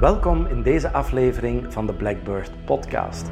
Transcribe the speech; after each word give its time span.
Welkom 0.00 0.46
in 0.46 0.62
deze 0.62 0.92
aflevering 0.92 1.72
van 1.72 1.86
de 1.86 1.94
Blackbird 1.94 2.64
Podcast. 2.64 3.30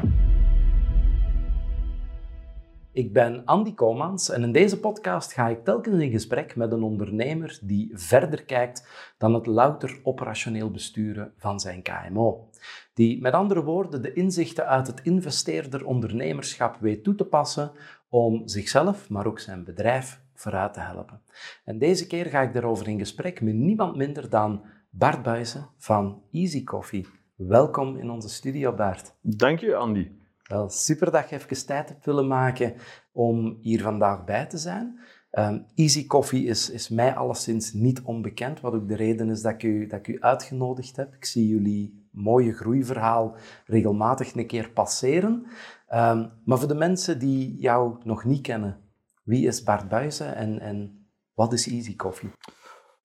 Ik 2.92 3.12
ben 3.12 3.44
Andy 3.44 3.74
Komans 3.74 4.30
en 4.30 4.42
in 4.42 4.52
deze 4.52 4.80
podcast 4.80 5.32
ga 5.32 5.48
ik 5.48 5.64
telkens 5.64 6.02
in 6.02 6.10
gesprek 6.10 6.56
met 6.56 6.72
een 6.72 6.82
ondernemer 6.82 7.58
die 7.62 7.90
verder 7.92 8.44
kijkt 8.44 8.88
dan 9.18 9.34
het 9.34 9.46
louter 9.46 10.00
operationeel 10.02 10.70
besturen 10.70 11.32
van 11.36 11.60
zijn 11.60 11.82
KMO. 11.82 12.48
Die 12.94 13.20
met 13.20 13.32
andere 13.32 13.62
woorden 13.62 14.02
de 14.02 14.12
inzichten 14.12 14.66
uit 14.66 14.86
het 14.86 15.00
investeerder 15.02 15.84
ondernemerschap 15.84 16.76
weet 16.80 17.04
toe 17.04 17.14
te 17.14 17.24
passen 17.24 17.72
om 18.08 18.48
zichzelf, 18.48 19.08
maar 19.08 19.26
ook 19.26 19.38
zijn 19.38 19.64
bedrijf 19.64 20.20
vooruit 20.34 20.72
te 20.72 20.80
helpen. 20.80 21.20
En 21.64 21.78
deze 21.78 22.06
keer 22.06 22.26
ga 22.26 22.40
ik 22.40 22.52
daarover 22.52 22.88
in 22.88 22.98
gesprek 22.98 23.40
met 23.40 23.54
niemand 23.54 23.96
minder 23.96 24.30
dan 24.30 24.64
Bart 24.98 25.22
Buijsen 25.22 25.68
van 25.76 26.22
Easy 26.32 26.64
Coffee. 26.64 27.06
Welkom 27.34 27.96
in 27.96 28.10
onze 28.10 28.28
studio, 28.28 28.74
Bart. 28.74 29.14
Dank 29.20 29.58
je, 29.58 29.74
Andy. 29.74 30.10
Wel, 30.42 30.68
super 30.68 31.10
dat 31.10 31.28
je 31.30 31.36
even 31.36 31.66
tijd 31.66 31.88
hebt 31.88 32.04
willen 32.04 32.26
maken 32.26 32.74
om 33.12 33.58
hier 33.60 33.82
vandaag 33.82 34.24
bij 34.24 34.46
te 34.46 34.58
zijn. 34.58 35.00
Um, 35.32 35.66
Easy 35.74 36.06
Coffee 36.06 36.44
is, 36.44 36.70
is 36.70 36.88
mij 36.88 37.14
alleszins 37.14 37.72
niet 37.72 38.02
onbekend, 38.02 38.60
wat 38.60 38.74
ook 38.74 38.88
de 38.88 38.96
reden 38.96 39.30
is 39.30 39.42
dat 39.42 39.52
ik, 39.52 39.62
u, 39.62 39.86
dat 39.86 39.98
ik 39.98 40.08
u 40.08 40.20
uitgenodigd 40.20 40.96
heb. 40.96 41.14
Ik 41.14 41.24
zie 41.24 41.48
jullie 41.48 42.08
mooie 42.10 42.52
groeiverhaal 42.52 43.36
regelmatig 43.66 44.34
een 44.34 44.46
keer 44.46 44.70
passeren. 44.70 45.46
Um, 45.94 46.32
maar 46.44 46.58
voor 46.58 46.68
de 46.68 46.74
mensen 46.74 47.18
die 47.18 47.56
jou 47.58 47.96
nog 48.04 48.24
niet 48.24 48.42
kennen, 48.42 48.80
wie 49.22 49.46
is 49.46 49.62
Bart 49.62 49.88
Buijzen 49.88 50.34
en, 50.34 50.60
en 50.60 51.06
wat 51.34 51.52
is 51.52 51.68
Easy 51.68 51.96
Coffee? 51.96 52.30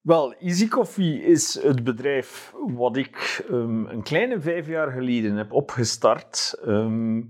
Wel, 0.02 0.34
Easy 0.34 0.68
Coffee 0.68 1.24
is 1.24 1.62
het 1.62 1.84
bedrijf 1.84 2.54
wat 2.68 2.98
ik 2.98 3.46
um, 3.52 3.86
een 3.86 4.04
kleine 4.04 4.40
vijf 4.40 4.68
jaar 4.68 4.92
geleden 4.92 5.36
heb 5.36 5.52
opgestart 5.52 6.60
um, 6.66 7.30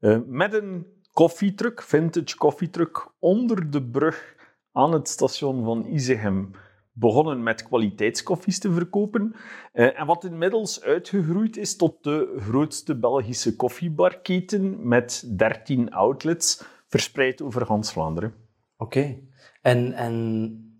uh, 0.00 0.18
met 0.26 0.54
een 0.54 0.86
koffietruck, 1.12 1.82
vintage 1.82 2.36
koffietruck, 2.36 3.08
onder 3.18 3.70
de 3.70 3.82
brug 3.82 4.36
aan 4.72 4.92
het 4.92 5.08
station 5.08 5.64
van 5.64 5.86
Izegem 5.86 6.50
begonnen 6.92 7.42
met 7.42 7.62
kwaliteitskoffies 7.62 8.58
te 8.58 8.72
verkopen. 8.72 9.34
Uh, 9.72 10.00
en 10.00 10.06
wat 10.06 10.24
inmiddels 10.24 10.82
uitgegroeid 10.82 11.56
is 11.56 11.76
tot 11.76 12.04
de 12.04 12.36
grootste 12.38 12.98
Belgische 12.98 13.56
koffiebarketen 13.56 14.88
met 14.88 15.38
13 15.38 15.92
outlets 15.92 16.64
verspreid 16.86 17.42
over 17.42 17.66
Hans 17.66 17.92
Vlaanderen. 17.92 18.34
Oké. 18.76 19.18
En, 19.62 19.92
en 19.92 20.71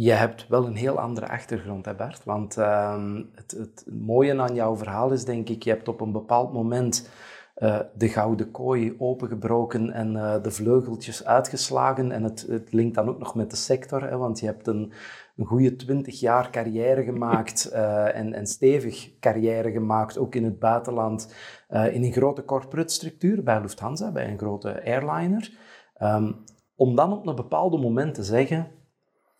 je 0.00 0.12
hebt 0.12 0.48
wel 0.48 0.66
een 0.66 0.76
heel 0.76 0.98
andere 0.98 1.28
achtergrond, 1.28 1.84
hè 1.84 1.94
Bart? 1.94 2.24
Want 2.24 2.58
uh, 2.58 3.14
het, 3.34 3.50
het, 3.50 3.86
mooie 3.90 4.40
aan 4.40 4.54
jouw 4.54 4.76
verhaal 4.76 5.12
is, 5.12 5.24
denk 5.24 5.48
ik, 5.48 5.62
je 5.62 5.70
hebt 5.70 5.88
op 5.88 6.00
een 6.00 6.12
bepaald 6.12 6.52
moment 6.52 7.10
uh, 7.56 7.80
de 7.94 8.08
gouden 8.08 8.50
kooi 8.50 8.94
opengebroken 8.98 9.92
en 9.92 10.14
uh, 10.14 10.42
de 10.42 10.50
vleugeltjes 10.50 11.24
uitgeslagen. 11.24 12.12
En 12.12 12.22
het, 12.22 12.46
het 12.48 12.72
linkt 12.72 12.94
dan 12.94 13.08
ook 13.08 13.18
nog 13.18 13.34
met 13.34 13.50
de 13.50 13.56
sector, 13.56 14.08
hè, 14.08 14.16
want 14.16 14.40
je 14.40 14.46
hebt 14.46 14.66
een, 14.66 14.92
een 15.36 15.46
goede 15.46 15.76
twintig 15.76 16.20
jaar 16.20 16.50
carrière 16.50 17.02
gemaakt 17.02 17.70
uh, 17.72 18.16
en, 18.20 18.32
en 18.34 18.46
stevig 18.46 19.18
carrière 19.20 19.70
gemaakt, 19.70 20.18
ook 20.18 20.34
in 20.34 20.44
het 20.44 20.58
buitenland, 20.58 21.34
in 21.68 22.04
een 22.04 22.12
grote 22.12 22.44
corporate 22.44 22.92
structuur, 22.92 23.42
bij 23.42 23.60
Lufthansa, 23.60 24.12
bij 24.12 24.30
een 24.30 24.38
grote 24.38 24.84
airliner. 24.84 25.58
Um, 26.02 26.44
om 26.76 26.96
dan 26.96 27.12
op 27.12 27.26
een 27.26 27.34
bepaald 27.34 27.80
moment 27.80 28.14
te 28.14 28.22
zeggen 28.22 28.66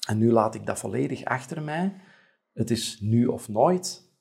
en 0.06 0.18
nu 0.18 0.32
laat 0.32 0.54
ik 0.54 0.66
dat 0.66 0.78
volledig 0.78 1.24
achter 1.24 1.62
mij. 1.62 2.00
Het 2.52 2.70
is 2.70 2.98
nu 3.00 3.26
of 3.26 3.48
nooit. 3.48 4.12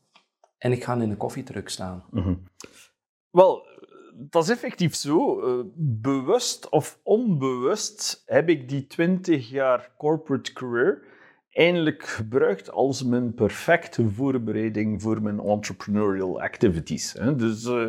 En 0.58 0.72
ik 0.72 0.84
ga 0.84 0.94
in 0.94 1.10
een 1.10 1.18
koffietruck 1.18 1.70
staan. 1.70 2.04
-hmm. 2.12 2.44
Wel, 3.30 3.68
dat 4.16 4.44
is 4.44 4.50
effectief 4.50 4.96
zo. 4.96 5.48
Uh, 5.48 5.66
bewust 5.76 6.70
of 6.70 7.00
onbewust 7.04 8.24
heb 8.26 8.50
ik 8.50 8.70
die 8.70 8.88
20 8.88 9.50
jaar 9.50 9.92
corporate 9.98 10.54
career 10.54 11.16
eindelijk 11.58 12.04
gebruikt 12.04 12.72
als 12.72 13.04
mijn 13.04 13.34
perfecte 13.34 14.10
voorbereiding 14.10 15.02
voor 15.02 15.22
mijn 15.22 15.40
entrepreneurial 15.40 16.42
activities. 16.42 17.16
Dus 17.36 17.66
uh, 17.66 17.88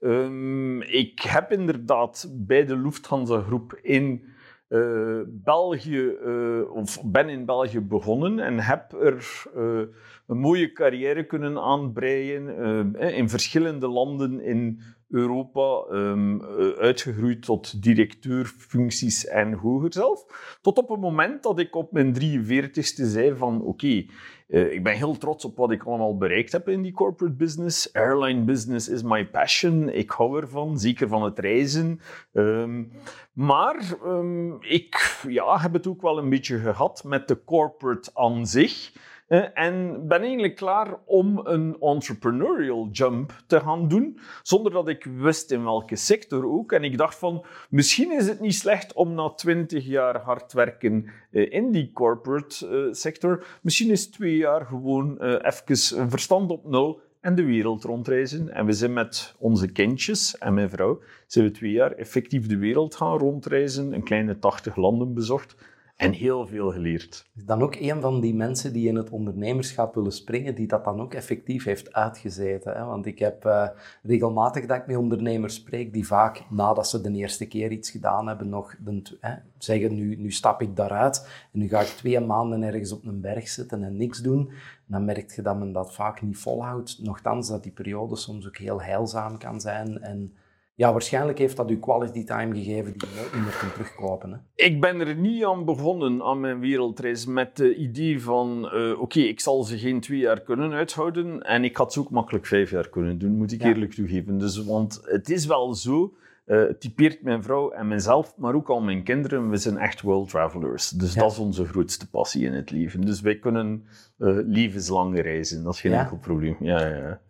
um, 0.00 0.82
ik 0.82 1.20
heb 1.20 1.52
inderdaad 1.52 2.28
bij 2.32 2.64
de 2.64 2.76
Lufthansa 2.76 3.40
groep 3.40 3.78
in 3.82 4.24
uh, 4.68 5.20
België, 5.26 6.16
uh, 6.24 6.70
of 6.70 7.02
ben 7.04 7.28
in 7.28 7.44
België 7.44 7.80
begonnen 7.80 8.38
en 8.38 8.58
heb 8.58 8.92
er 8.92 9.44
uh, 9.56 9.80
een 10.26 10.38
mooie 10.38 10.72
carrière 10.72 11.26
kunnen 11.26 11.58
aanbreien 11.58 12.94
in 12.96 13.28
verschillende 13.28 13.88
landen 13.88 14.40
in 14.40 14.80
Europa, 15.08 15.84
um, 15.90 16.42
uitgegroeid 16.78 17.42
tot 17.42 17.82
directeurfuncties 17.82 19.26
en 19.26 19.52
hoger 19.52 19.92
zelf. 19.92 20.24
Tot 20.60 20.78
op 20.78 20.88
het 20.88 21.00
moment 21.00 21.42
dat 21.42 21.58
ik 21.58 21.74
op 21.74 21.92
mijn 21.92 22.14
43ste 22.14 23.04
zei 23.04 23.36
van 23.36 23.62
oké, 23.62 24.06
uh, 24.48 24.72
ik 24.72 24.82
ben 24.82 24.96
heel 24.96 25.16
trots 25.16 25.44
op 25.44 25.56
wat 25.56 25.70
ik 25.70 25.84
allemaal 25.84 26.16
bereikt 26.16 26.52
heb 26.52 26.68
in 26.68 26.82
die 26.82 26.92
corporate 26.92 27.34
business. 27.34 27.92
Airline 27.92 28.44
business 28.44 28.88
is 28.88 29.02
my 29.02 29.26
passion. 29.26 29.88
Ik 29.88 30.10
hou 30.10 30.40
ervan, 30.40 30.78
zeker 30.78 31.08
van 31.08 31.22
het 31.22 31.38
reizen. 31.38 32.00
Um, 32.32 32.92
maar 33.32 33.94
um, 34.04 34.62
ik 34.62 35.20
ja, 35.28 35.60
heb 35.60 35.72
het 35.72 35.86
ook 35.86 36.02
wel 36.02 36.18
een 36.18 36.28
beetje 36.28 36.58
gehad 36.58 37.04
met 37.04 37.28
de 37.28 37.44
corporate 37.44 38.10
aan 38.14 38.46
zich. 38.46 38.92
En 39.28 40.06
ben 40.06 40.20
eigenlijk 40.20 40.56
klaar 40.56 40.98
om 41.04 41.40
een 41.44 41.76
entrepreneurial 41.80 42.88
jump 42.92 43.42
te 43.46 43.60
gaan 43.60 43.88
doen, 43.88 44.18
zonder 44.42 44.72
dat 44.72 44.88
ik 44.88 45.04
wist 45.04 45.50
in 45.50 45.64
welke 45.64 45.96
sector 45.96 46.46
ook. 46.46 46.72
En 46.72 46.84
ik 46.84 46.98
dacht 46.98 47.18
van, 47.18 47.44
misschien 47.70 48.12
is 48.12 48.28
het 48.28 48.40
niet 48.40 48.54
slecht 48.54 48.92
om 48.92 49.14
na 49.14 49.28
twintig 49.28 49.86
jaar 49.86 50.20
hard 50.20 50.52
werken 50.52 51.06
eh, 51.30 51.52
in 51.52 51.72
die 51.72 51.92
corporate 51.92 52.68
eh, 52.68 52.92
sector, 52.92 53.46
misschien 53.62 53.90
is 53.90 54.10
twee 54.10 54.36
jaar 54.36 54.66
gewoon 54.66 55.18
eh, 55.18 55.32
even 55.32 56.10
verstand 56.10 56.50
op 56.50 56.64
nul 56.70 57.00
en 57.20 57.34
de 57.34 57.44
wereld 57.44 57.84
rondreizen. 57.84 58.54
En 58.54 58.66
we 58.66 58.72
zijn 58.72 58.92
met 58.92 59.34
onze 59.38 59.72
kindjes 59.72 60.38
en 60.38 60.54
mijn 60.54 60.70
vrouw, 60.70 61.00
zijn 61.26 61.44
we 61.44 61.50
twee 61.50 61.72
jaar 61.72 61.92
effectief 61.92 62.46
de 62.46 62.58
wereld 62.58 62.94
gaan 62.94 63.18
rondreizen, 63.18 63.92
een 63.92 64.04
kleine 64.04 64.38
80 64.38 64.76
landen 64.76 65.14
bezocht 65.14 65.56
en 65.98 66.12
heel 66.12 66.46
veel 66.46 66.72
geleerd. 66.72 67.30
Dan 67.32 67.62
ook 67.62 67.74
een 67.74 68.00
van 68.00 68.20
die 68.20 68.34
mensen 68.34 68.72
die 68.72 68.88
in 68.88 68.94
het 68.94 69.10
ondernemerschap 69.10 69.94
willen 69.94 70.12
springen, 70.12 70.54
die 70.54 70.66
dat 70.66 70.84
dan 70.84 71.00
ook 71.00 71.14
effectief 71.14 71.64
heeft 71.64 71.92
uitgezeten. 71.92 72.72
Hè? 72.72 72.84
Want 72.84 73.06
ik 73.06 73.18
heb 73.18 73.44
uh, 73.44 73.68
regelmatig 74.02 74.66
dat 74.66 74.76
ik 74.76 74.86
met 74.86 74.96
ondernemers 74.96 75.54
spreek, 75.54 75.92
die 75.92 76.06
vaak 76.06 76.42
nadat 76.50 76.88
ze 76.88 77.00
de 77.00 77.12
eerste 77.12 77.46
keer 77.46 77.70
iets 77.70 77.90
gedaan 77.90 78.26
hebben, 78.26 78.48
nog 78.48 78.76
hè, 79.20 79.34
zeggen, 79.58 79.94
nu, 79.94 80.16
nu 80.16 80.30
stap 80.30 80.62
ik 80.62 80.76
daaruit 80.76 81.28
en 81.52 81.58
nu 81.58 81.68
ga 81.68 81.80
ik 81.80 81.86
twee 81.86 82.20
maanden 82.20 82.62
ergens 82.62 82.92
op 82.92 83.04
een 83.04 83.20
berg 83.20 83.48
zitten 83.48 83.82
en 83.82 83.96
niks 83.96 84.18
doen. 84.18 84.48
En 84.48 84.94
dan 84.94 85.04
merk 85.04 85.30
je 85.30 85.42
dat 85.42 85.58
men 85.58 85.72
dat 85.72 85.94
vaak 85.94 86.22
niet 86.22 86.38
volhoudt. 86.38 86.98
Nochtans 87.02 87.48
dat 87.48 87.62
die 87.62 87.72
periode 87.72 88.16
soms 88.16 88.46
ook 88.46 88.56
heel 88.56 88.82
heilzaam 88.82 89.38
kan 89.38 89.60
zijn 89.60 90.02
en 90.02 90.32
ja, 90.78 90.92
waarschijnlijk 90.92 91.38
heeft 91.38 91.56
dat 91.56 91.70
u 91.70 91.78
quality 91.78 92.24
time 92.24 92.54
gegeven 92.54 92.92
die 92.92 93.08
je 93.08 93.14
nooit 93.16 93.44
meer 93.44 93.56
kunt 93.58 93.72
terugkopen. 93.72 94.32
Hè? 94.32 94.64
Ik 94.64 94.80
ben 94.80 95.00
er 95.00 95.14
niet 95.14 95.44
aan 95.44 95.64
begonnen 95.64 96.22
aan 96.22 96.40
mijn 96.40 96.60
wereldreis 96.60 97.26
met 97.26 97.58
het 97.58 97.76
idee 97.76 98.22
van 98.22 98.70
uh, 98.74 98.90
oké, 98.90 99.00
okay, 99.00 99.22
ik 99.22 99.40
zal 99.40 99.62
ze 99.62 99.78
geen 99.78 100.00
twee 100.00 100.18
jaar 100.18 100.40
kunnen 100.40 100.72
uithouden 100.72 101.42
en 101.42 101.64
ik 101.64 101.76
had 101.76 101.92
ze 101.92 102.00
ook 102.00 102.10
makkelijk 102.10 102.46
vijf 102.46 102.70
jaar 102.70 102.88
kunnen 102.88 103.18
doen, 103.18 103.36
moet 103.36 103.52
ik 103.52 103.62
ja. 103.62 103.68
eerlijk 103.68 103.92
toegeven. 103.92 104.38
Dus, 104.38 104.64
want 104.64 105.00
het 105.04 105.30
is 105.30 105.46
wel 105.46 105.74
zo, 105.74 106.14
uh, 106.46 106.62
typeert 106.62 107.22
mijn 107.22 107.42
vrouw 107.42 107.70
en 107.70 107.88
mijzelf, 107.88 108.34
maar 108.36 108.54
ook 108.54 108.68
al 108.68 108.80
mijn 108.80 109.02
kinderen, 109.02 109.50
we 109.50 109.56
zijn 109.56 109.78
echt 109.78 110.00
world 110.00 110.28
travelers. 110.28 110.90
Dus 110.90 111.14
ja. 111.14 111.20
dat 111.20 111.32
is 111.32 111.38
onze 111.38 111.64
grootste 111.64 112.10
passie 112.10 112.44
in 112.44 112.52
het 112.52 112.70
leven. 112.70 113.00
Dus 113.00 113.20
wij 113.20 113.38
kunnen 113.38 113.84
uh, 114.18 114.38
levenslang 114.46 115.20
reizen, 115.20 115.62
dat 115.64 115.74
is 115.74 115.80
geen 115.80 115.92
ja. 115.92 116.00
enkel 116.00 116.16
probleem. 116.16 116.56
Ja, 116.60 116.86
ja, 116.86 117.20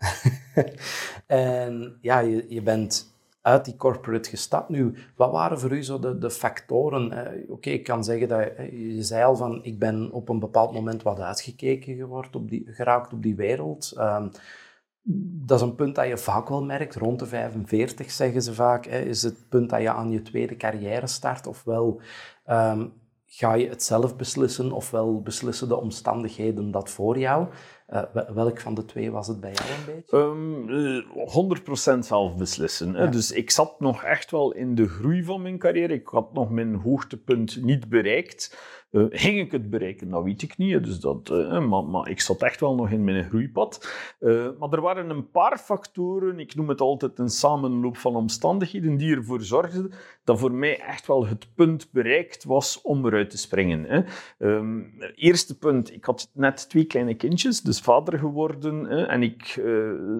en 1.27 1.99
ja, 2.01 2.19
je, 2.19 2.45
je 2.49 2.63
bent 2.63 3.17
uit 3.49 3.65
die 3.65 3.77
corporate 3.77 4.29
gestapt. 4.29 4.69
Nu, 4.69 4.95
wat 5.17 5.31
waren 5.31 5.61
voor 5.61 5.73
u 5.73 5.83
zo 5.83 5.99
de, 5.99 6.19
de 6.19 6.31
factoren? 6.31 7.13
Eh, 7.13 7.51
Oké, 7.51 7.71
ik 7.71 7.85
kan 7.85 8.05
zeggen 8.05 8.29
dat 8.29 8.53
je 8.71 9.03
zei 9.03 9.25
al 9.25 9.37
van, 9.37 9.65
ik 9.65 9.79
ben 9.79 10.11
op 10.13 10.29
een 10.29 10.39
bepaald 10.39 10.73
moment 10.73 11.03
wat 11.03 11.21
uitgekeken 11.21 11.97
geworden, 11.97 12.35
op 12.35 12.49
die, 12.49 12.65
geraakt 12.67 13.13
op 13.13 13.23
die 13.23 13.37
wereld. 13.37 13.95
Um, 13.99 14.31
dat 15.47 15.61
is 15.61 15.67
een 15.67 15.75
punt 15.75 15.95
dat 15.95 16.07
je 16.07 16.19
vaak 16.19 16.49
wel 16.49 16.65
merkt. 16.65 16.95
Rond 16.95 17.19
de 17.19 17.27
45 17.27 18.11
zeggen 18.11 18.43
ze 18.43 18.55
vaak, 18.55 18.87
is 18.87 19.23
het 19.23 19.49
punt 19.49 19.71
dat 19.71 19.81
je 19.81 19.91
aan 19.91 20.11
je 20.11 20.23
tweede 20.23 20.57
carrière 20.57 21.07
start. 21.07 21.47
Ofwel 21.47 22.01
um, 22.47 22.93
ga 23.27 23.55
je 23.55 23.69
het 23.69 23.83
zelf 23.83 24.17
beslissen, 24.17 24.73
ofwel 24.73 25.23
beslissen 25.23 25.69
de 25.69 25.77
omstandigheden 25.77 26.71
dat 26.71 26.91
voor 26.91 27.19
jou. 27.19 27.49
Uh, 27.93 28.03
welk 28.35 28.61
van 28.61 28.75
de 28.75 28.85
twee 28.85 29.11
was 29.11 29.27
het 29.27 29.41
bij 29.41 29.53
jou 29.53 29.69
een 29.71 29.95
beetje? 29.95 30.17
Um, 30.17 31.97
100% 31.97 31.99
zelf 31.99 32.37
beslissen. 32.37 32.93
Ja. 32.93 33.07
Dus 33.07 33.33
ik 33.33 33.51
zat 33.51 33.81
nog 33.81 34.03
echt 34.03 34.31
wel 34.31 34.53
in 34.53 34.75
de 34.75 34.89
groei 34.89 35.25
van 35.25 35.43
mijn 35.43 35.59
carrière. 35.59 35.93
Ik 35.93 36.09
had 36.09 36.33
nog 36.33 36.51
mijn 36.51 36.75
hoogtepunt 36.75 37.63
niet 37.63 37.89
bereikt. 37.89 38.57
Uh, 38.91 39.05
ging 39.09 39.39
ik 39.39 39.53
het 39.53 39.71
bereiken? 39.71 40.09
Dat 40.11 40.23
weet 40.23 40.43
ik 40.43 40.57
niet. 40.57 40.85
Dus 40.85 41.01
dat, 41.01 41.31
uh, 41.31 41.67
maar, 41.69 41.85
maar, 41.85 42.09
ik 42.09 42.21
zat 42.21 42.43
echt 42.43 42.61
wel 42.61 42.75
nog 42.75 42.91
in 42.91 43.05
mijn 43.05 43.29
groeipad. 43.29 43.89
Uh, 44.21 44.49
maar 44.59 44.71
er 44.71 44.81
waren 44.81 45.11
een 45.11 45.31
paar 45.31 45.59
factoren, 45.59 46.39
ik 46.39 46.55
noem 46.55 46.69
het 46.69 46.81
altijd 46.81 47.19
een 47.19 47.29
samenloop 47.29 47.97
van 47.97 48.17
omstandigheden, 48.17 48.97
die 48.97 49.17
ervoor 49.17 49.43
zorgden 49.43 49.93
dat 50.25 50.39
voor 50.39 50.53
mij 50.53 50.81
echt 50.81 51.07
wel 51.07 51.27
het 51.27 51.55
punt 51.55 51.91
bereikt 51.93 52.45
was 52.45 52.81
om 52.83 53.07
eruit 53.07 53.31
te 53.31 53.39
springen. 53.39 53.85
Hè. 53.85 54.03
Um, 54.39 54.93
eerste 55.15 55.59
punt, 55.59 55.93
ik 55.93 56.05
had 56.05 56.31
net 56.33 56.69
twee 56.69 56.85
kleine 56.85 57.15
kindjes, 57.15 57.61
dus 57.61 57.78
vader 57.81 58.19
geworden. 58.19 58.85
Hè, 58.85 59.03
en 59.03 59.23
ik 59.23 59.63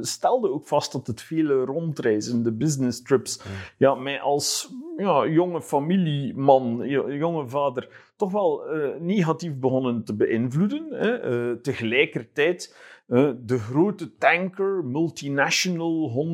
stelde 0.01 0.51
ook 0.51 0.67
vast 0.67 0.93
dat 0.93 1.07
het 1.07 1.23
vele 1.23 1.65
rondreizen, 1.65 2.43
de 2.43 2.53
business 2.53 3.03
trips, 3.03 3.43
ja, 3.77 3.95
mij 3.95 4.21
als 4.21 4.73
ja, 4.97 5.27
jonge 5.27 5.63
familieman, 5.63 6.89
jonge 7.19 7.49
vader 7.49 7.89
toch 8.17 8.33
wel 8.33 8.77
uh, 8.77 8.89
negatief 9.01 9.55
begonnen 9.55 10.05
te 10.05 10.15
beïnvloeden. 10.15 10.87
Hè. 10.91 11.51
Uh, 11.51 11.57
tegelijkertijd 11.57 12.77
de 13.41 13.59
grote 13.59 14.17
tanker, 14.17 14.85
multinational, 14.85 16.33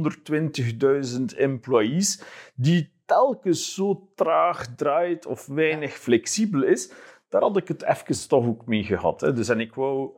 120.000 1.20 1.24
employees, 1.36 2.22
die 2.54 2.92
telkens 3.04 3.74
zo 3.74 4.08
traag 4.14 4.74
draait 4.76 5.26
of 5.26 5.46
weinig 5.46 5.92
flexibel 5.92 6.62
is, 6.62 6.92
daar 7.28 7.42
had 7.42 7.56
ik 7.56 7.68
het 7.68 7.82
even 7.82 8.28
toch 8.28 8.46
ook 8.46 8.66
mee 8.66 8.84
gehad. 8.84 9.20
Hè. 9.20 9.32
Dus 9.32 9.48
en 9.48 9.60
ik 9.60 9.74
wou 9.74 10.10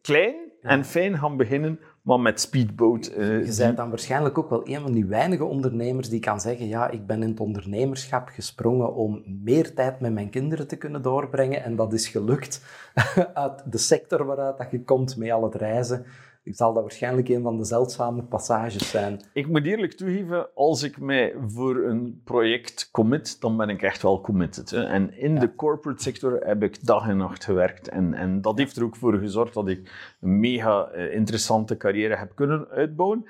klein 0.00 0.46
en 0.66 0.84
fijn 0.84 1.18
gaan 1.18 1.36
beginnen, 1.36 1.80
maar 2.02 2.20
met 2.20 2.40
speedboat. 2.40 3.12
Uh, 3.16 3.46
je 3.46 3.54
bent 3.56 3.76
dan 3.76 3.88
waarschijnlijk 3.88 4.38
ook 4.38 4.50
wel 4.50 4.68
een 4.68 4.80
van 4.80 4.92
die 4.92 5.06
weinige 5.06 5.44
ondernemers 5.44 6.08
die 6.08 6.20
kan 6.20 6.40
zeggen: 6.40 6.66
Ja, 6.66 6.90
ik 6.90 7.06
ben 7.06 7.22
in 7.22 7.28
het 7.28 7.40
ondernemerschap 7.40 8.28
gesprongen 8.28 8.94
om 8.94 9.22
meer 9.26 9.74
tijd 9.74 10.00
met 10.00 10.12
mijn 10.12 10.30
kinderen 10.30 10.68
te 10.68 10.76
kunnen 10.76 11.02
doorbrengen. 11.02 11.62
En 11.62 11.76
dat 11.76 11.92
is 11.92 12.08
gelukt 12.08 12.64
uit 13.34 13.72
de 13.72 13.78
sector 13.78 14.24
waaruit 14.24 14.58
dat 14.58 14.70
je 14.70 14.84
komt 14.84 15.16
met 15.16 15.30
al 15.30 15.42
het 15.42 15.54
reizen 15.54 16.06
zal 16.54 16.72
dat 16.72 16.82
waarschijnlijk 16.82 17.28
een 17.28 17.42
van 17.42 17.56
de 17.56 17.64
zeldzame 17.64 18.22
passages 18.22 18.90
zijn. 18.90 19.20
Ik 19.32 19.48
moet 19.48 19.64
eerlijk 19.64 19.92
toegeven, 19.92 20.54
als 20.54 20.82
ik 20.82 21.00
mij 21.00 21.34
voor 21.46 21.84
een 21.84 22.20
project 22.24 22.88
commit, 22.90 23.40
dan 23.40 23.56
ben 23.56 23.68
ik 23.68 23.82
echt 23.82 24.02
wel 24.02 24.20
committed. 24.20 24.70
Hè. 24.70 24.84
En 24.84 25.18
in 25.18 25.34
de 25.38 25.54
corporate 25.54 26.02
sector 26.02 26.40
heb 26.44 26.62
ik 26.62 26.86
dag 26.86 27.08
en 27.08 27.16
nacht 27.16 27.44
gewerkt. 27.44 27.88
En, 27.88 28.14
en 28.14 28.40
dat 28.40 28.58
heeft 28.58 28.76
er 28.76 28.84
ook 28.84 28.96
voor 28.96 29.18
gezorgd 29.18 29.54
dat 29.54 29.68
ik 29.68 30.14
een 30.20 30.40
mega 30.40 30.88
eh, 30.88 31.14
interessante 31.14 31.76
carrière 31.76 32.16
heb 32.16 32.32
kunnen 32.34 32.68
uitbouwen. 32.68 33.24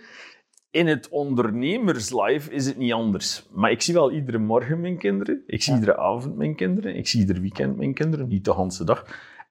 In 0.70 0.86
het 0.86 1.08
ondernemerslife 1.08 2.50
is 2.50 2.66
het 2.66 2.76
niet 2.76 2.92
anders. 2.92 3.48
Maar 3.52 3.70
ik 3.70 3.82
zie 3.82 3.94
wel 3.94 4.12
iedere 4.12 4.38
morgen 4.38 4.80
mijn 4.80 4.98
kinderen. 4.98 5.42
Ik 5.46 5.62
zie 5.62 5.74
iedere 5.74 5.96
avond 5.96 6.36
mijn 6.36 6.56
kinderen. 6.56 6.96
Ik 6.96 7.08
zie 7.08 7.20
ieder 7.20 7.40
weekend 7.40 7.76
mijn 7.76 7.94
kinderen. 7.94 8.28
Niet 8.28 8.44
de 8.44 8.54
hele 8.54 8.84
dag. 8.84 9.04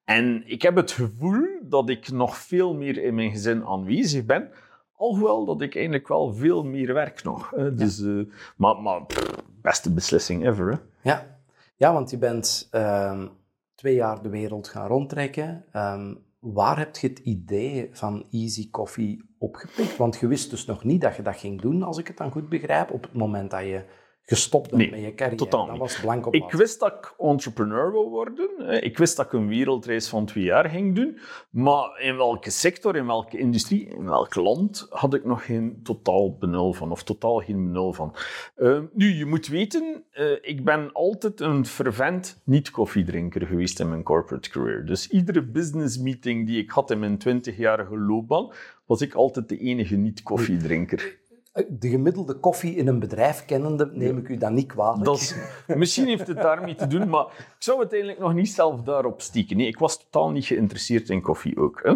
En 0.06 0.44
ik 0.46 0.62
heb 0.62 0.76
het 0.76 0.92
gevoel 0.92 1.48
dat 1.62 1.90
ik 1.90 2.12
nog 2.12 2.38
veel 2.38 2.74
meer 2.74 3.04
in 3.04 3.16
mijn 3.16 3.32
gezin 3.32 3.66
aanwezig 3.66 4.26
ben. 4.26 4.50
Alhoewel 4.96 5.46
dat 5.46 5.62
ik 5.62 5.76
eigenlijk 5.76 6.08
wel 6.08 6.34
veel 6.34 6.64
meer 6.64 6.94
werk 6.94 7.24
nog. 7.24 7.50
Hè. 7.50 7.74
Dus, 7.74 7.98
ja. 7.98 8.06
uh, 8.06 8.26
maar, 8.58 8.82
maar 8.82 9.06
pff, 9.06 9.44
beste 9.62 9.94
beslissing 9.94 10.46
ever. 10.48 10.72
Hè. 10.72 11.10
Ja. 11.10 11.40
ja, 11.76 11.94
want 11.94 12.10
je 12.10 12.18
bent 12.18 12.70
um, 12.72 13.30
twee 13.76 13.96
jaar 13.96 14.22
de 14.22 14.30
wereld 14.30 14.68
gaan 14.68 14.88
rondtrekken. 14.88 15.66
Um, 15.74 16.24
waar 16.40 16.78
heb 16.78 16.96
je 16.96 17.08
het 17.08 17.20
idee 17.20 17.90
van 17.92 18.26
Easy 18.32 18.70
Coffee 18.70 19.22
opgepikt? 19.38 19.98
Want 19.98 20.20
je 20.20 20.28
wist 20.28 20.50
dus 20.50 20.66
nog 20.66 20.84
niet 20.84 21.02
dat 21.02 21.16
je 21.16 21.22
dat 21.22 21.38
ging 21.38 21.62
doen, 21.62 21.84
als 21.84 21.98
ik 21.98 22.08
het 22.08 22.18
dan 22.18 22.32
goed 22.32 22.50
begrijp, 22.50 22.92
op 22.92 23.02
het 23.02 23.14
moment 23.14 23.52
dat 23.52 23.62
je 23.64 23.84
gestopt 24.26 24.70
bent 24.70 24.92
met 24.92 25.00
je 25.00 25.14
carrière. 25.14 25.38
Totaal 25.38 25.68
dat 25.68 25.78
was 25.78 26.00
blank 26.00 26.26
op 26.26 26.34
Ik 26.34 26.52
wist 26.52 26.80
dat 26.80 26.94
ik 26.94 27.14
entrepreneur 27.18 27.92
wil 27.92 28.10
worden. 28.10 28.84
Ik 28.84 28.98
wist 28.98 29.18
dat 29.18 29.26
ik 29.26 29.34
een 29.34 29.48
wereldreis 29.48 30.08
van 30.08 30.26
twee 30.26 30.44
jaar 30.44 30.70
ging 30.70 30.96
doen. 30.96 31.20
Maar 31.50 32.02
in 32.02 32.18
welke 32.18 32.50
sector, 32.50 32.96
in 32.96 33.06
welke 33.06 33.38
industrie, 33.38 33.88
in 33.88 34.06
welk 34.06 34.36
land 34.36 34.88
had 34.90 35.14
ik 35.14 35.26
nog 35.26 35.46
geen 35.46 35.80
totaal 35.84 36.38
benul 36.38 36.74
van. 36.74 36.92
Of 36.92 37.04
totaal 37.04 37.40
geen 37.40 37.66
benul 37.66 37.94
van. 37.94 38.16
Uh, 38.58 38.80
nu, 38.94 39.14
je 39.14 39.26
moet 39.26 39.48
weten, 39.48 40.04
uh, 40.14 40.32
ik 40.42 40.64
ben 40.64 40.92
altijd 40.94 41.40
een 41.40 41.66
fervent 41.66 42.42
niet-koffiedrinker 42.44 43.48
geweest 43.48 43.80
in 43.80 43.90
mijn 43.90 44.04
corporate 44.04 44.50
career. 44.50 44.86
Dus 44.86 45.10
iedere 45.10 45.42
business 45.42 45.98
meeting 45.98 46.48
die 46.48 46.62
ik 46.62 46.70
had 46.70 46.92
in 46.92 47.00
mijn 47.00 47.18
20-jarige 47.28 47.98
loopbaan, 47.98 48.52
was 48.86 49.02
ik 49.02 49.14
altijd 49.14 49.50
de 49.50 49.58
enige 49.58 49.96
niet-koffiedrinker 49.96 51.24
de 51.56 51.90
gemiddelde 51.90 52.34
koffie 52.34 52.76
in 52.76 52.88
een 52.88 53.00
bedrijf 53.00 53.46
kennende, 53.46 53.90
neem 53.94 54.18
ik 54.18 54.30
u 54.30 54.38
dan 54.38 54.54
niet 54.54 54.68
kwalijk. 54.68 55.04
Dat 55.04 55.18
is, 55.18 55.36
misschien 55.68 56.08
heeft 56.08 56.28
het 56.28 56.38
daarmee 56.38 56.76
te 56.76 56.88
doen, 56.88 57.10
maar 57.10 57.26
ik 57.26 57.56
zou 57.58 57.80
het 57.80 57.92
eigenlijk 57.92 58.22
nog 58.22 58.34
niet 58.34 58.50
zelf 58.50 58.82
daarop 58.82 59.22
steken. 59.22 59.58
Nee, 59.58 59.68
ik 59.68 59.80
was 59.80 59.98
totaal 59.98 60.32
niet 60.32 60.46
geïnteresseerd 60.46 61.10
in 61.10 61.22
koffie 61.22 61.58
ook. 61.58 61.80
Hè. 61.84 61.94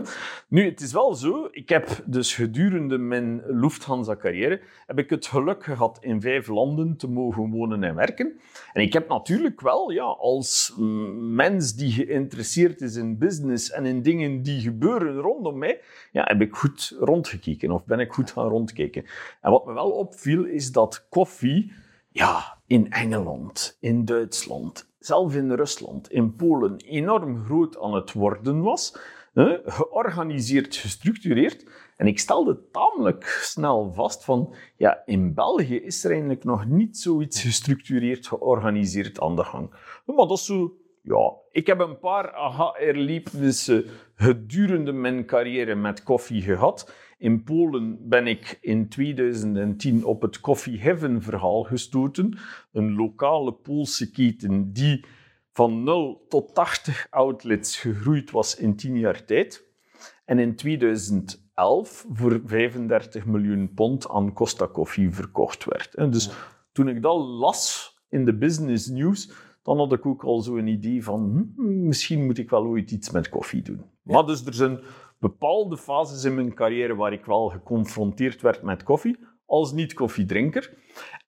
Nu, 0.48 0.66
het 0.66 0.82
is 0.82 0.94
wel 0.94 1.14
zo, 1.14 1.48
ik 1.52 1.70
heb 1.70 2.04
dus 2.06 2.36
gedurende 2.36 2.98
mijn 2.98 3.42
Lufthansa-carrière 3.46 4.62
heb 4.86 5.00
ik 5.00 5.10
het 5.10 5.26
geluk 5.26 5.64
gehad 5.64 5.98
in 6.02 6.22
vijf 6.22 6.48
landen 6.48 6.96
te 6.98 7.10
mogen 7.10 7.52
wonen 7.52 7.84
en 7.84 7.96
werken. 7.96 8.40
En 8.74 8.82
ik 8.82 8.94
heb 8.94 9.10
natuurlijk 9.10 9.62
wel, 9.62 9.92
ja, 9.92 10.04
als 10.04 10.74
mens 11.20 11.76
die 11.76 11.92
geïnteresseerd 11.92 12.82
is 12.82 12.96
in 12.96 13.18
business 13.18 13.72
en 13.72 13.86
in 13.86 14.02
dingen 14.02 14.42
die 14.42 14.62
gebeuren 14.62 15.16
rondom 15.16 15.58
mij, 15.58 15.80
ja, 16.12 16.24
heb 16.24 16.42
ik 16.42 16.56
goed 16.56 16.96
rondgekeken 17.00 17.72
of 17.72 17.86
ben 17.86 18.00
ik 18.00 18.12
goed 18.12 18.32
gaan 18.32 18.48
rondkijken. 18.48 19.06
Wat 19.50 19.66
me 19.66 19.74
wel 19.74 19.92
opviel, 19.92 20.46
is 20.46 20.72
dat 20.72 21.08
koffie 21.10 21.74
ja, 22.10 22.58
in 22.68 22.92
Engeland, 22.92 23.78
in 23.80 24.06
Duitsland, 24.06 24.94
zelfs 25.00 25.36
in 25.36 25.52
Rusland, 25.52 26.12
in 26.12 26.36
Polen 26.36 26.78
enorm 26.78 27.38
groot 27.38 27.80
aan 27.80 27.94
het 27.94 28.14
worden 28.14 28.62
was. 28.62 28.98
georganiseerd, 29.66 30.76
gestructureerd. 30.76 31.66
En 31.98 32.08
ik 32.08 32.20
stelde 32.20 32.70
tamelijk 32.72 33.24
snel 33.42 33.92
vast 33.94 34.24
van, 34.24 34.54
ja, 34.78 35.02
in 35.06 35.34
België 35.34 35.76
is 35.76 36.04
er 36.04 36.12
eigenlijk 36.12 36.44
nog 36.44 36.66
niet 36.66 36.98
zoiets 36.98 37.42
gestructureerd, 37.42 38.28
georganiseerd 38.28 39.20
aan 39.20 39.36
de 39.36 39.44
gang. 39.44 39.70
Maar 40.06 40.16
dat 40.16 40.32
is 40.32 40.46
zo, 40.46 40.78
ja, 41.02 41.34
ik 41.52 41.68
heb 41.68 41.80
een 41.80 42.00
paar 42.00 42.34
aha-erlebnissen 42.34 43.86
gedurende 44.16 44.92
mijn 44.92 45.26
carrière 45.26 45.76
met 45.76 46.04
koffie 46.04 46.42
gehad. 46.42 46.94
In 47.20 47.44
Polen 47.44 48.10
ben 48.10 48.28
ik 48.28 48.58
in 48.62 48.90
2010 48.90 50.06
op 50.06 50.22
het 50.22 50.40
Coffee 50.40 50.80
Heaven 50.80 51.22
verhaal 51.22 51.64
gestoten. 51.64 52.38
Een 52.72 52.96
lokale 52.96 53.54
Poolse 53.54 54.12
keten 54.12 54.74
die 54.74 55.06
van 55.52 55.84
0 55.84 56.26
tot 56.28 56.54
80 56.56 57.08
outlets 57.10 57.78
gegroeid 57.80 58.32
was 58.32 58.56
in 58.56 58.76
10 58.76 58.98
jaar 58.98 59.26
tijd. 59.26 59.68
En 60.26 60.40
in 60.40 60.56
2011 60.56 62.06
voor 62.12 62.42
35 62.46 63.26
miljoen 63.26 63.74
pond 63.74 64.10
aan 64.10 64.34
Costa 64.34 64.68
Coffee 64.68 65.12
verkocht 65.12 65.66
werd. 65.66 65.96
En 65.96 66.12
dus 66.12 66.32
toen 66.72 66.90
ik 66.90 67.02
dat 67.02 67.18
las 67.18 67.94
in 68.10 68.26
de 68.26 68.38
business 68.38 68.88
news, 68.88 69.32
dan 69.64 69.78
had 69.78 69.94
ik 69.94 70.06
ook 70.06 70.24
al 70.24 70.42
zo'n 70.42 70.68
idee 70.68 71.04
van 71.04 71.52
hm, 71.56 71.88
misschien 71.88 72.26
moet 72.26 72.38
ik 72.38 72.50
wel 72.50 72.66
ooit 72.66 72.92
iets 72.92 73.12
met 73.12 73.30
koffie 73.30 73.62
doen. 73.62 73.82
Ja. 74.04 74.14
Maar 74.14 74.26
dus 74.26 74.46
er 74.46 74.54
zijn 74.54 74.80
bepaalde 75.20 75.78
fases 75.78 76.24
in 76.24 76.36
mijn 76.36 76.54
carrière 76.54 76.96
waar 76.96 77.14
ik 77.14 77.26
wel 77.26 77.50
geconfronteerd 77.50 78.42
werd 78.42 78.62
met 78.62 78.84
koffie, 78.84 79.18
als 79.46 79.72
niet-koffiedrinker. 79.72 80.78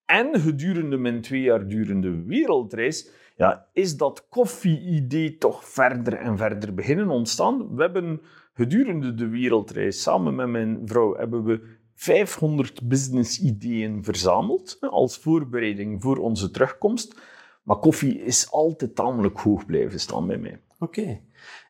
En 0.06 0.40
gedurende 0.40 0.98
mijn 0.98 1.22
twee 1.22 1.42
jaar 1.42 1.68
durende 1.68 2.24
wereldreis 2.24 3.12
ja, 3.36 3.68
is 3.74 3.98
dat 3.98 4.28
koffie-idee 4.30 5.38
toch 5.38 5.66
verder 5.66 6.14
en 6.14 6.38
verder 6.38 6.74
beginnen 6.74 7.10
ontstaan. 7.10 7.76
We 7.76 7.82
hebben 7.82 8.22
gedurende 8.54 9.14
de 9.14 9.28
wereldreis, 9.28 10.02
samen 10.02 10.36
met 10.36 10.48
mijn 10.48 10.82
vrouw, 10.86 11.16
hebben 11.16 11.44
we 11.44 11.80
500 11.94 12.88
business-ideeën 12.88 14.04
verzameld 14.04 14.78
als 14.80 15.18
voorbereiding 15.18 16.02
voor 16.02 16.18
onze 16.18 16.52
terugkomst. 16.52 17.20
Maar 17.64 17.78
koffie 17.78 18.24
is 18.24 18.52
altijd 18.52 18.96
tamelijk 18.96 19.40
hoog 19.40 19.66
blijven 19.66 20.00
staan 20.00 20.28
bij 20.28 20.38
mij. 20.38 20.62
Oké. 20.80 21.22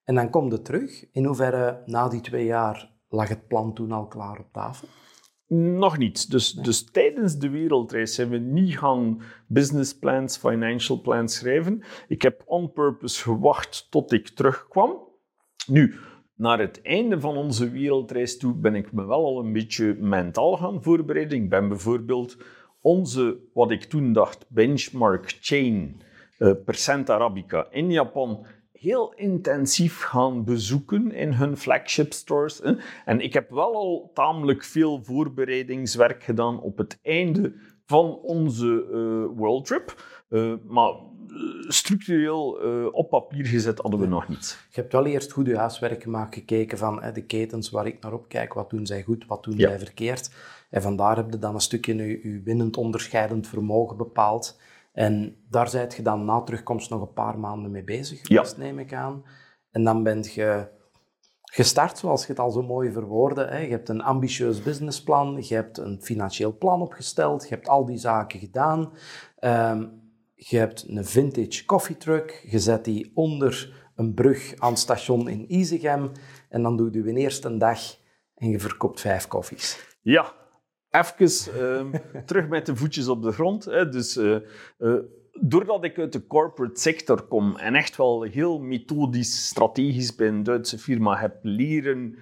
En 0.04 0.16
dan 0.16 0.30
komt 0.30 0.52
het 0.52 0.66
terug. 0.66 1.12
In 1.12 1.26
hoeverre 1.26 1.84
na 1.86 2.10
die 2.10 2.22
twee 2.22 2.46
jaar 2.46 2.92
lag 3.10 3.30
het 3.30 3.48
plan 3.48 3.74
toen 3.74 3.92
al 3.92 4.08
klaar 4.08 4.40
op 4.40 4.48
tafel? 4.52 4.88
Nog 5.54 5.98
niet. 5.98 6.32
Dus, 6.32 6.52
dus 6.52 6.92
tijdens 6.92 7.38
de 7.38 7.50
wereldreis 7.50 8.16
zijn 8.16 8.30
we 8.30 8.38
niet 8.38 8.78
gaan 8.78 9.22
business 9.48 9.98
plans, 9.98 10.38
financial 10.38 11.02
plans 11.02 11.36
schrijven. 11.36 11.84
Ik 12.08 12.22
heb 12.22 12.44
on 12.46 12.72
purpose 12.72 13.22
gewacht 13.22 13.88
tot 13.90 14.12
ik 14.12 14.28
terugkwam. 14.28 14.98
Nu, 15.68 15.96
naar 16.36 16.60
het 16.60 16.82
einde 16.82 17.20
van 17.20 17.38
onze 17.38 17.70
wereldreis 17.70 18.38
toe 18.38 18.54
ben 18.54 18.76
ik 18.76 18.92
me 18.92 19.06
wel 19.06 19.26
al 19.26 19.40
een 19.40 19.54
beetje 19.54 19.96
mentaal 20.00 20.58
gaan 20.58 20.84
voorbereiden. 20.84 21.38
Ik 21.38 21.50
ben 21.50 21.68
bijvoorbeeld 21.68 22.38
onze, 22.82 23.40
wat 23.54 23.72
ik 23.72 23.84
toen 23.84 24.14
dacht, 24.14 24.46
benchmark 24.50 25.38
chain, 25.42 26.02
uh, 26.40 26.52
Percent 26.66 27.10
Arabica 27.10 27.68
in 27.72 27.92
Japan 27.92 28.46
heel 28.82 29.14
intensief 29.14 30.02
gaan 30.02 30.44
bezoeken 30.44 31.12
in 31.12 31.34
hun 31.34 31.58
flagship 31.58 32.14
stores. 32.14 32.62
En 33.06 33.20
ik 33.20 33.34
heb 33.34 33.50
wel 33.50 33.76
al 33.76 34.12
tamelijk 34.14 34.64
veel 34.64 35.04
voorbereidingswerk 35.04 36.24
gedaan 36.24 36.62
op 36.62 36.78
het 36.78 37.00
einde 37.02 37.54
van 37.86 38.20
onze 38.20 38.86
uh, 38.92 39.38
World 39.38 39.66
Trip. 39.66 40.04
Uh, 40.30 40.54
maar 40.68 40.94
structureel 41.68 42.66
uh, 42.66 42.88
op 42.92 43.10
papier 43.10 43.46
gezet 43.46 43.80
hadden 43.80 44.00
we 44.00 44.08
nog 44.08 44.28
niet. 44.28 44.66
Je 44.70 44.82
hebt 44.82 44.94
wel 44.94 45.06
eerst 45.06 45.32
goed 45.32 45.46
je 45.46 45.58
huiswerk 45.58 46.04
gemaakt, 46.04 46.34
gekeken 46.34 46.78
van 46.78 47.02
de 47.14 47.26
ketens 47.26 47.70
waar 47.70 47.88
ik 47.88 48.02
naar 48.02 48.14
op 48.14 48.28
kijk, 48.28 48.54
wat 48.54 48.70
doen 48.70 48.86
zij 48.86 49.04
goed, 49.04 49.26
wat 49.28 49.44
doen 49.44 49.60
zij 49.60 49.80
verkeerd. 49.80 50.32
En 50.70 50.82
vandaar 50.82 51.16
heb 51.16 51.32
je 51.32 51.40
dan 51.40 51.54
een 51.54 51.62
stukje 51.62 51.96
je, 51.96 52.30
je 52.30 52.42
winnend 52.44 52.78
onderscheidend 52.78 53.48
vermogen 53.48 53.98
bepaald. 53.98 54.60
En 54.92 55.46
daar 55.50 55.70
zijt 55.70 55.96
je 55.96 56.02
dan 56.02 56.26
na 56.26 56.42
terugkomst 56.42 56.90
nog 56.90 57.02
een 57.02 57.14
paar 57.14 57.40
maanden 57.40 57.72
mee 57.72 57.84
bezig 57.84 58.22
geweest, 58.22 58.58
neem 58.58 58.80
ik 58.80 58.94
aan. 58.94 59.24
En 59.72 59.84
dan 59.84 60.04
ben 60.04 60.24
je 60.24 60.68
gestart, 61.42 61.98
zoals 61.98 62.22
je 62.22 62.28
het 62.28 62.40
al 62.40 62.52
zo 62.52 62.62
mooi 62.62 62.92
verwoordde. 62.92 63.46
Hè. 63.46 63.58
Je 63.58 63.70
hebt 63.70 63.90
een 63.90 64.02
ambitieus 64.02 64.64
businessplan, 64.64 65.38
je 65.42 65.56
hebt 65.56 65.78
een 65.78 66.02
financieel 66.02 66.58
plan 66.58 66.82
opgesteld, 66.82 67.44
je 67.44 67.56
hebt 67.56 67.68
al 67.68 67.86
die 67.86 67.98
zaken 67.98 68.40
gedaan. 68.40 68.94
Um, 69.40 70.00
je 70.36 70.58
hebt 70.58 70.86
een 70.88 71.06
vintage 71.06 71.66
koffietruck, 71.66 72.46
je 72.50 72.60
zet 72.60 72.86
die 72.86 73.12
onder 73.14 73.84
een 73.96 74.14
brug 74.14 74.54
aan 74.58 74.70
het 74.70 74.80
station 74.80 75.30
in 75.30 75.54
Izegem 75.54 76.12
en 76.50 76.62
dan 76.62 76.78
doe 76.78 76.94
je 76.94 77.10
een 77.10 77.18
eerste 77.18 77.58
dag 77.58 77.80
en 78.36 78.50
je 78.50 78.60
verkoopt 78.60 79.02
vijf 79.02 79.28
koffies. 79.28 79.98
Ja, 80.02 80.34
even 80.92 81.54
uh, 81.58 82.02
terug 82.26 82.48
met 82.48 82.66
de 82.66 82.76
voetjes 82.76 83.08
op 83.08 83.24
de 83.24 83.32
grond. 83.32 83.66
Hè. 83.66 83.90
Dus, 83.90 84.18
uh, 84.18 84.38
uh, 84.80 84.96
doordat 85.40 85.84
ik 85.84 86.00
uit 86.00 86.14
de 86.14 86.28
corporate 86.28 86.80
sector 86.80 87.22
kom 87.22 87.56
en 87.56 87.76
echt 87.76 87.98
wel 87.98 88.22
heel 88.22 88.60
methodisch, 88.60 89.48
strategisch 89.48 90.16
bij 90.16 90.28
een 90.28 90.44
Duitse 90.44 90.78
firma 90.78 91.18
heb 91.18 91.36
leren 91.42 92.18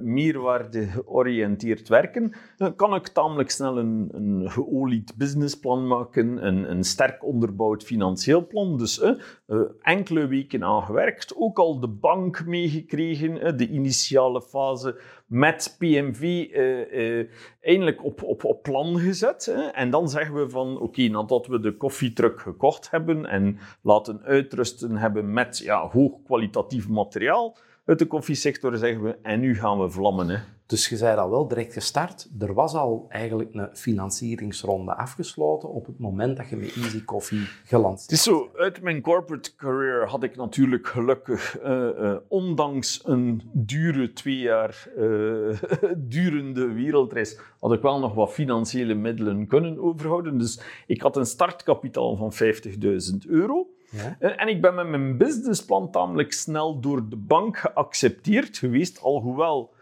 meerwaarde 0.00 0.86
georiënteerd 0.86 1.88
werken, 1.88 2.32
dan 2.56 2.74
kan 2.74 2.94
ik 2.94 3.08
tamelijk 3.08 3.50
snel 3.50 3.78
een, 3.78 4.08
een 4.12 4.50
geolied 4.50 5.14
businessplan 5.16 5.86
maken, 5.86 6.46
een, 6.46 6.70
een 6.70 6.84
sterk 6.84 7.24
onderbouwd 7.24 7.82
financieel 7.82 8.46
plan. 8.46 8.78
Dus 8.78 9.02
uh, 9.02 9.60
enkele 9.80 10.26
weken 10.26 10.64
aan 10.64 10.82
gewerkt, 10.82 11.36
ook 11.36 11.58
al 11.58 11.80
de 11.80 11.88
bank 11.88 12.46
meegekregen, 12.46 13.56
de 13.56 13.68
initiale 13.68 14.42
fase 14.42 15.00
met 15.26 15.76
PMV 15.78 16.22
uh, 16.22 17.26
eindelijk 17.60 18.04
op, 18.04 18.22
op, 18.22 18.44
op 18.44 18.62
plan 18.62 18.98
gezet. 18.98 19.54
En 19.72 19.90
dan 19.90 20.08
zeggen 20.08 20.34
we 20.34 20.48
van, 20.48 20.80
oké, 20.80 21.08
nadat 21.08 21.46
we 21.46 21.60
de 21.60 21.76
koffietruck 21.76 22.40
gekocht 22.40 22.90
hebben 22.90 23.26
en 23.26 23.58
laten 23.82 24.22
uitrusten 24.22 24.96
hebben 24.96 25.32
met 25.32 25.58
ja, 25.58 25.88
hoog 25.88 26.22
kwalitatief 26.24 26.88
materiaal, 26.88 27.56
uit 27.90 27.98
de 27.98 28.06
koffiesector 28.06 28.76
zeggen 28.76 29.02
we, 29.02 29.16
en 29.22 29.40
nu 29.40 29.54
gaan 29.54 29.80
we 29.80 29.90
vlammen. 29.90 30.28
Hè. 30.28 30.38
Dus 30.66 30.88
je 30.88 30.96
zei 30.96 31.16
dat 31.16 31.28
wel 31.28 31.48
direct 31.48 31.72
gestart. 31.72 32.28
Er 32.38 32.54
was 32.54 32.74
al 32.74 33.06
eigenlijk 33.08 33.54
een 33.54 33.68
financieringsronde 33.72 34.94
afgesloten 34.94 35.68
op 35.68 35.86
het 35.86 35.98
moment 35.98 36.36
dat 36.36 36.48
je 36.48 36.56
met 36.56 36.76
Easy 36.76 37.04
Coffee 37.04 37.48
gelanceerd 37.64 38.10
Het 38.10 38.18
is 38.18 38.22
zo, 38.22 38.50
uit 38.56 38.82
mijn 38.82 39.00
corporate 39.00 39.54
career 39.56 40.08
had 40.08 40.22
ik 40.22 40.36
natuurlijk 40.36 40.86
gelukkig, 40.86 41.62
uh, 41.62 41.68
uh, 41.68 42.16
ondanks 42.28 43.00
een 43.04 43.42
dure 43.52 44.12
twee 44.12 44.38
jaar 44.38 44.88
uh, 44.98 45.58
durende 45.96 46.72
wereldreis, 46.72 47.38
had 47.60 47.72
ik 47.72 47.82
wel 47.82 47.98
nog 47.98 48.14
wat 48.14 48.32
financiële 48.32 48.94
middelen 48.94 49.46
kunnen 49.46 49.78
overhouden. 49.78 50.38
Dus 50.38 50.60
ik 50.86 51.02
had 51.02 51.16
een 51.16 51.26
startkapitaal 51.26 52.16
van 52.16 52.32
50.000 52.32 53.28
euro. 53.28 53.68
Ja. 53.90 54.16
En 54.18 54.48
ik 54.48 54.60
ben 54.60 54.74
met 54.74 54.88
mijn 54.88 55.16
businessplan 55.16 55.90
tamelijk 55.90 56.32
snel 56.32 56.80
door 56.80 57.08
de 57.08 57.16
bank 57.16 57.58
geaccepteerd 57.58 58.58
geweest, 58.58 59.02
alhoewel 59.02 59.72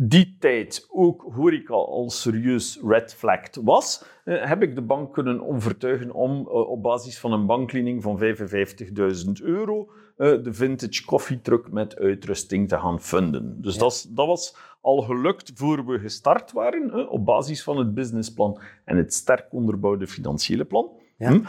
die 0.00 0.36
tijd 0.38 0.88
ook 0.90 1.26
horeca 1.34 1.74
al 1.74 2.10
serieus 2.10 2.80
red 2.82 3.14
flagged 3.14 3.60
was, 3.62 4.04
heb 4.24 4.62
ik 4.62 4.74
de 4.74 4.82
bank 4.82 5.12
kunnen 5.12 5.48
overtuigen 5.48 6.12
om 6.12 6.38
eh, 6.38 6.68
op 6.68 6.82
basis 6.82 7.18
van 7.18 7.32
een 7.32 7.46
banklening 7.46 8.02
van 8.02 8.20
55.000 8.20 9.30
euro 9.42 9.90
eh, 10.16 10.42
de 10.42 10.52
vintage 10.52 11.04
koffietruck 11.04 11.72
met 11.72 11.98
uitrusting 11.98 12.68
te 12.68 12.78
gaan 12.78 13.00
funden. 13.00 13.62
Dus 13.62 13.78
dat, 13.78 14.08
dat, 14.10 14.26
was 14.26 14.56
al 14.80 15.02
gelukt 15.02 15.52
voor 15.54 15.86
we 15.86 15.98
gestart 15.98 16.52
waren, 16.52 17.08
op 17.08 17.24
basis 17.24 17.62
van 17.62 17.78
het 17.78 17.94
businessplan 17.94 18.60
en 18.84 18.96
het 18.96 19.14
sterk 19.14 19.46
onderbouwde 19.50 20.06
financiële 20.06 20.64
plan. 20.64 20.90
Ja. 21.16 21.30
Hm? 21.30 21.40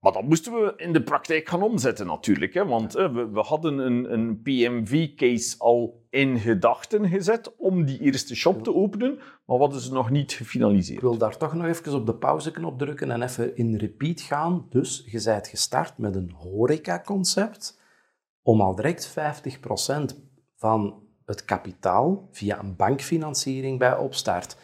Maar 0.00 0.12
dat 0.12 0.22
moesten 0.22 0.52
we 0.52 0.72
in 0.76 0.92
de 0.92 1.02
praktijk 1.02 1.48
gaan 1.48 1.62
omzetten 1.62 2.06
natuurlijk. 2.06 2.54
Hè? 2.54 2.66
Want 2.66 2.92
we, 2.92 3.28
we, 3.32 3.40
hadden 3.40 3.78
een, 3.78 4.12
een 4.12 4.42
PMV-case 4.42 5.54
al 5.58 6.06
in 6.10 6.38
gedachten 6.38 7.08
gezet 7.08 7.56
om 7.56 7.84
die 7.84 8.00
eerste 8.00 8.36
shop 8.36 8.62
te 8.62 8.74
openen, 8.74 9.18
maar 9.46 9.58
wat 9.58 9.74
is 9.74 9.90
nog 9.90 10.10
niet 10.10 10.32
gefinaliseerd. 10.32 10.96
Ik 10.96 11.02
wil 11.02 11.18
daar 11.18 11.36
toch 11.36 11.54
nog 11.54 11.66
even 11.66 11.94
op 11.94 12.06
de 12.06 12.14
pauzeknop 12.14 12.78
drukken 12.78 13.10
en 13.10 13.22
even 13.22 13.56
in 13.56 13.76
repeat 13.76 14.20
gaan. 14.20 14.66
Dus 14.70 15.04
je 15.06 15.22
bent 15.24 15.48
gestart 15.48 15.98
met 15.98 16.14
een 16.14 16.30
horeca-concept 16.30 17.80
om 18.42 18.60
al 18.60 18.74
direct 18.74 19.10
50% 19.10 19.12
van 20.56 21.02
het 21.24 21.44
kapitaal 21.44 22.28
via 22.30 22.58
een 22.58 22.76
bankfinanciering 22.76 23.78
bij 23.78 23.96
opstart 23.96 24.56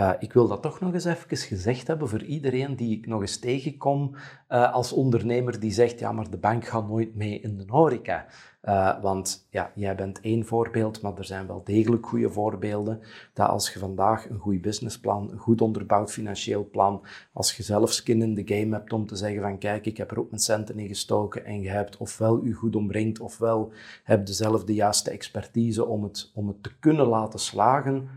uh, 0.00 0.12
ik 0.18 0.32
wil 0.32 0.48
dat 0.48 0.62
toch 0.62 0.80
nog 0.80 0.92
eens 0.92 1.04
even 1.04 1.36
gezegd 1.36 1.86
hebben 1.86 2.08
voor 2.08 2.22
iedereen 2.22 2.76
die 2.76 2.98
ik 2.98 3.06
nog 3.06 3.20
eens 3.20 3.38
tegenkom 3.38 4.14
uh, 4.48 4.72
als 4.72 4.92
ondernemer 4.92 5.60
die 5.60 5.72
zegt, 5.72 5.98
ja, 5.98 6.12
maar 6.12 6.30
de 6.30 6.38
bank 6.38 6.66
gaat 6.66 6.88
nooit 6.88 7.14
mee 7.14 7.40
in 7.40 7.56
de 7.56 7.64
horeca. 7.66 8.26
Uh, 8.64 9.02
want 9.02 9.46
ja, 9.50 9.72
jij 9.74 9.94
bent 9.94 10.20
één 10.20 10.46
voorbeeld, 10.46 11.02
maar 11.02 11.18
er 11.18 11.24
zijn 11.24 11.46
wel 11.46 11.64
degelijk 11.64 12.06
goede 12.06 12.30
voorbeelden. 12.30 13.00
Dat 13.32 13.48
als 13.48 13.72
je 13.72 13.78
vandaag 13.78 14.28
een 14.28 14.38
goed 14.38 14.60
businessplan, 14.60 15.30
een 15.30 15.38
goed 15.38 15.60
onderbouwd 15.60 16.12
financieel 16.12 16.68
plan, 16.70 17.02
als 17.32 17.56
je 17.56 17.62
zelf 17.62 17.92
skin 17.92 18.22
in 18.22 18.44
the 18.44 18.54
game 18.54 18.76
hebt 18.76 18.92
om 18.92 19.06
te 19.06 19.16
zeggen 19.16 19.42
van 19.42 19.58
kijk, 19.58 19.86
ik 19.86 19.96
heb 19.96 20.10
er 20.10 20.18
ook 20.18 20.30
mijn 20.30 20.42
centen 20.42 20.78
in 20.78 20.88
gestoken 20.88 21.44
en 21.44 21.60
je 21.60 21.70
hebt 21.70 21.96
ofwel 21.96 22.44
je 22.44 22.52
goed 22.52 22.76
omringd, 22.76 23.20
ofwel 23.20 23.72
heb 24.04 24.28
je 24.28 24.74
juiste 24.74 25.10
expertise 25.10 25.86
om 25.86 26.02
het, 26.02 26.30
om 26.34 26.48
het 26.48 26.62
te 26.62 26.78
kunnen 26.78 27.06
laten 27.06 27.38
slagen, 27.38 28.08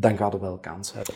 dan 0.00 0.16
gaat 0.16 0.34
er 0.34 0.40
wel 0.40 0.58
kans 0.58 0.92
hebben. 0.92 1.14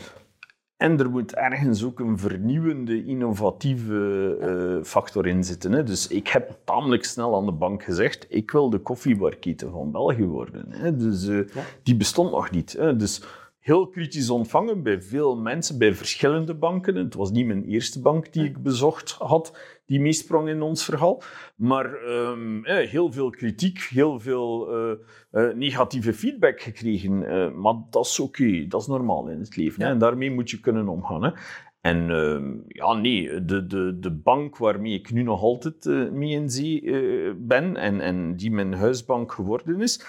En 0.77 0.99
er 0.99 1.09
moet 1.09 1.35
ergens 1.35 1.83
ook 1.83 1.99
een 1.99 2.17
vernieuwende, 2.17 3.05
innovatieve 3.05 4.37
uh, 4.41 4.83
factor 4.83 5.27
in 5.27 5.43
zitten. 5.43 5.71
Hè. 5.71 5.83
Dus 5.83 6.07
ik 6.07 6.27
heb 6.27 6.57
tamelijk 6.63 7.05
snel 7.05 7.35
aan 7.35 7.45
de 7.45 7.51
bank 7.51 7.83
gezegd, 7.83 8.25
ik 8.29 8.51
wil 8.51 8.69
de 8.69 8.79
koffiebarketen 8.79 9.71
van 9.71 9.91
België 9.91 10.25
worden. 10.25 10.71
Hè. 10.71 10.95
Dus 10.95 11.27
uh, 11.27 11.47
ja. 11.47 11.61
die 11.83 11.95
bestond 11.95 12.31
nog 12.31 12.51
niet. 12.51 12.73
Hè. 12.73 12.95
Dus 12.95 13.23
heel 13.59 13.87
kritisch 13.87 14.29
ontvangen 14.29 14.83
bij 14.83 15.01
veel 15.01 15.37
mensen, 15.37 15.77
bij 15.77 15.93
verschillende 15.93 16.53
banken. 16.53 16.95
Het 16.95 17.13
was 17.13 17.31
niet 17.31 17.45
mijn 17.45 17.65
eerste 17.65 18.01
bank 18.01 18.33
die 18.33 18.43
ik 18.43 18.63
bezocht 18.63 19.11
had, 19.11 19.57
die 19.89 19.99
meesprong 19.99 20.49
in 20.49 20.61
ons 20.61 20.85
verhaal. 20.85 21.21
Maar 21.55 21.93
um, 22.03 22.61
heel 22.65 23.11
veel 23.11 23.29
kritiek, 23.29 23.79
heel 23.89 24.19
veel 24.19 24.49
uh, 24.69 24.97
uh, 25.31 25.53
negatieve 25.53 26.13
feedback 26.13 26.61
gekregen. 26.61 27.21
Uh, 27.21 27.51
maar 27.51 27.75
dat 27.89 28.05
is 28.05 28.19
oké, 28.19 28.41
okay. 28.41 28.67
dat 28.67 28.81
is 28.81 28.87
normaal 28.87 29.27
in 29.27 29.39
het 29.39 29.55
leven. 29.55 29.81
Ja. 29.81 29.85
Hè? 29.85 29.91
En 29.91 29.99
daarmee 29.99 30.31
moet 30.31 30.49
je 30.49 30.59
kunnen 30.59 30.87
omgaan. 30.87 31.23
Hè? 31.23 31.31
En 31.81 32.09
uh, 32.09 32.55
ja, 32.67 32.93
nee, 32.93 33.45
de, 33.45 33.67
de, 33.67 33.97
de 33.99 34.11
bank 34.11 34.57
waarmee 34.57 34.93
ik 34.93 35.11
nu 35.11 35.23
nog 35.23 35.41
altijd 35.41 35.85
uh, 35.85 36.11
mee 36.11 36.29
in 36.29 36.49
zee 36.49 36.81
uh, 36.81 37.33
ben 37.37 37.75
en, 37.75 38.01
en 38.01 38.35
die 38.35 38.51
mijn 38.51 38.73
huisbank 38.73 39.31
geworden 39.31 39.81
is, 39.81 40.05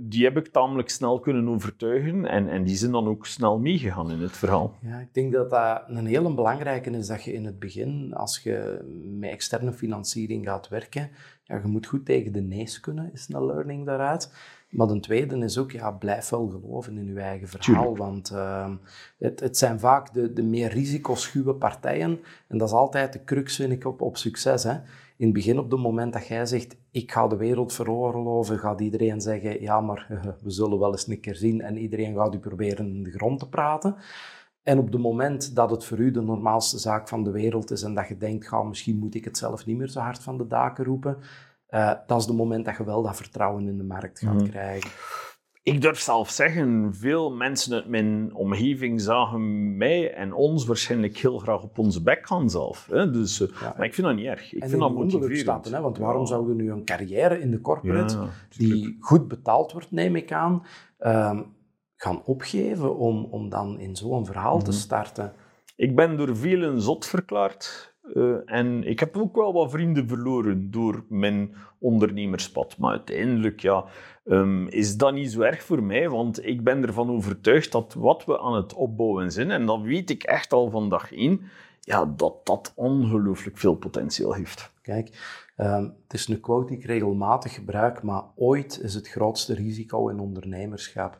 die 0.00 0.24
heb 0.24 0.36
ik 0.36 0.48
tamelijk 0.48 0.88
snel 0.88 1.20
kunnen 1.20 1.48
overtuigen 1.48 2.26
en, 2.26 2.48
en 2.48 2.64
die 2.64 2.76
zijn 2.76 2.92
dan 2.92 3.06
ook 3.06 3.26
snel 3.26 3.58
meegegaan 3.58 4.10
in 4.10 4.20
het 4.20 4.36
verhaal. 4.36 4.74
Ja, 4.82 4.98
ik 4.98 5.14
denk 5.14 5.32
dat 5.32 5.50
dat 5.50 5.82
een 5.86 6.06
hele 6.06 6.34
belangrijke 6.34 6.90
is 6.90 7.06
dat 7.06 7.24
je 7.24 7.32
in 7.32 7.44
het 7.44 7.58
begin, 7.58 8.14
als 8.14 8.38
je 8.38 8.80
met 9.18 9.30
externe 9.30 9.72
financiering 9.72 10.46
gaat 10.46 10.68
werken, 10.68 11.10
ja, 11.44 11.56
je 11.56 11.68
moet 11.68 11.86
goed 11.86 12.04
tegen 12.04 12.32
de 12.32 12.40
nee's 12.40 12.80
kunnen, 12.80 13.10
is 13.12 13.28
een 13.28 13.46
learning 13.46 13.86
daaruit. 13.86 14.32
Maar 14.72 14.88
een 14.88 15.00
tweede 15.00 15.36
is 15.38 15.58
ook, 15.58 15.70
ja, 15.70 15.90
blijf 15.90 16.28
wel 16.28 16.48
geloven 16.48 16.98
in 16.98 17.06
je 17.06 17.20
eigen 17.20 17.48
verhaal. 17.48 17.96
Want 17.96 18.30
uh, 18.32 18.70
het, 19.18 19.40
het, 19.40 19.58
zijn 19.58 19.80
vaak 19.80 20.12
de, 20.12 20.32
de 20.32 20.42
meer 20.42 20.70
risicoschuwe 20.70 21.54
partijen. 21.54 22.20
En 22.48 22.58
dat 22.58 22.68
is 22.68 22.74
altijd 22.74 23.12
de 23.12 23.24
crux, 23.24 23.56
vind 23.56 23.72
ik, 23.72 23.84
op, 23.84 24.00
op 24.00 24.16
succes. 24.16 24.62
Hè. 24.62 24.72
In 25.16 25.24
het 25.24 25.32
begin, 25.32 25.58
op 25.58 25.70
het 25.70 25.80
moment 25.80 26.12
dat 26.12 26.26
jij 26.26 26.46
zegt, 26.46 26.76
ik 26.90 27.12
ga 27.12 27.26
de 27.26 27.36
wereld 27.36 27.72
veroorloven, 27.72 28.58
gaat 28.58 28.80
iedereen 28.80 29.20
zeggen, 29.20 29.60
ja, 29.60 29.80
maar 29.80 30.06
we 30.42 30.50
zullen 30.50 30.78
wel 30.78 30.92
eens 30.92 31.08
een 31.08 31.20
keer 31.20 31.36
zien. 31.36 31.60
En 31.60 31.76
iedereen 31.76 32.14
gaat 32.14 32.34
u 32.34 32.38
proberen 32.38 32.86
in 32.86 33.02
de 33.02 33.10
grond 33.10 33.38
te 33.38 33.48
praten. 33.48 33.96
En 34.62 34.78
op 34.78 34.92
het 34.92 35.00
moment 35.00 35.54
dat 35.54 35.70
het 35.70 35.84
voor 35.84 35.98
u 35.98 36.10
de 36.10 36.22
normaalste 36.22 36.78
zaak 36.78 37.08
van 37.08 37.24
de 37.24 37.30
wereld 37.30 37.70
is 37.70 37.82
en 37.82 37.94
dat 37.94 38.08
je 38.08 38.16
denkt, 38.16 38.48
ga, 38.48 38.62
misschien 38.62 38.98
moet 38.98 39.14
ik 39.14 39.24
het 39.24 39.38
zelf 39.38 39.66
niet 39.66 39.76
meer 39.76 39.88
zo 39.88 40.00
hard 40.00 40.22
van 40.22 40.38
de 40.38 40.46
daken 40.46 40.84
roepen, 40.84 41.16
uh, 41.74 41.92
dat 42.06 42.20
is 42.20 42.26
het 42.26 42.36
moment 42.36 42.64
dat 42.64 42.76
je 42.76 42.84
wel 42.84 43.02
dat 43.02 43.16
vertrouwen 43.16 43.66
in 43.68 43.76
de 43.76 43.84
markt 43.84 44.18
gaat 44.18 44.34
mm. 44.42 44.48
krijgen. 44.50 44.90
ik 45.62 45.80
durf 45.80 45.98
zelf 46.00 46.30
zeggen, 46.30 46.94
veel 46.94 47.30
mensen 47.32 47.74
uit 47.74 47.86
mijn 47.88 48.34
omgeving 48.34 49.00
zagen 49.00 49.76
mij 49.76 50.14
en 50.14 50.32
ons 50.32 50.64
waarschijnlijk 50.66 51.16
heel 51.18 51.38
graag 51.38 51.62
op 51.62 51.78
onze 51.78 52.02
bek 52.02 52.26
gaan 52.26 52.50
zelf. 52.50 52.86
Hè? 52.90 53.10
Dus, 53.10 53.38
Ja, 53.38 53.74
maar 53.76 53.86
ik 53.86 53.94
vind 53.94 54.06
dat 54.06 54.16
niet 54.16 54.26
erg. 54.26 54.52
Ik 54.52 54.62
en 54.62 54.68
vind 54.68 54.80
dat 54.80 54.92
motiverend. 54.94 55.38
stappen, 55.38 55.72
hè? 55.74 55.80
want 55.80 55.98
waarom 55.98 56.20
Ja. 56.20 56.26
zouden 56.26 56.56
we 56.56 56.62
nu 56.62 56.70
een 56.72 56.84
carrière 56.84 57.40
in 57.40 57.50
de 57.50 57.60
corporate, 57.60 58.14
Ja, 58.14 58.28
die 58.48 58.96
goed 59.00 59.28
betaald 59.28 59.72
wordt, 59.72 59.90
neem 59.90 60.16
ik 60.16 60.32
aan, 60.32 60.66
ehm, 60.98 61.42
gaan 61.96 62.22
opgeven 62.24 62.96
om, 62.96 63.24
om 63.24 63.48
dan 63.48 63.78
in 63.78 63.96
zo'n 63.96 64.26
verhaal 64.26 64.58
te 64.62 64.70
Mhm. 64.70 64.78
starten? 64.78 65.32
Ik 65.76 65.96
ben 65.96 66.16
door 66.16 66.36
velen 66.36 66.80
zot 66.80 67.06
verklaard. 67.06 67.91
Eh, 68.02 68.34
en 68.44 68.84
ik 68.84 69.00
heb 69.00 69.16
ook 69.16 69.36
wel 69.36 69.52
wat 69.52 69.70
vrienden 69.70 70.08
verloren 70.08 70.70
door 70.70 71.04
mijn 71.08 71.54
ondernemerspad. 71.78 72.76
Maar 72.78 72.90
uiteindelijk 72.90 73.60
ja, 73.60 73.84
ehm, 74.24 74.66
is 74.66 74.96
dat 74.96 75.12
niet 75.12 75.32
zo 75.32 75.40
erg 75.40 75.62
voor 75.62 75.82
mij, 75.82 76.08
want 76.08 76.46
ik 76.46 76.64
ben 76.64 76.82
ervan 76.86 77.10
overtuigd 77.10 77.72
dat 77.72 77.94
wat 77.94 78.24
we 78.24 78.40
aan 78.40 78.54
het 78.54 78.74
opbouwen 78.74 79.32
zijn, 79.32 79.50
en 79.50 79.66
dat 79.66 79.80
weet 79.80 80.10
ik 80.10 80.22
echt 80.22 80.52
al 80.52 80.70
van 80.70 80.88
dag 80.88 81.12
één, 81.12 81.40
ja, 81.80 82.12
dat 82.16 82.46
dat 82.46 82.72
ongelooflijk 82.74 83.58
veel 83.58 83.74
potentieel 83.74 84.32
heeft. 84.32 84.72
Kijk, 84.82 85.40
ehm, 85.56 85.82
het 85.82 86.12
is 86.12 86.28
een 86.28 86.40
quote 86.40 86.66
die 86.66 86.78
ik 86.78 86.84
regelmatig 86.84 87.54
gebruik, 87.54 88.02
maar 88.02 88.22
ooit 88.34 88.80
is 88.82 88.94
het 88.94 89.08
grootste 89.08 89.54
risico 89.54 90.08
in 90.08 90.20
ondernemerschap. 90.20 91.18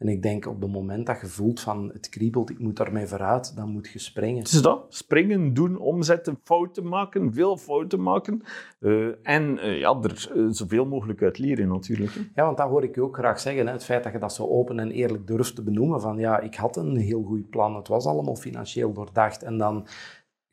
En 0.00 0.08
ik 0.08 0.22
denk 0.22 0.46
op 0.46 0.60
het 0.60 0.70
moment 0.70 1.06
dat 1.06 1.20
je 1.20 1.26
voelt 1.26 1.60
van 1.60 1.90
het 1.92 2.08
kriebelt, 2.08 2.50
ik 2.50 2.58
moet 2.58 2.76
daarmee 2.76 3.06
vooruit, 3.06 3.56
dan 3.56 3.70
moet 3.70 3.88
je 3.88 3.98
springen. 3.98 4.42
Is 4.42 4.62
dat. 4.62 4.84
Springen, 4.88 5.54
doen, 5.54 5.78
omzetten, 5.78 6.38
fouten 6.44 6.88
maken, 6.88 7.32
veel 7.32 7.56
fouten 7.56 8.02
maken. 8.02 8.42
eh, 8.80 9.06
en 9.22 9.58
eh, 9.58 9.78
ja, 9.78 9.98
er 10.02 10.30
eh, 10.34 10.44
zoveel 10.50 10.86
mogelijk 10.86 11.22
uit 11.22 11.38
leren 11.38 11.68
natuurlijk. 11.68 12.14
hè. 12.14 12.20
Ja, 12.34 12.44
want 12.44 12.56
dat 12.56 12.68
hoor 12.68 12.82
ik 12.84 12.94
je 12.94 13.02
ook 13.02 13.16
graag 13.16 13.40
zeggen. 13.40 13.66
Hè? 13.66 13.72
Het 13.72 13.84
feit 13.84 14.04
dat 14.04 14.12
je 14.12 14.18
dat 14.18 14.32
zo 14.32 14.46
open 14.46 14.78
en 14.78 14.90
eerlijk 14.90 15.26
durft 15.26 15.54
te 15.54 15.62
benoemen. 15.62 16.00
Van 16.00 16.18
ja, 16.18 16.40
ik 16.40 16.54
had 16.54 16.76
een 16.76 16.96
heel 16.96 17.22
goed 17.22 17.50
plan. 17.50 17.76
Het 17.76 17.88
was 17.88 18.06
allemaal 18.06 18.36
financieel 18.36 18.92
doordacht. 18.92 19.42
En 19.42 19.58
dan 19.58 19.86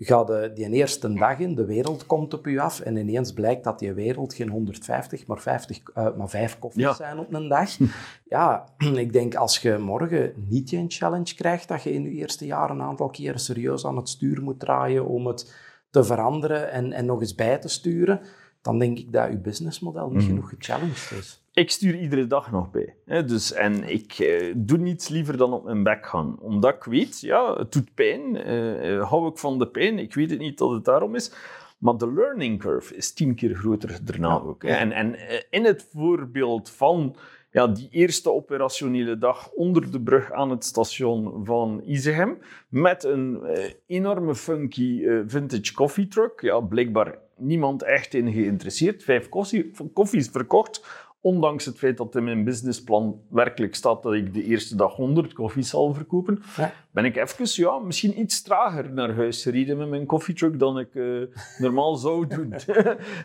gaat 0.06 0.28
de, 0.28 0.52
die 0.54 0.70
eerste 0.70 1.14
dag 1.14 1.40
in, 1.40 1.56
de 1.56 1.66
wereld 1.66 2.06
komt 2.06 2.34
op 2.34 2.46
je 2.46 2.62
af. 2.62 2.80
En 2.80 2.96
ineens 2.98 3.34
blijkt 3.34 3.64
dat 3.64 3.80
die 3.80 3.94
wereld 3.94 4.34
geen 4.34 4.50
150, 4.50 5.28
maar, 5.28 5.40
50, 5.40 5.82
eh, 5.94 6.16
maar 6.18 6.30
5 6.30 6.60
koffies 6.60 6.84
Ja. 6.84 6.94
zijn 6.94 7.20
op 7.20 7.34
een 7.34 7.48
dag. 7.48 7.70
Ja, 8.30 8.66
ik 9.06 9.14
denk 9.14 9.36
als 9.36 9.58
je 9.58 9.78
morgen 9.78 10.34
niet 10.36 10.70
je 10.70 10.86
challenge 10.88 11.36
krijgt, 11.36 11.68
dat 11.68 11.84
je 11.84 11.94
in 11.94 12.04
je 12.04 12.10
eerste 12.10 12.46
jaar 12.46 12.70
een 12.70 12.82
aantal 12.82 13.10
keren 13.10 13.40
serieus 13.40 13.86
aan 13.86 13.98
het 13.98 14.10
stuur 14.10 14.42
moet 14.42 14.60
draaien 14.60 15.06
om 15.06 15.28
het 15.28 15.56
te 15.90 16.04
veranderen 16.04 16.72
en, 16.72 16.94
en 16.94 17.06
nog 17.06 17.20
eens 17.22 17.36
bij 17.36 17.58
te 17.58 17.68
sturen, 17.68 18.20
dan 18.68 18.80
denk 18.80 18.98
ik 19.00 19.12
dat 19.14 19.30
je 19.32 19.38
businessmodel 19.38 20.08
niet 20.10 20.18
Mhm. 20.18 20.26
genoeg 20.28 20.50
gechallenged 20.50 21.12
is. 21.20 21.42
Ik 21.54 21.72
stuur 21.72 22.00
iedere 22.00 22.28
dag 22.28 22.52
nog 22.52 22.72
bij. 22.72 22.96
Hè, 23.06 23.24
dus, 23.26 23.54
en 23.54 23.84
ik 23.90 24.14
eh, 24.14 24.54
doe 24.56 24.78
niets 24.78 25.08
liever 25.08 25.38
dan 25.38 25.54
op 25.54 25.64
mijn 25.64 25.84
bek 25.84 26.06
gaan. 26.06 26.40
Omdat 26.40 26.74
ik 26.76 26.84
weet, 26.84 27.20
ja, 27.20 27.58
het 27.58 27.72
doet 27.72 27.94
pijn. 27.94 28.36
eh, 28.36 28.96
eh, 28.96 29.10
hou 29.10 29.30
ik 29.30 29.38
van 29.38 29.60
de 29.60 29.68
pijn. 29.68 30.00
Ik 30.00 30.14
weet 30.14 30.30
het 30.30 30.40
niet 30.40 30.58
dat 30.58 30.72
het 30.72 30.86
daarom 30.86 31.16
is. 31.16 31.32
Maar 31.78 31.98
de 31.98 32.14
learning 32.14 32.60
curve 32.60 32.96
is 32.96 33.14
tien 33.14 33.36
keer 33.36 33.56
groter 33.56 34.00
daarna 34.04 34.28
Ja. 34.28 34.36
ook. 34.46 34.64
Hè. 34.64 34.70
En, 34.70 34.92
en 34.92 35.16
eh, 35.16 35.42
in 35.50 35.66
het 35.66 35.88
voorbeeld 35.94 36.70
van 36.70 37.16
ja, 37.52 37.68
die 37.68 37.88
eerste 37.92 38.32
operationele 38.32 39.18
dag 39.18 39.50
onder 39.52 39.92
de 39.92 40.02
brug 40.02 40.32
aan 40.32 40.50
het 40.50 40.64
station 40.66 41.46
van 41.46 41.82
Isegem, 41.86 42.38
met 42.70 43.04
een 43.04 43.44
eh, 43.44 43.72
enorme 43.88 44.36
funky 44.36 45.04
vintage 45.28 45.74
coffee 45.74 46.08
truck. 46.08 46.42
Ja, 46.42 46.60
blijkbaar 46.60 47.18
niemand 47.38 47.84
echt 47.84 48.14
in 48.14 48.32
geïnteresseerd. 48.32 49.04
Vijf 49.04 49.30
koffie- 49.30 49.72
koffies 49.94 50.28
verkocht. 50.28 51.06
Ondanks 51.22 51.66
het 51.66 51.78
feit 51.78 51.98
dat 51.98 52.16
in 52.16 52.24
mijn 52.24 52.44
businessplan 52.44 53.22
werkelijk 53.30 53.76
staat 53.76 54.04
dat 54.04 54.14
ik 54.14 54.34
de 54.34 54.44
eerste 54.44 54.76
dag 54.76 54.96
100 54.96 55.34
koffies 55.34 55.70
zal 55.70 55.94
verkopen, 55.94 56.42
Ja. 56.58 56.74
ben 56.92 57.06
ik 57.06 57.16
even, 57.16 57.46
ja, 57.64 57.78
misschien 57.80 58.20
iets 58.20 58.42
trager 58.42 58.94
naar 58.94 59.16
huis 59.16 59.44
gereden 59.44 59.78
met 59.78 59.90
mijn 59.90 60.06
koffietruck 60.06 60.60
dan 60.60 60.80
ik 60.80 60.96
eh, 60.96 61.22
normaal 61.64 61.96
zou 61.96 62.28
doen. 62.28 62.54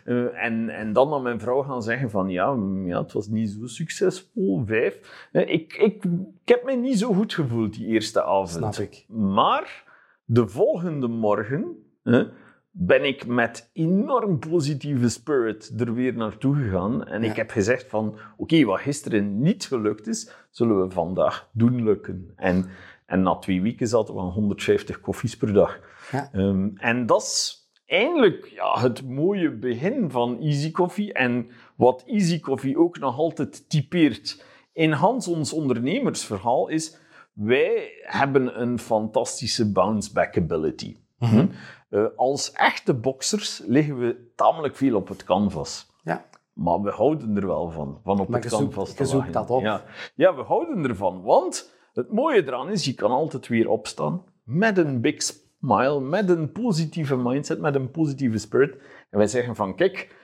Eh, 0.03 0.43
en, 0.45 0.69
en 0.69 0.93
dan 0.93 1.13
aan 1.13 1.21
mijn 1.21 1.39
vrouw 1.39 1.61
gaan 1.61 1.83
zeggen 1.83 2.09
van, 2.09 2.29
ja, 2.29 2.53
mm, 2.53 2.87
ja 2.87 3.01
het 3.01 3.11
was 3.13 3.27
niet 3.27 3.49
zo 3.49 3.65
succesvol, 3.65 4.63
vijf. 4.65 5.27
Eh, 5.31 5.49
ik, 5.53 5.73
ik, 5.73 6.03
ik 6.43 6.47
heb 6.47 6.63
me 6.63 6.75
niet 6.75 6.99
zo 6.99 7.13
goed 7.13 7.33
gevoeld 7.33 7.73
die 7.73 7.87
eerste 7.87 8.23
avond. 8.23 8.49
Snap 8.49 8.75
ik. 8.75 9.05
Maar 9.07 9.83
de 10.25 10.47
volgende 10.47 11.07
morgen 11.07 11.65
ben 12.75 13.03
ik 13.05 13.25
met 13.27 13.69
enorm 13.73 14.39
positieve 14.39 15.09
spirit 15.09 15.73
er 15.77 15.93
weer 15.93 16.13
naartoe 16.15 16.55
gegaan. 16.55 17.05
En 17.05 17.23
Ja. 17.23 17.29
ik 17.29 17.35
heb 17.35 17.51
gezegd 17.51 17.89
van, 17.89 18.17
oké, 18.37 18.63
wat 18.63 18.79
gisteren 18.79 19.41
niet 19.41 19.65
gelukt 19.65 20.07
is, 20.07 20.31
zullen 20.49 20.81
we 20.81 20.89
vandaag 20.93 21.49
doen 21.51 21.83
lukken. 21.83 22.33
En, 22.35 22.65
en 23.05 23.21
na 23.21 23.35
twee 23.35 23.61
weken 23.61 23.87
zaten 23.87 24.13
we 24.13 24.19
aan 24.19 24.29
150 24.29 24.99
koffies 24.99 25.37
per 25.37 25.53
dag. 25.53 25.79
Ja. 26.11 26.29
Ehm, 26.31 26.69
en 26.75 27.05
dat 27.05 27.21
is 27.21 27.67
eigenlijk 27.85 28.45
ja, 28.45 28.79
het 28.81 29.07
mooie 29.09 29.51
begin 29.51 30.11
van 30.11 30.39
Easy 30.39 30.71
Coffee. 30.71 31.13
En 31.13 31.47
wat 31.75 32.03
Easy 32.07 32.39
Coffee 32.39 32.77
ook 32.77 32.99
nog 32.99 33.17
altijd 33.17 33.69
typeert 33.69 34.45
in 34.73 34.91
Hans 34.91 35.27
ons 35.27 35.53
ondernemersverhaal 35.53 36.67
is... 36.67 37.01
Wij 37.33 37.91
hebben 38.01 38.61
een 38.61 38.79
fantastische 38.79 39.71
bounce-back 39.71 40.37
ability. 40.37 40.97
Mhm. 41.19 41.45
Eh, 41.93 42.05
als 42.15 42.51
echte 42.51 42.93
boxers 42.93 43.61
liggen 43.65 43.97
we 43.99 44.31
tamelijk 44.35 44.75
veel 44.75 44.95
op 44.95 45.07
het 45.07 45.23
canvas. 45.23 45.91
Ja. 46.03 46.25
Maar 46.53 46.81
we 46.81 46.89
houden 46.91 47.35
er 47.35 47.47
wel 47.47 47.69
van, 47.71 47.99
van 48.03 48.19
op 48.19 48.27
Maar 48.27 48.41
het 48.41 48.49
zoekt- 48.51 48.63
canvas 48.63 48.89
je 48.89 48.95
te 48.95 49.05
zoekt 49.05 49.17
lachen. 49.17 49.33
dat 49.33 49.49
op. 49.49 49.61
Ja. 49.61 49.83
ja, 50.15 50.35
we 50.35 50.41
houden 50.41 50.83
ervan. 50.89 51.21
Want 51.21 51.73
het 51.93 52.11
mooie 52.11 52.43
eraan 52.47 52.69
is, 52.69 52.85
je 52.85 52.93
kan 52.93 53.11
altijd 53.11 53.47
weer 53.47 53.69
opstaan 53.69 54.23
met 54.43 54.77
een 54.77 55.01
big 55.01 55.21
smile, 55.21 55.99
met 56.01 56.29
een 56.29 56.51
positieve 56.51 57.15
mindset, 57.17 57.59
met 57.59 57.75
een 57.75 57.91
positieve 57.91 58.37
spirit. 58.37 58.73
En 59.09 59.17
wij 59.17 59.27
zeggen 59.27 59.55
van, 59.55 59.75
kijk, 59.75 60.15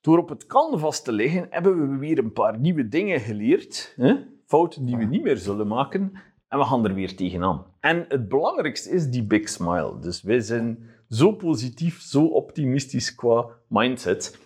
door 0.00 0.18
op 0.18 0.28
het 0.28 0.46
canvas 0.46 1.02
te 1.02 1.12
liggen, 1.12 1.46
hebben 1.50 1.90
we 1.90 1.96
weer 1.96 2.18
een 2.18 2.32
paar 2.32 2.58
nieuwe 2.58 2.88
dingen 2.88 3.20
geleerd. 3.20 3.92
Hè? 3.96 4.14
Fouten 4.46 4.84
die 4.84 4.96
we 4.96 5.04
niet 5.04 5.22
meer 5.22 5.36
zullen 5.36 5.66
maken. 5.66 6.12
En 6.52 6.58
we 6.58 6.64
gaan 6.64 6.84
er 6.84 6.94
weer 6.94 7.16
tegenaan. 7.16 7.64
En 7.80 8.04
het 8.08 8.28
belangrijkste 8.28 8.90
is 8.90 9.10
die 9.10 9.24
big 9.24 9.48
smile. 9.48 9.98
Dus 9.98 10.22
wij 10.22 10.40
zijn 10.40 10.90
zo 11.08 11.32
positief, 11.32 12.00
zo 12.00 12.24
optimistisch 12.24 13.14
qua 13.14 13.46
mindset, 13.68 14.38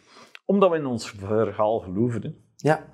omdat 0.45 0.71
we 0.71 0.77
in 0.77 0.87
ons 0.87 1.11
verhaal 1.11 1.79
geloven. 1.79 2.45
Ja. 2.57 2.85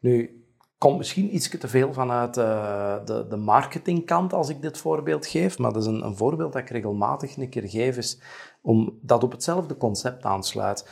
Nu, 0.00 0.44
komt 0.78 0.98
misschien 0.98 1.34
iets 1.34 1.48
te 1.48 1.68
veel 1.68 1.92
vanuit 1.92 2.36
eh, 2.36 3.04
de, 3.04 3.26
de 3.28 3.36
marketingkant 3.36 4.32
als 4.32 4.48
ik 4.48 4.62
dit 4.62 4.78
voorbeeld 4.78 5.26
geef, 5.26 5.58
maar 5.58 5.72
dat 5.72 5.82
is 5.82 5.88
een, 5.88 6.04
een 6.04 6.16
voorbeeld 6.16 6.52
dat 6.52 6.62
ik 6.62 6.70
regelmatig 6.70 7.36
een 7.36 7.50
keer 7.50 7.68
geef, 7.68 7.96
is 7.96 8.20
om 8.62 8.98
dat 9.02 9.22
op 9.22 9.32
hetzelfde 9.32 9.76
concept 9.76 10.24
aansluit. 10.24 10.90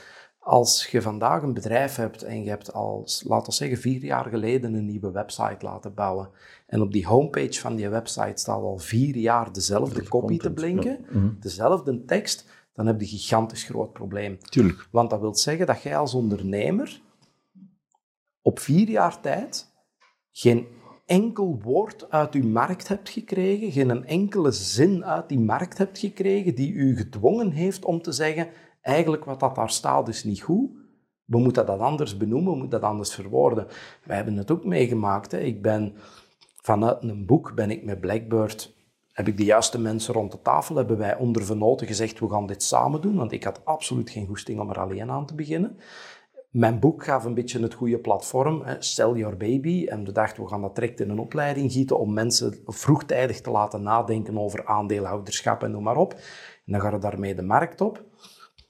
Als 0.49 0.87
je 0.87 1.03
vandaag 1.03 1.43
een 1.43 1.55
bedrijf 1.55 1.97
hebt 1.97 2.23
en 2.23 2.43
je 2.43 2.49
hebt 2.49 2.73
al, 2.73 3.07
laten 3.25 3.47
we 3.47 3.53
zeggen, 3.53 3.79
vier 3.79 4.05
jaar 4.05 4.25
geleden 4.25 4.75
een 4.75 4.87
nieuwe 4.87 5.11
website 5.11 5.65
laten 5.65 5.95
bouwen, 5.95 6.31
en 6.67 6.81
op 6.81 6.93
die 6.93 7.07
homepage 7.07 7.61
van 7.61 7.77
die 7.77 7.89
website 7.89 8.41
staat 8.41 8.63
al 8.63 8.79
vier 8.79 9.17
jaar 9.17 9.53
dezelfde 9.53 10.09
copy 10.09 10.39
te 10.39 10.53
blinken, 10.53 11.05
ja. 11.11 11.19
Mhm. 11.19 11.31
dezelfde 11.41 12.05
tekst, 12.05 12.49
dan 12.73 12.87
heb 12.87 13.01
je 13.01 13.07
een 13.07 13.19
gigantisch 13.19 13.63
groot 13.63 13.93
probleem. 13.93 14.39
Tuurlijk. 14.39 14.89
Want 14.91 15.11
dat 15.11 15.21
wil 15.21 15.35
zeggen 15.35 15.67
dat 15.67 15.83
jij 15.83 15.97
als 15.97 16.15
ondernemer 16.15 17.01
op 18.43 18.59
vier 18.59 18.89
jaar 18.89 19.21
tijd 19.21 19.73
geen 20.31 20.67
enkel 21.07 21.61
woord 21.63 22.11
uit 22.11 22.35
uw 22.35 22.49
markt 22.49 22.89
hebt 22.89 23.09
gekregen, 23.09 23.73
geen 23.73 24.05
enkele 24.05 24.53
zin 24.53 25.05
uit 25.05 25.29
die 25.29 25.41
markt 25.41 25.79
hebt 25.79 25.99
gekregen 25.99 26.55
die 26.55 26.73
u 26.73 26.97
gedwongen 26.97 27.51
heeft 27.51 27.85
om 27.85 28.03
te 28.03 28.13
zeggen, 28.13 28.49
eigenlijk 28.81 29.25
wat 29.25 29.41
dat 29.41 29.55
daar 29.55 29.71
staat 29.71 30.09
is 30.09 30.25
niet 30.25 30.43
goed. 30.43 30.71
We 31.25 31.39
moeten 31.39 31.67
dat 31.67 31.81
anders 31.81 32.17
benoemen, 32.17 32.53
we 32.53 32.59
moeten 32.59 32.81
dat 32.81 32.91
anders 32.91 33.15
verwoorden. 33.15 33.67
Wij 34.05 34.17
hebben 34.17 34.37
het 34.37 34.51
ook 34.51 34.65
meegemaakt. 34.65 35.33
Hè. 35.33 35.39
Ik 35.39 35.63
ben 35.63 35.95
vanuit 36.63 37.03
een 37.03 37.27
boek 37.27 37.55
ben 37.55 37.71
ik 37.71 37.85
met 37.85 38.01
Blackbird 38.01 38.77
heb 39.19 39.29
ik 39.29 39.37
de 39.37 39.45
juiste 39.45 39.81
mensen 39.81 40.15
rond 40.15 40.33
de 40.33 40.43
tafel, 40.43 40.77
hebben 40.77 40.99
wij 40.99 41.17
onder 41.17 41.45
vernoten 41.45 41.87
gezegd, 41.87 42.19
we 42.19 42.29
gaan 42.29 42.47
dit 42.47 42.63
samen 42.63 43.01
doen, 43.01 43.17
want 43.17 43.33
ik 43.33 43.45
had 43.45 43.65
absoluut 43.65 44.11
geen 44.11 44.27
goesting 44.27 44.61
om 44.61 44.71
er 44.71 44.79
alleen 44.79 45.11
aan 45.11 45.27
te 45.27 45.35
beginnen. 45.35 45.77
Mijn 46.51 46.81
boek 46.81 47.05
gaf 47.05 47.25
een 47.25 47.35
beetje 47.35 47.63
het 47.63 47.75
goede 47.75 47.99
platform, 47.99 48.63
hè, 48.63 48.75
Sell 48.79 49.13
Your 49.13 49.37
Baby, 49.37 49.87
en 49.87 50.05
we 50.05 50.13
dachten, 50.13 50.43
we 50.43 50.49
gaan 50.49 50.61
dat 50.61 50.75
direct 50.75 51.01
in 51.01 51.11
een 51.11 51.19
opleiding 51.19 51.73
gieten 51.73 51.99
om 51.99 52.13
mensen 52.13 52.63
vroegtijdig 52.65 53.41
te 53.41 53.51
laten 53.51 53.83
nadenken 53.83 54.39
over 54.39 54.67
aandeelhouderschap 54.67 55.63
en 55.63 55.71
noem 55.71 55.83
maar 55.83 55.97
op. 55.97 56.13
En 56.13 56.73
dan 56.73 56.81
gaat 56.81 56.93
het 56.93 57.03
daarmee 57.03 57.35
de 57.35 57.43
markt 57.43 57.81
op. 57.81 58.05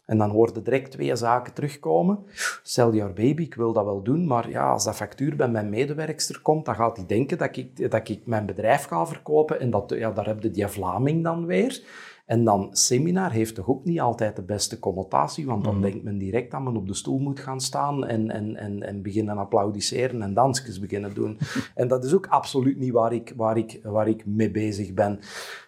En 0.09 0.19
dan 0.19 0.31
hoorde 0.31 0.63
direct 0.63 0.91
twee 0.91 1.17
zaken 1.17 1.53
terugkomen. 1.53 2.19
Sell 2.63 2.91
your 2.91 3.13
baby, 3.13 3.43
ik 3.43 3.55
wil 3.55 3.73
dat 3.73 3.85
wel 3.85 4.03
doen, 4.03 4.27
maar 4.27 4.51
ja, 4.51 4.71
als 4.71 4.85
dat 4.85 4.97
factuur 4.97 5.37
bij 5.37 5.49
mijn 5.49 5.69
medewerkster 5.69 6.41
komt, 6.43 6.65
dan 6.65 6.75
gaat 6.75 6.97
hij 6.97 7.07
denken 7.07 7.39
dat 7.39 7.57
ik, 7.57 7.91
dat 7.91 8.09
ik 8.09 8.21
mijn 8.27 8.47
bedrijf 8.47 8.85
ga 8.85 9.07
verkopen 9.07 9.61
en 9.61 9.71
dat, 9.71 9.95
ja, 9.97 10.11
daar 10.11 10.27
heb 10.27 10.43
je 10.43 10.51
die 10.51 10.67
Vlaming 10.67 11.25
dan 11.25 11.47
weer. 11.47 11.83
En 12.27 12.45
dan 12.45 12.69
seminar 12.73 13.31
heeft 13.31 13.55
toch 13.55 13.69
ook 13.69 13.85
niet 13.85 14.01
altijd 14.01 14.37
de 14.37 14.43
beste 14.43 14.79
connotatie, 14.79 15.47
want 15.47 15.65
dan 15.65 15.73
Mhm. 15.75 15.83
denkt 15.83 16.03
men 16.05 16.19
direct 16.19 16.51
dat 16.51 16.63
men 16.63 16.77
op 16.77 16.87
de 16.87 16.95
stoel 16.95 17.19
moet 17.19 17.41
gaan 17.41 17.61
staan 17.61 18.07
en, 18.07 18.31
en, 18.31 18.57
en, 18.57 18.83
en 18.83 19.03
beginnen 19.03 19.39
applaudisseren 19.39 20.23
en 20.23 20.35
dansjes 20.35 20.81
beginnen 20.81 21.15
doen. 21.15 21.39
en 21.75 21.89
dat 21.89 22.05
is 22.05 22.15
ook 22.15 22.27
absoluut 22.27 22.79
niet 22.79 22.93
waar 22.93 23.13
ik, 23.13 23.33
waar 23.37 23.57
ik, 23.57 23.81
waar 23.83 24.09
ik 24.09 24.27
mee 24.27 24.51
bezig 24.51 24.95
ben. 24.95 25.19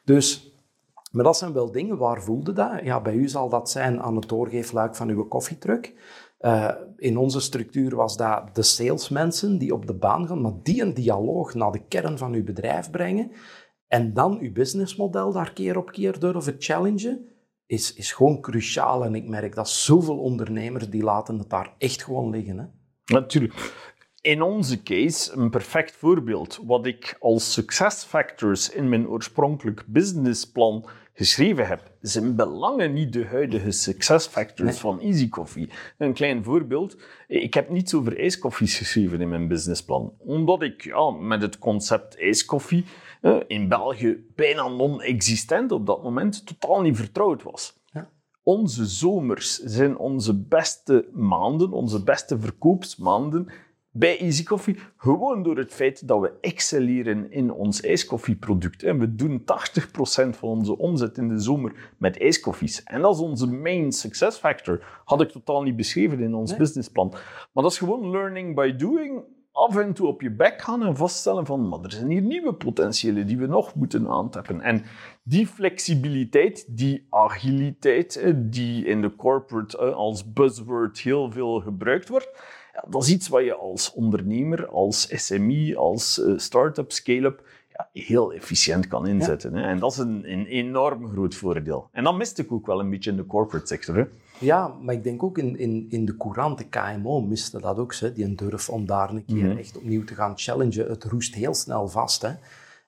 Dus, 0.05 0.50
maar 1.11 1.25
dat 1.25 1.37
zijn 1.37 1.53
wel 1.53 1.73
dingen, 1.73 1.99
waar 1.99 2.23
voelde 2.23 2.53
dat? 2.53 2.81
Ja, 2.83 3.01
bij 3.01 3.14
u 3.14 3.29
zal 3.29 3.49
dat 3.49 3.70
zijn 3.70 4.01
aan 4.01 4.16
het 4.16 4.29
doorgeefluik 4.29 4.94
van 4.94 5.09
uw 5.09 5.29
koffietruck. 5.29 5.94
Eh, 6.38 6.70
in 6.96 7.16
onze 7.16 7.40
structuur 7.40 7.96
was 7.96 8.16
dat 8.16 8.55
de 8.55 8.62
salesmensen 8.62 9.59
die 9.59 9.75
op 9.75 9.87
de 9.87 9.94
baan 9.94 10.27
gaan, 10.27 10.40
maar 10.40 10.53
die 10.62 10.83
een 10.83 10.94
dialoog 10.94 11.55
naar 11.55 11.73
de 11.73 11.87
kern 11.88 12.18
van 12.18 12.33
uw 12.33 12.44
bedrijf 12.44 12.90
brengen 12.90 13.31
en 13.90 14.14
dan 14.14 14.38
uw 14.40 14.53
businessmodel 14.53 15.33
daar 15.33 15.53
keer 15.53 15.77
op 15.77 15.90
keer 15.90 16.18
durven 16.18 16.55
challengen, 16.59 17.29
is, 17.66 17.94
is 17.94 18.12
gewoon 18.12 18.40
cruciaal. 18.40 19.05
En 19.05 19.14
ik 19.14 19.29
merk 19.29 19.55
dat 19.55 19.68
zoveel 19.68 20.18
ondernemers, 20.18 20.88
die 20.88 21.03
laten 21.03 21.38
het 21.38 21.51
daar 21.51 21.75
echt 21.79 22.05
gewoon 22.05 22.31
liggen. 22.31 22.59
Hè? 22.59 22.64
Natuurlijk. 23.14 23.75
In 24.20 24.42
onze 24.42 24.83
case, 24.83 25.33
een 25.33 25.51
perfect 25.51 25.96
voorbeeld. 25.96 26.61
Wat 26.66 26.87
ik 26.87 27.16
als 27.20 27.53
success 27.53 28.05
factors 28.05 28.70
in 28.70 28.88
mijn 28.88 29.09
oorspronkelijk 29.09 29.85
businessplan 29.87 30.88
geschreven 31.20 31.66
heb, 31.66 31.90
zijn 32.00 32.37
belangen 32.37 32.92
niet 32.92 33.12
de 33.12 33.26
huidige 33.26 33.70
success 33.70 34.26
factors 34.26 34.78
van 34.78 35.00
Easy 35.00 35.28
Coffee. 35.28 35.68
Een 35.98 36.12
klein 36.12 36.44
voorbeeld. 36.44 36.96
Ik 37.28 37.54
heb 37.54 37.70
niets 37.70 37.94
over 37.94 38.18
ijskoffies 38.18 38.78
geschreven 38.78 39.20
in 39.20 39.28
mijn 39.28 39.48
businessplan. 39.48 40.12
Omdat 40.18 40.62
ik 40.62 40.85
ja, 40.85 41.11
met 41.11 41.42
het 41.42 41.59
concept 41.59 42.18
ijskoffie 42.18 42.85
eh, 43.20 43.37
in 43.46 43.68
België 43.68 44.24
bijna 44.35 44.68
non-existent 44.68 45.72
op 45.72 45.87
dat 45.87 46.02
moment 46.02 46.46
totaal 46.46 46.80
niet 46.80 46.96
vertrouwd 46.96 47.42
was. 47.42 47.80
Ja. 47.92 48.11
Onze 48.42 48.87
zomers 48.87 49.59
zijn 49.59 49.98
onze 49.98 50.35
beste 50.35 51.09
maanden, 51.12 51.72
onze 51.72 52.04
beste 52.04 52.38
verkoopsmaanden 52.38 53.48
bij 53.92 54.18
Easy 54.18 54.42
Coffee. 54.44 54.79
Gewoon 54.96 55.42
door 55.42 55.57
het 55.57 55.72
feit 55.72 56.09
dat 56.09 56.20
we 56.20 56.33
excelleren 56.40 57.33
in 57.33 57.53
ons 57.53 57.81
ijskoffieproduct. 57.81 58.83
En 58.83 58.98
we 58.98 59.14
doen 59.14 59.40
80% 59.40 59.44
van 60.37 60.48
onze 60.48 60.79
omzet 60.79 61.18
in 61.18 61.29
de 61.29 61.38
zomer 61.38 61.92
met 61.98 62.18
ijskoffies. 62.20 62.83
En 62.83 63.00
dat 63.00 63.14
is 63.14 63.20
onze 63.20 63.46
main 63.46 63.92
success 63.92 64.38
factor. 64.38 65.03
Had 65.05 65.20
ik 65.20 65.29
totaal 65.31 65.62
niet 65.62 65.76
beschreven 65.76 66.20
in 66.20 66.35
ons 66.35 66.50
Nee. 66.50 66.59
businessplan. 66.59 67.09
Maar 67.53 67.62
dat 67.62 67.72
is 67.72 67.79
gewoon 67.79 68.11
learning 68.11 68.55
by 68.55 68.72
doing. 68.76 69.22
Af 69.53 69.76
en 69.76 69.92
toe 69.92 70.07
op 70.07 70.20
je 70.22 70.31
bek 70.31 70.62
gaan 70.62 70.83
en 70.83 70.96
vaststellen 70.96 71.46
van, 71.46 71.68
maar 71.68 71.81
er 71.83 71.92
zijn 71.92 72.11
hier 72.11 72.22
nieuwe 72.22 72.55
potentiëlen 72.55 73.26
die 73.26 73.38
we 73.38 73.46
nog 73.46 73.74
moeten 73.74 74.09
aantappen. 74.09 74.61
En 74.61 74.83
die 75.22 75.46
flexibiliteit, 75.46 76.76
die 76.76 77.07
agiliteit, 77.11 78.16
eh, 78.16 78.33
die 78.37 78.85
in 78.85 79.00
de 79.03 79.16
corporate 79.16 79.79
eh, 79.79 79.94
als 79.94 80.33
buzzword 80.33 80.98
heel 81.00 81.31
veel 81.31 81.61
gebruikt 81.61 82.09
wordt, 82.09 82.29
ja, 82.83 82.90
dat 82.90 83.03
is 83.03 83.11
iets 83.11 83.29
wat 83.29 83.45
je 83.45 83.55
als 83.55 83.93
ondernemer, 83.93 84.66
als 84.69 85.09
SME, 85.27 85.77
als 85.77 86.21
eh, 86.21 86.33
start-up, 86.37 86.93
scale-up 86.93 87.43
ja, 87.69 87.88
heel 87.93 88.33
efficiënt 88.33 88.87
kan 88.87 89.07
inzetten. 89.07 89.55
Hè? 89.55 89.62
En 89.62 89.79
dat 89.79 89.93
is 89.93 89.99
een, 89.99 90.33
een 90.33 90.47
enorm 90.47 91.09
groot 91.09 91.35
voordeel. 91.35 91.88
En 91.93 92.05
dat 92.05 92.16
miste 92.16 92.43
ik 92.43 92.53
ook 92.53 92.66
wel 92.66 92.81
een 92.81 92.90
beetje 92.90 93.11
in 93.11 93.16
de 93.16 93.27
corporate 93.27 93.66
sector. 93.66 93.97
Hè? 93.97 94.05
Ja, 94.38 94.69
maar 94.83 94.95
ik 94.95 95.03
denk 95.05 95.23
ook 95.23 95.38
in, 95.38 95.59
in, 95.59 95.87
in 95.88 96.05
de 96.05 96.16
courant, 96.16 96.59
de 96.59 96.64
KMO, 96.69 97.21
miste 97.21 97.61
dat 97.61 97.79
ook. 97.79 97.95
Hè? 97.95 98.12
Die 98.12 98.25
een 98.25 98.37
durf 98.37 98.69
om 98.69 98.87
daar 98.87 99.11
een 99.11 99.25
keer 99.25 99.45
Mhm. 99.45 99.59
echt 99.59 99.77
opnieuw 99.77 100.05
te 100.05 100.14
gaan 100.14 100.38
challengen. 100.38 100.88
Het 100.88 101.05
roest 101.05 101.35
heel 101.35 101.55
snel 101.55 101.88
vast. 101.88 102.23
Hè? 102.23 102.31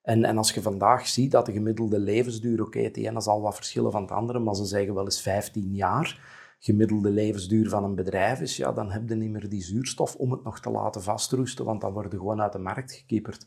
En, 0.02 0.24
en 0.24 0.38
als 0.38 0.52
je 0.52 0.62
vandaag 0.62 1.06
ziet 1.06 1.30
dat 1.30 1.46
de 1.46 1.52
gemiddelde 1.52 1.98
levensduur, 1.98 2.62
oké, 2.62 2.78
het 2.80 2.96
ene 2.96 3.20
zal 3.20 3.40
wat 3.40 3.54
verschillen 3.54 3.92
van 3.92 4.02
het 4.02 4.10
andere, 4.10 4.38
maar 4.38 4.54
ze 4.54 4.64
zeggen 4.64 4.94
wel 4.94 5.04
eens 5.04 5.20
15 5.20 5.74
jaar 5.74 6.20
gemiddelde 6.64 7.10
levensduur 7.10 7.68
van 7.68 7.84
een 7.84 7.94
bedrijf 7.94 8.40
is, 8.40 8.56
ja, 8.56 8.72
dan 8.72 8.90
heb 8.90 9.08
je 9.08 9.14
niet 9.14 9.30
meer 9.30 9.48
die 9.48 9.62
zuurstof 9.62 10.14
om 10.14 10.30
het 10.30 10.44
nog 10.44 10.60
te 10.60 10.70
laten 10.70 11.02
vastroesten, 11.02 11.64
want 11.64 11.80
dan 11.80 11.92
worden 11.92 12.18
gewoon 12.18 12.40
uit 12.40 12.52
de 12.52 12.58
markt 12.58 12.92
gekieperd. 12.92 13.46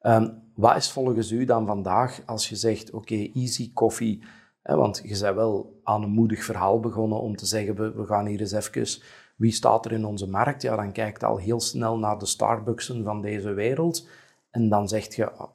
Ehm, 0.00 0.30
wat 0.54 0.76
is 0.76 0.90
volgens 0.90 1.30
u 1.30 1.44
dan 1.44 1.66
vandaag 1.66 2.20
als 2.26 2.48
je 2.48 2.56
zegt, 2.56 2.90
oké, 2.90 3.14
easy 3.34 3.72
coffee, 3.72 4.22
hè, 4.62 4.76
want 4.76 5.00
je 5.04 5.18
bent 5.20 5.34
wel 5.34 5.80
aan 5.82 6.02
een 6.02 6.10
moedig 6.10 6.44
verhaal 6.44 6.80
begonnen 6.80 7.20
om 7.20 7.36
te 7.36 7.46
zeggen, 7.46 7.74
we, 7.76 7.92
we 7.92 8.06
gaan 8.06 8.26
hier 8.26 8.40
eens 8.40 8.52
even, 8.52 9.02
wie 9.36 9.52
staat 9.52 9.84
er 9.84 9.92
in 9.92 10.04
onze 10.04 10.28
markt? 10.28 10.62
Ja, 10.62 10.76
dan 10.76 10.92
kijkt 10.92 11.24
al 11.24 11.36
heel 11.36 11.60
snel 11.60 11.98
naar 11.98 12.18
de 12.18 12.26
Starbucksen 12.26 13.04
van 13.04 13.22
deze 13.22 13.52
wereld 13.52 14.08
en 14.54 14.68
dan 14.68 14.88
zegt 14.88 15.14
je, 15.14 15.30
ah, 15.30 15.50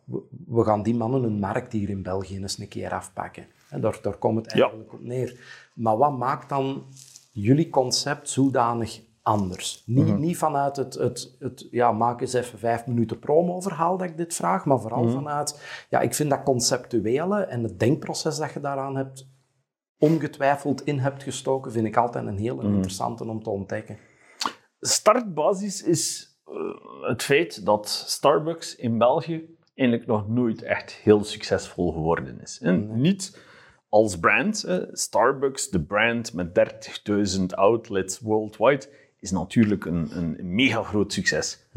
we, 0.48 0.64
gaan 0.64 0.84
die 0.84 0.96
mannen 0.96 1.22
hun 1.22 1.40
markt 1.40 1.72
hier 1.74 1.90
in 1.90 2.04
België 2.04 2.38
eens 2.38 2.60
een 2.60 2.68
keer 2.68 2.94
afpakken. 2.94 3.46
En 3.70 3.82
daar, 3.82 4.00
daar 4.02 4.18
komt 4.18 4.46
het 4.46 4.54
Ja. 4.54 4.62
eigenlijk 4.62 4.94
op 4.94 5.02
neer. 5.02 5.40
Maar 5.80 5.98
wat 5.98 6.18
maakt 6.18 6.50
dan 6.50 6.84
jullie 7.32 7.70
concept 7.70 8.30
zodanig 8.30 9.02
anders? 9.22 9.84
Niet, 9.86 10.18
niet 10.18 10.38
vanuit 10.38 10.76
het, 10.76 10.94
het, 10.94 11.36
het 11.40 11.68
ja, 11.72 11.92
maak 11.92 12.22
eens 12.22 12.34
even 12.34 12.60
vijf 12.60 12.86
minuten 12.88 13.20
promo-verhaal 13.20 13.98
dat 13.98 14.10
ik 14.10 14.18
dit 14.18 14.34
vraag, 14.34 14.66
maar 14.66 14.80
vooral 14.80 15.10
vanuit, 15.10 15.86
ja, 15.90 16.00
ik 16.00 16.14
vind 16.14 16.30
dat 16.30 16.44
conceptuele 16.44 17.40
en 17.40 17.64
het 17.64 17.80
denkproces 17.80 18.38
dat 18.38 18.54
je 18.54 18.60
daaraan 18.60 18.96
hebt, 18.96 19.30
ongetwijfeld 19.98 20.82
in 20.82 21.00
hebt 21.00 21.24
gestoken, 21.24 21.72
vind 21.72 21.88
ik 21.88 21.98
altijd 21.98 22.26
een 22.26 22.38
heel 22.38 22.62
interessante 22.62 23.24
om 23.24 23.44
te 23.44 23.50
ontdekken. 23.50 23.98
startbasis 24.80 25.84
is 25.84 26.34
eh, 26.46 26.54
het 27.10 27.24
feit 27.24 27.66
dat 27.66 27.90
Starbucks 27.90 28.76
in 28.76 28.98
België 28.98 29.58
eigenlijk 29.76 30.10
nog 30.10 30.28
nooit 30.28 30.62
echt 30.62 30.92
heel 30.92 31.24
succesvol 31.24 31.92
geworden 31.92 32.42
is. 32.42 32.60
En 32.62 33.02
Niet 33.02 33.48
als 33.90 34.20
brand. 34.20 34.64
eh, 34.64 34.78
Starbucks, 34.92 35.70
de 35.70 35.82
brand 35.84 36.34
met 36.34 36.54
30.000 37.40 37.46
outlets 37.56 38.20
worldwide, 38.20 38.86
is 39.20 39.32
natuurlijk 39.32 39.86
een, 39.86 40.10
een 40.18 40.38
mega 40.42 40.84
groot 40.84 41.14
succes. 41.14 41.68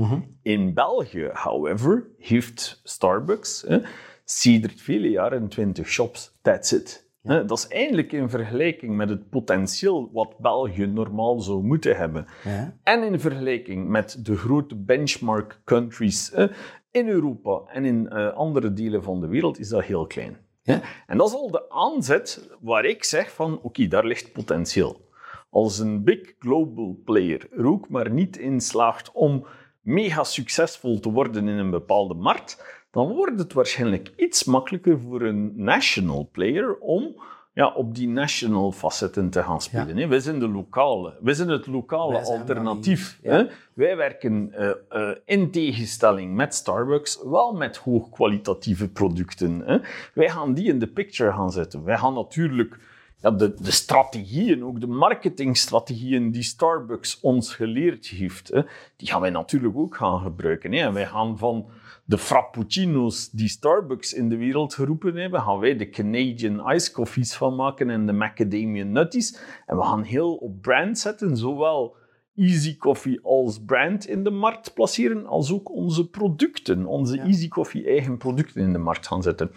In 0.43 0.75
België, 0.75 1.31
however, 1.33 2.07
heeft 2.19 2.81
Starbucks 2.85 3.65
eh, 3.65 3.77
sedert 4.25 4.81
vele 4.81 5.11
jaren 5.11 5.49
20 5.49 5.89
shops. 5.89 6.39
That's 6.43 6.73
it. 6.73 7.11
Eh, 7.23 7.47
Dat 7.47 7.59
is 7.59 7.69
eigenlijk 7.69 8.13
in 8.13 8.29
vergelijking 8.29 8.97
met 8.97 9.09
het 9.09 9.29
potentieel 9.31 10.11
wat 10.13 10.39
België 10.39 10.87
normaal 10.87 11.41
zou 11.41 11.63
moeten 11.63 11.97
hebben. 11.97 12.27
Ja. 12.45 12.77
En 12.83 13.03
in 13.03 13.21
vergelijking 13.21 13.89
met 13.89 14.25
de 14.25 14.37
grote 14.37 14.77
benchmark 14.77 15.61
countries 15.65 16.33
eh, 16.33 16.49
in 16.91 17.09
Europa 17.09 17.63
en 17.73 17.85
in 17.85 18.09
eh, 18.09 18.33
andere 18.33 18.73
delen 18.73 19.03
van 19.03 19.21
de 19.21 19.27
wereld 19.27 19.59
is 19.59 19.69
dat 19.69 19.85
heel 19.85 20.07
klein. 20.07 20.37
Ja. 20.63 20.81
En 21.07 21.19
dat 21.19 21.29
is 21.29 21.35
al 21.35 21.51
de 21.51 21.71
aanzet 21.71 22.51
waar 22.61 22.85
ik 22.85 23.05
zeg 23.05 23.33
van 23.33 23.61
oké, 23.63 23.87
daar 23.87 24.07
ligt 24.07 24.33
potentieel. 24.33 25.11
Als 25.51 25.79
een 25.79 26.05
big 26.05 26.35
global 26.39 27.01
player 27.05 27.49
er 27.53 27.67
ook 27.67 27.89
maar 27.89 28.11
niet 28.11 28.37
in 28.37 28.61
slaagt 28.61 29.13
om 29.13 29.47
mega 29.81 30.25
succesvol 30.25 31.01
te 31.01 31.11
worden 31.11 31.49
in 31.49 31.59
een 31.59 31.71
bepaalde 31.71 32.15
markt, 32.15 32.83
dan 32.91 33.13
wordt 33.13 33.39
het 33.39 33.53
waarschijnlijk 33.53 34.13
iets 34.17 34.45
makkelijker 34.45 35.01
voor 35.01 35.23
een 35.23 35.53
national 35.57 36.29
player 36.33 36.79
om 36.79 37.23
ja, 37.55 37.73
op 37.73 37.95
die 37.95 38.09
national 38.09 38.73
facetten 38.73 39.31
te 39.31 39.43
gaan 39.43 39.61
spelen. 39.61 39.97
hè. 39.97 40.07
Wij 40.07 40.21
zijn 40.21 40.39
de 40.39 40.49
lokale, 40.49 41.15
wij 41.21 41.35
zijn 41.35 41.49
het 41.49 41.67
lokale 41.67 42.25
zijn 42.25 42.39
alternatief. 42.39 43.19
hè. 43.23 43.45
Wij 43.75 43.97
werken 43.97 44.53
eh, 44.53 44.71
eh, 44.89 45.17
in 45.25 45.51
tegenstelling 45.51 46.35
met 46.35 46.55
Starbucks 46.55 47.19
wel 47.25 47.53
met 47.53 47.77
hoogkwalitatieve 47.77 48.89
producten. 48.89 49.63
Hè. 49.67 49.79
Wij 50.15 50.31
gaan 50.31 50.55
die 50.55 50.69
in 50.69 50.79
de 50.79 50.87
picture 50.87 51.33
gaan 51.33 51.53
zetten. 51.53 51.85
Wij 51.85 51.99
gaan 51.99 52.15
natuurlijk 52.15 52.79
ja, 53.23 53.31
de, 53.31 53.55
de 53.63 53.71
strategieën, 53.71 54.65
ook 54.65 54.81
de 54.81 54.87
marketingstrategieën 54.87 56.31
die 56.31 56.43
Starbucks 56.43 57.21
ons 57.21 57.55
geleerd 57.55 58.07
heeft, 58.07 58.49
hè, 58.49 58.63
die 58.97 59.09
gaan 59.09 59.21
wij 59.21 59.31
natuurlijk 59.31 59.77
ook 59.77 59.97
gaan 59.97 60.21
gebruiken. 60.21 60.73
Hè. 60.73 60.79
En 60.79 60.93
wij 60.93 61.07
gaan 61.07 61.39
van 61.39 61.67
de 62.05 62.19
frappuccino's 62.19 63.31
die 63.31 63.49
Starbucks 63.49 64.13
in 64.13 64.29
de 64.29 64.37
wereld 64.37 64.75
geroepen 64.75 65.17
hebben, 65.17 65.41
gaan 65.41 65.59
wij 65.59 65.77
de 65.77 65.89
Canadian 65.89 66.73
Ice 66.73 66.93
Coffees 66.93 67.35
van 67.35 67.55
maken 67.55 67.91
en 67.91 68.07
de 68.07 68.13
Macadamia 68.13 68.85
Nutties. 68.85 69.39
En 69.67 69.77
we 69.77 69.83
gaan 69.83 70.03
heel 70.03 70.35
op 70.35 70.63
brand 70.63 70.99
zetten, 70.99 71.37
zowel 71.37 71.97
Easy 72.37 72.77
Coffee 72.77 73.21
als 73.23 73.65
brand 73.65 74.07
in 74.07 74.25
de 74.25 74.31
markt 74.31 74.75
placeren, 74.75 75.27
als 75.27 75.53
ook 75.53 75.71
onze 75.71 76.09
producten, 76.09 76.87
onze 76.87 77.17
Ja. 77.17 77.25
Easy 77.25 77.49
Coffee 77.49 77.87
eigen 77.87 78.17
producten 78.17 78.61
in 78.61 78.73
de 78.73 78.79
markt 78.79 79.07
gaan 79.07 79.23
zetten. 79.23 79.51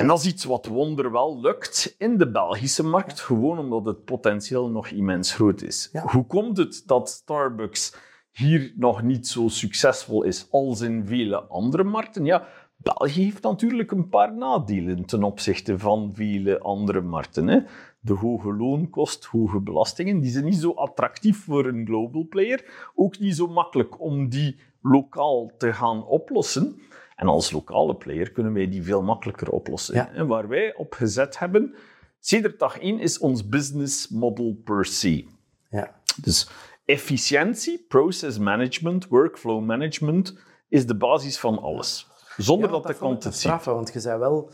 En 0.00 0.06
dat 0.06 0.18
is 0.18 0.26
iets 0.26 0.44
wat 0.44 0.66
wonderwel 0.66 1.40
lukt 1.40 1.94
in 1.98 2.18
de 2.18 2.30
Belgische 2.30 2.82
markt, 2.82 3.20
gewoon 3.20 3.58
omdat 3.58 3.84
het 3.84 4.04
potentieel 4.04 4.68
nog 4.68 4.88
immens 4.88 5.34
groot 5.34 5.62
is. 5.62 5.88
Ja. 5.92 6.02
Hoe 6.06 6.26
komt 6.26 6.56
het 6.56 6.82
dat 6.86 7.08
Starbucks 7.08 7.94
hier 8.32 8.72
nog 8.76 9.02
niet 9.02 9.26
zo 9.26 9.48
succesvol 9.48 10.22
is 10.22 10.46
als 10.50 10.80
in 10.80 11.06
vele 11.06 11.40
andere 11.42 11.84
markten? 11.84 12.24
Ja, 12.24 12.46
België 12.76 13.22
heeft 13.22 13.42
natuurlijk 13.42 13.90
een 13.90 14.08
paar 14.08 14.34
nadelen 14.34 15.04
ten 15.04 15.22
opzichte 15.22 15.78
van 15.78 16.10
vele 16.14 16.58
andere 16.58 17.00
markten. 17.00 17.46
Hè. 17.46 17.58
De 18.00 18.14
hoge 18.14 18.52
loonkost, 18.52 19.24
hoge 19.24 19.60
belastingen, 19.60 20.20
die 20.20 20.30
zijn 20.30 20.44
niet 20.44 20.60
zo 20.60 20.72
attractief 20.72 21.44
voor 21.44 21.66
een 21.66 21.86
global 21.86 22.26
player. 22.28 22.90
Ook 22.94 23.18
niet 23.18 23.36
zo 23.36 23.46
makkelijk 23.46 24.00
om 24.00 24.28
die 24.28 24.56
lokaal 24.82 25.50
te 25.58 25.72
gaan 25.72 26.06
oplossen. 26.06 26.80
En 27.20 27.28
als 27.28 27.50
lokale 27.50 27.96
player 27.96 28.30
kunnen 28.32 28.52
wij 28.52 28.68
die 28.68 28.82
veel 28.82 29.02
makkelijker 29.02 29.50
oplossen. 29.50 29.94
Ja. 29.94 30.10
En 30.12 30.26
waar 30.26 30.48
wij 30.48 30.74
op 30.74 30.92
gezet 30.92 31.38
hebben, 31.38 31.74
sinds 32.20 32.48
dag 32.58 32.78
1 32.78 32.98
is 32.98 33.18
ons 33.18 33.48
business 33.48 34.08
model 34.08 34.60
per 34.64 34.84
se. 34.84 35.26
Ja. 35.70 36.00
Dus 36.22 36.50
efficiëntie, 36.84 37.84
process 37.88 38.38
management, 38.38 39.06
workflow 39.08 39.64
management 39.64 40.38
is 40.68 40.86
de 40.86 40.96
basis 40.96 41.38
van 41.38 41.58
alles. 41.58 42.08
Zonder 42.36 42.66
Ja, 42.70 42.74
dat 42.74 42.86
de 42.86 42.94
klant 42.94 43.24
het 43.24 43.34
ziet. 43.36 43.64
want 43.64 43.92
je 43.92 44.00
zei 44.00 44.18
wel... 44.18 44.50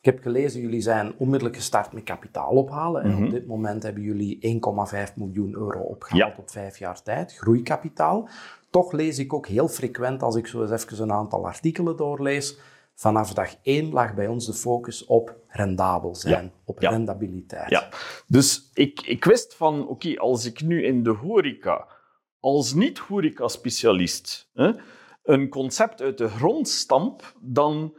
Ik 0.00 0.08
heb 0.14 0.22
gelezen, 0.22 0.60
jullie 0.60 0.80
zijn 0.80 1.14
onmiddellijk 1.18 1.56
gestart 1.56 1.92
met 1.92 2.02
kapitaal 2.02 2.50
ophalen. 2.50 3.02
En 3.02 3.10
Mhm. 3.10 3.24
op 3.24 3.30
dit 3.30 3.46
moment 3.46 3.82
hebben 3.82 4.02
jullie 4.02 4.38
1,5 4.40 5.16
miljoen 5.16 5.54
euro 5.54 5.80
opgehaald 5.80 6.32
Ja. 6.36 6.42
op 6.42 6.50
vijf 6.50 6.78
jaar 6.78 7.02
tijd. 7.02 7.36
Groeikapitaal. 7.36 8.28
Toch 8.72 8.92
lees 8.92 9.18
ik 9.18 9.32
ook 9.32 9.46
heel 9.46 9.68
frequent, 9.68 10.22
als 10.22 10.36
ik 10.36 10.46
zo 10.46 10.62
eens 10.62 10.70
even 10.84 11.02
een 11.02 11.12
aantal 11.12 11.46
artikelen 11.46 11.96
doorlees, 11.96 12.58
vanaf 12.94 13.32
dag 13.32 13.54
1 13.62 13.92
lag 13.92 14.14
bij 14.14 14.26
ons 14.26 14.46
de 14.46 14.52
focus 14.52 15.04
op 15.04 15.36
rendabel 15.48 16.14
zijn, 16.14 16.44
Ja. 16.44 16.50
op 16.64 16.80
Ja. 16.80 16.90
rendabiliteit. 16.90 17.70
Ja, 17.70 17.88
dus 18.26 18.70
ik, 18.74 19.00
ik 19.00 19.24
wist 19.24 19.54
van, 19.54 19.88
oké, 19.88 20.16
als 20.18 20.44
ik 20.44 20.62
nu 20.62 20.84
in 20.84 21.02
de 21.02 21.10
horeca, 21.10 21.86
als 22.40 22.74
niet-horeca-specialist, 22.74 24.50
een 25.22 25.48
concept 25.48 26.00
uit 26.02 26.18
de 26.18 26.28
grond 26.28 26.68
stamp, 26.68 27.34
dan 27.40 27.94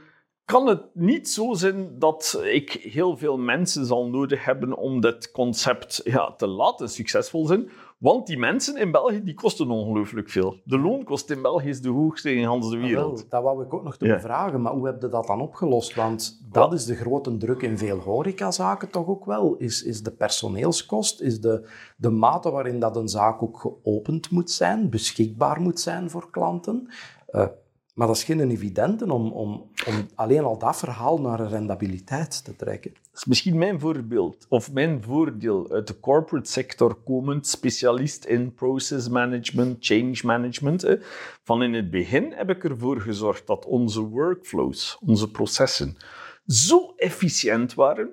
kan 0.46 0.68
het 0.68 0.82
niet 0.94 1.30
zo 1.30 1.54
zijn 1.54 2.00
dat 2.00 2.42
ik 2.44 2.72
heel 2.72 3.18
veel 3.18 3.38
mensen 3.38 3.86
zal 3.86 4.08
nodig 4.10 4.46
hebben 4.46 4.78
om 4.78 5.02
dit 5.02 5.32
concept 5.32 6.02
ja, 6.04 6.32
te 6.34 6.48
laten 6.48 6.90
succesvol 6.90 7.46
zijn. 7.46 7.70
Want 8.04 8.28
die 8.28 8.38
mensen 8.38 8.78
in 8.78 8.92
België 8.92 9.24
die 9.24 9.34
kosten 9.34 9.70
ongelooflijk 9.70 10.30
veel. 10.30 10.56
De 10.64 10.78
loonkost 10.80 11.30
in 11.30 11.42
België 11.42 11.70
is 11.70 11.82
de 11.82 11.90
hoogste 11.90 12.32
in 12.32 12.38
heel 12.38 12.60
de 12.60 12.76
Ah, 12.76 12.82
wereld. 12.84 13.20
Wel, 13.20 13.30
dat 13.30 13.44
wou 13.44 13.64
ik 13.64 13.74
ook 13.74 13.84
nog 13.84 13.98
te 13.98 14.06
Ja. 14.06 14.20
vragen, 14.20 14.62
maar 14.62 14.74
hoe 14.74 14.86
heb 14.86 15.02
je 15.02 15.08
dat 15.08 15.28
dan 15.28 15.42
opgelost? 15.42 15.96
Want 15.96 16.42
dat 16.52 16.74
is 16.74 16.86
de 16.86 16.96
grote 16.96 17.38
druk 17.38 17.62
in 17.62 17.78
veel 17.78 17.98
horecazaken 18.00 18.90
toch 18.90 19.08
ook 19.08 19.26
wel. 19.26 19.56
Is, 19.56 19.84
is 19.84 20.02
de 20.04 20.12
personeelskost, 20.12 21.22
is 21.22 21.40
de, 21.42 21.70
de 21.98 22.10
mate 22.10 22.52
waarin 22.52 22.80
dat 22.80 22.96
een 22.96 23.08
zaak 23.08 23.44
ook 23.44 23.60
geopend 23.60 24.30
moet 24.32 24.52
zijn, 24.52 24.90
beschikbaar 24.90 25.62
moet 25.62 25.80
zijn 25.80 26.10
voor 26.10 26.30
klanten. 26.32 26.88
Eh, 27.28 27.46
maar 27.94 28.08
dat 28.08 28.16
is 28.16 28.24
geen 28.24 28.50
evidente 28.50 29.14
om, 29.14 29.32
om, 29.32 29.70
om 29.88 30.08
alleen 30.16 30.44
al 30.44 30.58
dat 30.58 30.78
verhaal 30.78 31.22
naar 31.22 31.40
een 31.40 31.50
rendabiliteit 31.50 32.44
te 32.44 32.56
trekken. 32.56 32.94
Dat 32.94 33.22
is 33.22 33.26
misschien 33.26 33.58
mijn 33.58 33.80
voorbeeld, 33.80 34.46
of 34.50 34.72
mijn 34.72 35.04
voordeel 35.04 35.72
uit 35.72 35.88
de 35.88 36.00
corporate 36.00 36.52
sector 36.52 36.96
komend, 36.96 37.48
specialist 37.48 38.26
in 38.26 38.54
process 38.54 39.10
management, 39.10 39.78
change 39.80 40.20
management. 40.24 40.82
hè. 40.82 40.96
Van 41.44 41.64
in 41.64 41.74
het 41.74 41.90
begin 41.92 42.32
heb 42.32 42.50
ik 42.50 42.64
ervoor 42.64 43.02
gezorgd 43.02 43.48
dat 43.48 43.66
onze 43.66 44.02
workflows, 44.02 44.98
onze 45.06 45.32
processen, 45.32 45.98
zo 46.46 46.94
efficiënt 46.96 47.74
waren 47.74 48.10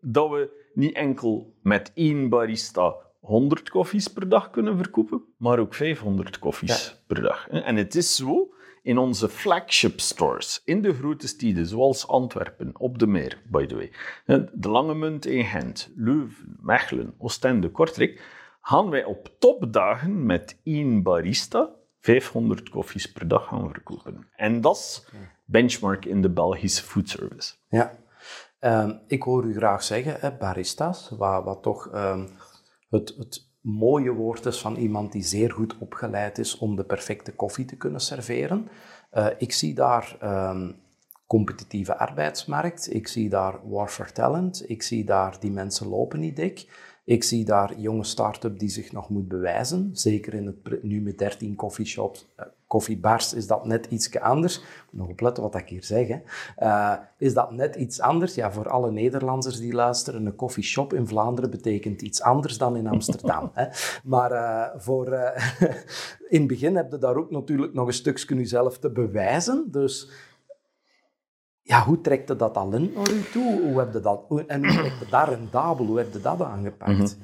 dat 0.00 0.30
we 0.30 0.62
niet 0.74 0.94
enkel 0.94 1.54
met 1.62 1.90
één 1.94 2.28
barista 2.28 2.94
100 3.20 3.70
koffies 3.70 4.08
per 4.08 4.28
dag 4.28 4.50
kunnen 4.50 4.76
verkopen, 4.76 5.22
maar 5.36 5.58
ook 5.58 5.74
500 5.74 6.38
koffies 6.38 7.02
per 7.06 7.22
dag. 7.22 7.48
En 7.48 7.76
het 7.76 7.94
is 7.94 8.16
zo 8.16 8.53
in 8.84 8.98
onze 8.98 9.28
flagship 9.28 10.00
stores 10.00 10.62
in 10.64 10.82
de 10.82 10.94
grote 10.94 11.26
steden, 11.26 11.66
zoals 11.66 12.08
Antwerpen, 12.08 12.80
op 12.80 12.98
de 12.98 13.06
Meer, 13.06 13.42
by 13.50 13.66
the 13.66 13.74
way, 13.74 13.92
hè, 14.24 14.44
de 14.52 14.68
Lange 14.68 14.94
Munt 14.94 15.26
in 15.26 15.44
Gent, 15.44 15.92
Leuven, 15.96 16.56
Mechelen, 16.60 17.14
Oostende, 17.18 17.70
Kortrijk, 17.70 18.22
gaan 18.60 18.90
wij 18.90 19.04
op 19.04 19.30
topdagen 19.38 20.26
met 20.26 20.60
één 20.62 21.02
barista 21.02 21.70
500 22.00 22.68
koffies 22.68 23.12
per 23.12 23.28
dag 23.28 23.48
gaan 23.48 23.70
verkopen. 23.70 24.28
En 24.36 24.60
dat 24.60 24.76
is 24.76 25.06
benchmark 25.44 26.04
in 26.04 26.22
de 26.22 26.30
Belgische 26.30 26.82
foodservice. 26.82 27.54
Ja. 27.68 27.92
Ehm, 28.58 28.92
ik 29.06 29.22
hoor 29.22 29.44
u 29.44 29.56
graag 29.56 29.82
zeggen, 29.82 30.38
baristas, 30.38 31.10
wat, 31.16 31.44
wat 31.44 31.62
toch 31.62 31.88
ehm, 31.88 32.28
het, 32.88 33.14
het 33.18 33.52
mooie 33.64 34.12
woord 34.12 34.46
is 34.46 34.60
van 34.60 34.76
iemand 34.76 35.12
die 35.12 35.22
zeer 35.22 35.52
goed 35.52 35.78
opgeleid 35.78 36.38
is 36.38 36.58
om 36.58 36.76
de 36.76 36.84
perfecte 36.84 37.34
koffie 37.34 37.64
te 37.64 37.76
kunnen 37.76 38.00
serveren. 38.00 38.68
Eh, 39.10 39.26
ik 39.38 39.52
zie 39.52 39.74
daar 39.74 40.16
ehm, 40.20 40.72
competitieve 41.26 41.96
arbeidsmarkt, 41.96 42.94
ik 42.94 43.08
zie 43.08 43.28
daar 43.28 43.68
war 43.68 43.88
for 43.88 44.12
talent, 44.12 44.70
ik 44.70 44.82
zie 44.82 45.04
daar 45.04 45.36
die 45.40 45.50
mensen 45.50 45.88
lopen 45.88 46.20
niet 46.20 46.36
dik. 46.36 46.92
Ik 47.04 47.24
zie 47.24 47.44
daar 47.44 47.78
jonge 47.78 48.04
start-up 48.04 48.58
die 48.58 48.68
zich 48.68 48.92
nog 48.92 49.10
moet 49.10 49.28
bewijzen. 49.28 49.90
Zeker 49.92 50.34
in 50.34 50.46
het, 50.46 50.82
nu 50.82 51.00
met 51.00 51.18
13 51.18 51.54
coffeeshops, 51.54 52.26
koffiebars 52.74 53.34
is 53.34 53.46
dat 53.46 53.64
net 53.64 53.86
iets 53.86 54.20
anders. 54.20 54.62
Nog 54.90 55.08
opletten 55.08 55.42
wat 55.42 55.54
ik 55.54 55.68
hier 55.68 55.84
zeg. 55.84 56.08
Hè. 56.08 56.18
Eh, 56.56 56.92
is 57.18 57.34
dat 57.34 57.52
net 57.52 57.74
iets 57.76 58.00
anders? 58.00 58.34
Ja, 58.34 58.52
voor 58.52 58.68
alle 58.68 58.90
Nederlanders 58.90 59.58
die 59.58 59.72
luisteren, 59.72 60.26
een 60.26 60.34
koffieshop 60.34 60.92
in 60.92 61.06
Vlaanderen 61.06 61.50
betekent 61.50 62.02
iets 62.02 62.22
anders 62.22 62.58
dan 62.58 62.76
in 62.76 62.86
Amsterdam. 62.86 63.50
hè. 63.52 63.66
Maar 64.14 64.32
eh, 64.32 64.80
voor, 64.80 65.12
eh, 65.12 65.60
in 66.34 66.38
het 66.38 66.46
begin 66.46 66.76
heb 66.76 66.90
je 66.90 66.98
daar 66.98 67.16
ook 67.16 67.30
natuurlijk 67.30 67.74
nog 67.74 67.86
een 67.86 67.92
stukje 67.92 68.34
jezelf 68.34 68.78
te 68.78 68.90
bewijzen. 68.90 69.68
Dus 69.70 70.10
ja, 71.62 71.84
hoe 71.84 72.00
trekt 72.00 72.28
je 72.28 72.36
dat 72.36 72.54
talent 72.54 72.94
naar 72.94 73.10
u 73.10 73.22
toe? 73.32 73.62
Hoe 73.62 73.78
heb 73.78 73.92
je 73.92 74.00
dat, 74.00 74.20
en 74.46 74.66
hoe 74.66 74.74
trekt 74.74 74.98
je 74.98 75.06
dat 75.10 75.28
rendabel? 75.28 75.86
Hoe 75.86 75.98
heb 75.98 76.12
je 76.12 76.20
dat 76.20 76.42
aangepakt? 76.42 77.16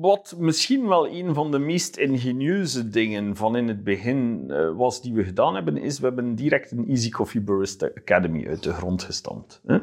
Wat 0.00 0.34
misschien 0.38 0.88
wel 0.88 1.08
een 1.08 1.34
van 1.34 1.50
de 1.50 1.58
meest 1.58 1.96
ingenieuze 1.96 2.88
dingen 2.88 3.36
van 3.36 3.56
in 3.56 3.68
het 3.68 3.84
begin 3.84 4.50
eh, 4.50 4.76
was 4.76 5.02
die 5.02 5.12
we 5.12 5.24
gedaan 5.24 5.54
hebben, 5.54 5.76
is 5.76 5.98
we 5.98 6.06
hebben 6.06 6.34
direct 6.34 6.70
een 6.70 6.88
Easy 6.88 7.10
Coffee 7.10 7.40
Barista 7.40 7.90
Academy 7.94 8.48
uit 8.48 8.62
de 8.62 8.72
grond 8.72 9.02
gestampt. 9.02 9.60
Hè? 9.66 9.78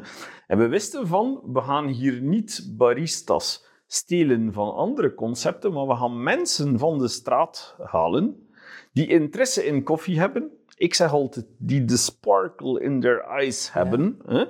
En 0.46 0.58
we 0.58 0.68
wisten 0.68 1.06
van, 1.06 1.40
we 1.52 1.60
gaan 1.60 1.86
hier 1.86 2.20
niet 2.20 2.74
baristas 2.76 3.66
stelen 3.86 4.52
van 4.52 4.74
andere 4.74 5.14
concepten, 5.14 5.72
maar 5.72 5.86
we 5.86 5.96
gaan 5.96 6.22
mensen 6.22 6.78
van 6.78 6.98
de 6.98 7.08
straat 7.08 7.76
halen 7.82 8.48
die 8.92 9.06
interesse 9.06 9.66
in 9.66 9.82
koffie 9.82 10.18
hebben. 10.18 10.50
Ik 10.76 10.94
zeg 10.94 11.12
altijd, 11.12 11.46
die 11.58 11.84
de 11.84 11.96
sparkle 11.96 12.80
in 12.80 13.00
their 13.00 13.20
eyes 13.20 13.72
hebben. 13.72 14.18
Hè? 14.26 14.44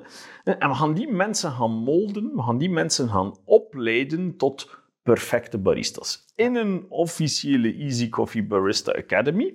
En 0.45 0.69
we 0.69 0.75
gaan 0.75 0.95
die 0.95 1.13
mensen 1.13 1.51
gaan 1.51 1.71
molden, 1.71 2.35
we 2.35 2.43
gaan 2.43 2.59
die 2.59 2.71
mensen 2.71 3.09
gaan 3.09 3.37
opleiden 3.45 4.37
tot 4.37 4.80
perfecte 5.03 5.59
baristas. 5.59 6.25
In 6.35 6.55
een 6.55 6.87
officiële 6.89 7.75
Easy 7.75 8.09
Coffee 8.09 8.43
Barista 8.45 8.93
Academy. 8.93 9.55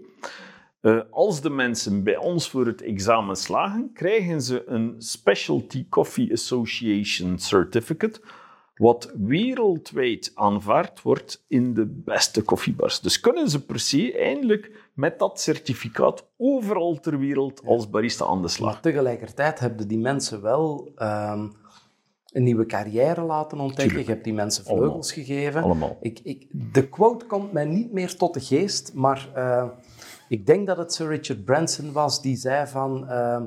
eh, 0.81 0.99
als 1.11 1.41
de 1.41 1.49
mensen 1.49 2.03
bij 2.03 2.17
ons 2.17 2.49
voor 2.49 2.65
het 2.65 2.81
examen 2.81 3.35
slagen, 3.35 3.89
krijgen 3.93 4.41
ze 4.41 4.63
een 4.67 4.95
Specialty 4.97 5.85
Coffee 5.89 6.31
Association 6.31 7.39
Certificate, 7.39 8.21
wat 8.75 9.13
wereldwijd 9.17 10.31
aanvaard 10.35 11.01
wordt 11.01 11.45
in 11.47 11.73
de 11.73 11.85
beste 11.85 12.41
koffiebars. 12.43 12.99
Dus 12.99 13.19
kunnen 13.19 13.49
ze 13.49 13.65
per 13.65 13.79
se 13.79 14.17
eindelijk 14.17 14.89
met 14.93 15.19
dat 15.19 15.39
certificaat 15.41 16.27
overal 16.37 16.99
ter 16.99 17.19
wereld 17.19 17.61
als 17.65 17.89
barista 17.89 18.25
aan 18.25 18.41
de 18.41 18.47
slag. 18.47 18.71
Maar 18.71 18.81
tegelijkertijd 18.81 19.59
heb 19.59 19.79
je 19.79 19.85
die 19.85 19.99
mensen 19.99 20.41
wel 20.41 20.91
ehm, 20.95 21.47
een 22.35 22.43
nieuwe 22.43 22.65
carrière 22.65 23.21
laten 23.21 23.59
ontdekken. 23.59 23.87
Tuurlijk. 23.87 24.07
Je 24.07 24.13
hebt 24.13 24.23
die 24.23 24.33
mensen 24.33 24.65
vleugels 24.65 25.11
gegeven. 25.11 25.63
Allemaal. 25.63 25.97
Ik, 26.01 26.19
ik, 26.23 26.47
de 26.51 26.89
quote 26.89 27.25
komt 27.25 27.51
mij 27.51 27.65
niet 27.65 27.91
meer 27.91 28.15
tot 28.15 28.33
de 28.33 28.39
geest, 28.39 28.93
maar 28.93 29.29
eh, 29.33 29.65
ik 30.29 30.45
denk 30.45 30.67
dat 30.67 30.77
het 30.77 30.93
Sir 30.93 31.07
Richard 31.07 31.45
Branson 31.45 31.91
was 31.91 32.21
die 32.21 32.35
zei 32.35 32.67
van 32.67 33.09
ehm, 33.09 33.43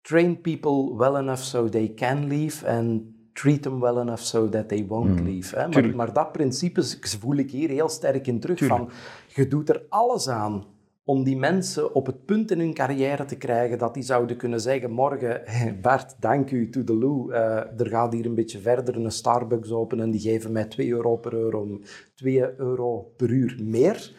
train 0.00 0.40
people 0.40 0.96
well 0.96 1.14
enough 1.14 1.42
so 1.42 1.68
they 1.68 1.92
can 1.94 2.26
leave 2.26 2.68
and 2.68 3.02
treat 3.32 3.62
them 3.62 3.80
well 3.80 3.98
enough 3.98 4.22
so 4.22 4.48
that 4.48 4.68
they 4.68 4.86
won't 4.86 5.20
leave. 5.20 5.58
Hè? 5.58 5.92
Maar, 5.94 6.12
dat 6.12 6.32
principe 6.32 6.82
voel 7.20 7.36
ik 7.36 7.50
hier 7.50 7.68
heel 7.68 7.88
sterk 7.88 8.26
in 8.26 8.40
terug. 8.40 8.56
Tuurlijk. 8.56 8.80
Van, 8.80 8.90
je 9.34 9.48
doet 9.48 9.68
er 9.68 9.82
alles 9.88 10.28
aan 10.28 10.64
om 11.04 11.24
die 11.24 11.36
mensen 11.36 11.94
op 11.94 12.06
het 12.06 12.24
punt 12.24 12.50
in 12.50 12.58
hun 12.58 12.74
carrière 12.74 13.24
te 13.24 13.36
krijgen 13.36 13.78
dat 13.78 13.94
die 13.94 14.02
zouden 14.02 14.36
kunnen 14.36 14.60
zeggen 14.60 14.90
morgen, 14.90 15.42
Bart, 15.82 16.16
dank 16.20 16.50
u, 16.50 16.70
toedeloe, 16.70 17.32
eh 17.32 17.80
er 17.80 17.86
gaat 17.86 18.12
hier 18.12 18.26
een 18.26 18.34
beetje 18.34 18.60
verder 18.60 18.96
een 18.96 19.10
Starbucks 19.10 19.70
open 19.70 20.00
en 20.00 20.10
die 20.10 20.20
geven 20.20 20.52
mij 20.52 20.64
2 20.64 20.88
euro 20.88 21.16
per 21.16 21.32
euro, 21.32 21.80
2 22.14 22.60
euro 22.60 23.12
per 23.16 23.30
uur 23.30 23.58
meer. 23.62 24.14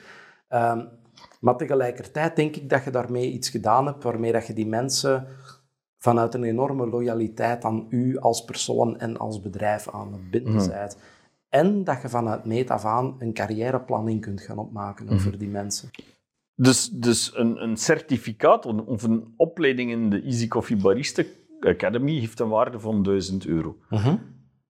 Ehm, 0.47 0.85
maar 1.39 1.57
tegelijkertijd 1.57 2.35
denk 2.35 2.55
ik 2.55 2.69
dat 2.69 2.83
je 2.83 2.91
daarmee 2.91 3.31
iets 3.31 3.49
gedaan 3.49 3.85
hebt 3.85 4.03
waarmee 4.03 4.31
dat 4.31 4.47
je 4.47 4.53
die 4.53 4.67
mensen 4.67 5.27
vanuit 5.97 6.33
een 6.33 6.43
enorme 6.43 6.87
loyaliteit 6.87 7.63
aan 7.63 7.85
u 7.89 8.17
als 8.17 8.43
persoon 8.43 8.99
en 8.99 9.17
als 9.17 9.41
bedrijf 9.41 9.89
aan 9.89 10.13
het 10.13 10.29
binden 10.31 10.69
bent. 10.69 10.97
En 11.49 11.83
dat 11.83 12.01
je 12.01 12.09
vanuit 12.09 12.45
meet 12.45 12.69
af 12.69 12.85
aan 12.85 13.15
een 13.19 13.33
carrièreplanning 13.33 14.21
kunt 14.21 14.41
gaan 14.41 14.57
opmaken 14.57 15.09
over 15.09 15.37
die 15.37 15.49
mensen. 15.49 15.89
Dus, 16.55 16.89
dus 16.89 17.31
een, 17.35 17.63
een 17.63 17.77
certificaat 17.77 18.65
of 18.65 19.03
een 19.03 19.33
opleiding 19.37 19.91
in 19.91 20.09
de 20.09 20.21
Easy 20.21 20.47
Coffee 20.47 20.77
Barista 20.77 21.23
Academy 21.59 22.19
heeft 22.19 22.39
een 22.39 22.49
waarde 22.49 22.79
van 22.79 23.03
1000 23.03 23.45
euro. 23.45 23.77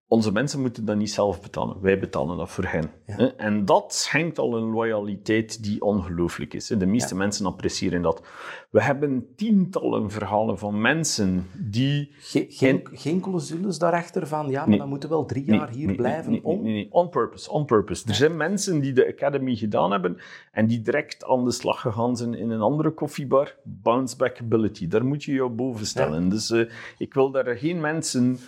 Onze 0.08 0.32
mensen 0.32 0.60
moeten 0.60 0.84
dat 0.84 0.96
niet 0.96 1.10
zelf 1.10 1.40
betalen. 1.42 1.80
Wij 1.80 1.98
betalen 1.98 2.36
dat 2.36 2.50
voor 2.50 2.64
hen. 2.64 2.90
Ja. 3.06 3.32
En 3.36 3.64
dat 3.64 3.94
schenkt 3.94 4.38
al 4.38 4.56
een 4.56 4.70
loyaliteit 4.70 5.62
die 5.62 5.82
ongelooflijk 5.82 6.54
is. 6.54 6.66
De 6.66 6.86
meeste 6.86 7.16
mensen 7.16 7.46
appreciëren 7.46 8.02
dat. 8.02 8.22
We 8.70 8.82
hebben 8.82 9.26
tientallen 9.36 10.10
verhalen 10.10 10.58
van 10.58 10.80
mensen 10.80 11.46
die... 11.58 12.10
Ge- 12.18 12.46
geen, 12.48 12.80
geen 12.92 13.20
clausules 13.20 13.78
daarachter 13.78 14.26
van, 14.26 14.48
ja, 14.50 14.58
maar 14.60 14.68
Nee. 14.68 14.78
dan 14.78 14.88
moeten 14.88 15.08
we 15.08 15.14
wel 15.14 15.24
drie 15.24 15.44
Nee, 15.44 15.58
jaar 15.58 15.70
hier 15.70 15.86
nee, 15.86 15.96
blijven 15.96 16.40
om... 16.42 16.62
Nee, 16.62 16.72
nee, 16.72 16.88
on 16.92 17.08
purpose, 17.08 17.50
on 17.50 17.64
purpose. 17.64 18.08
Er 18.08 18.14
zijn 18.14 18.36
mensen 18.36 18.80
die 18.80 18.92
de 18.92 19.06
Academy 19.08 19.54
gedaan 19.54 19.90
hebben 19.90 20.16
en 20.52 20.66
die 20.66 20.82
direct 20.82 21.24
aan 21.24 21.44
de 21.44 21.52
slag 21.52 21.80
gegaan 21.80 22.16
zijn 22.16 22.34
in 22.34 22.50
een 22.50 22.60
andere 22.60 22.90
koffiebar. 22.90 23.56
Bounce 23.62 24.16
back 24.16 24.40
ability, 24.40 24.88
daar 24.88 25.04
moet 25.04 25.24
je 25.24 25.32
jou 25.32 25.50
boven 25.50 25.86
stellen. 25.86 26.28
Dus 26.28 26.50
eh, 26.50 26.70
ik 26.98 27.14
wil 27.14 27.30
daar 27.30 27.56
geen 27.56 27.80
mensen 27.80 28.38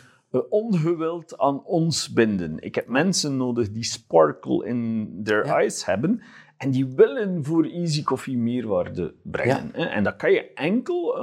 ongewild 0.48 1.38
aan 1.38 1.64
ons 1.64 2.12
binden. 2.12 2.56
Ik 2.60 2.74
heb 2.74 2.88
mensen 2.88 3.36
nodig 3.36 3.70
die 3.72 3.84
sparkle 3.84 4.66
in 4.66 5.10
their 5.24 5.46
Ja. 5.46 5.56
eyes 5.56 5.84
hebben 5.84 6.22
en 6.56 6.70
die 6.70 6.86
willen 6.86 7.44
voor 7.44 7.64
Easy 7.64 8.02
Coffee 8.02 8.36
meerwaarde 8.36 9.14
brengen. 9.22 9.74
En 9.74 10.04
dat 10.04 10.16
kan 10.16 10.32
je 10.32 10.52
enkel 10.52 11.14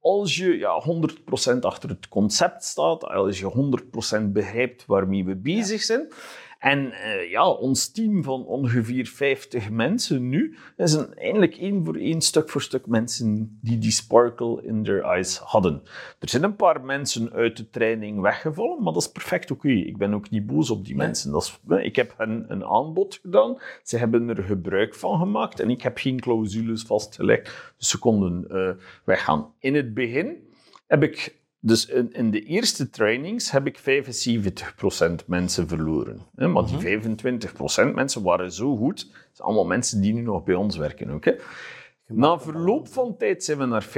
als 0.00 0.36
je 0.36 0.58
ja, 0.58 0.80
100% 0.80 1.60
achter 1.60 1.88
het 1.88 2.08
concept 2.08 2.64
staat, 2.64 3.04
als 3.04 3.38
je 3.38 3.46
100% 3.46 4.32
begrijpt 4.32 4.86
waarmee 4.86 5.24
we 5.24 5.36
bezig 5.36 5.82
zijn. 5.82 6.08
En 6.60 6.92
eh, 6.92 7.30
ja, 7.30 7.48
ons 7.50 7.90
team 7.92 8.22
van 8.22 8.44
ongeveer 8.44 9.06
50 9.06 9.70
mensen 9.70 10.28
nu, 10.28 10.56
is 10.76 10.92
een, 10.92 11.14
eigenlijk 11.14 11.56
één 11.56 11.84
voor 11.84 11.96
één, 11.96 12.20
stuk 12.20 12.48
voor 12.48 12.62
stuk 12.62 12.86
mensen 12.86 13.58
die 13.62 13.78
die 13.78 13.90
sparkle 13.90 14.62
in 14.62 14.82
their 14.84 15.02
eyes 15.04 15.36
hadden. 15.38 15.82
Er 16.18 16.28
zijn 16.28 16.42
een 16.42 16.56
paar 16.56 16.84
mensen 16.84 17.32
uit 17.32 17.56
de 17.56 17.70
training 17.70 18.20
weggevallen, 18.20 18.82
maar 18.82 18.92
dat 18.92 19.02
is 19.02 19.10
perfect 19.12 19.50
oké. 19.50 19.68
Ik 19.68 19.96
ben 19.96 20.14
ook 20.14 20.30
niet 20.30 20.46
boos 20.46 20.70
op 20.70 20.84
die 20.84 20.96
Nee. 20.96 21.06
mensen. 21.06 21.32
Dat 21.32 21.42
is, 21.42 21.76
ik 21.82 21.96
heb 21.96 22.14
hen 22.16 22.44
een 22.48 22.64
aanbod 22.64 23.18
gedaan, 23.22 23.58
ze 23.82 23.96
hebben 23.96 24.28
er 24.28 24.42
gebruik 24.42 24.94
van 24.94 25.18
gemaakt 25.18 25.60
en 25.60 25.70
ik 25.70 25.82
heb 25.82 25.98
geen 25.98 26.20
clausules 26.20 26.82
vastgelegd, 26.82 27.72
dus 27.76 27.88
ze 27.88 27.98
konden 27.98 28.44
eh, 28.50 28.70
weggaan. 29.04 29.52
In 29.58 29.74
het 29.74 29.94
begin 29.94 30.48
heb 30.86 31.02
ik 31.02 31.38
dus 31.60 31.86
in, 31.86 32.12
in 32.12 32.30
de 32.30 32.42
eerste 32.42 32.90
trainings 32.90 33.50
heb 33.50 33.66
ik 33.66 33.78
75% 33.78 35.26
mensen 35.26 35.68
verloren. 35.68 36.20
Hè? 36.34 36.48
Maar 36.48 36.66
die 36.66 37.00
25% 37.90 37.94
mensen 37.94 38.22
waren 38.22 38.52
zo 38.52 38.76
goed. 38.76 39.00
Het 39.00 39.10
zijn 39.32 39.48
allemaal 39.48 39.66
mensen 39.66 40.00
die 40.00 40.12
nu 40.12 40.20
nog 40.20 40.44
bij 40.44 40.54
ons 40.54 40.76
werken. 40.76 41.10
Ook, 41.10 41.24
hè? 41.24 41.34
Na 42.06 42.38
verloop 42.38 42.88
van 42.88 43.16
tijd 43.16 43.44
zijn 43.44 43.58
we 43.58 43.64
naar 43.64 43.86
50% 43.86 43.88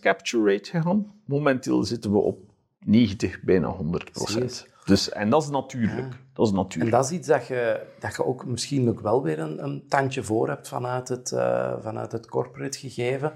capture 0.00 0.52
rate 0.52 0.70
gegaan. 0.70 1.12
Momenteel 1.24 1.84
zitten 1.84 2.12
we 2.12 2.18
op 2.18 2.38
90, 2.84 3.42
bijna 3.42 3.76
100%. 3.76 3.78
Precies. 4.12 4.66
Dus, 4.84 5.10
en 5.10 5.30
dat 5.30 5.42
is 5.42 5.48
natuurlijk. 5.48 6.08
Dat 6.32 6.46
is 6.46 6.52
En 6.52 6.58
natuurlijk. 6.58 6.90
dat 6.90 7.04
is 7.04 7.10
iets 7.10 7.26
dat 7.26 7.46
je, 7.46 7.86
dat 7.98 8.16
je 8.16 8.24
ook 8.24 8.46
misschien 8.46 8.88
ook 8.88 9.00
wel 9.00 9.22
weer 9.22 9.38
een, 9.38 9.64
een 9.64 9.84
tandje 9.88 10.22
voor 10.22 10.48
hebt 10.48 10.68
vanuit 10.68 11.08
het, 11.08 11.32
eh, 11.32 11.72
vanuit 11.80 12.12
het 12.12 12.28
corporate 12.28 12.78
gegeven. 12.78 13.32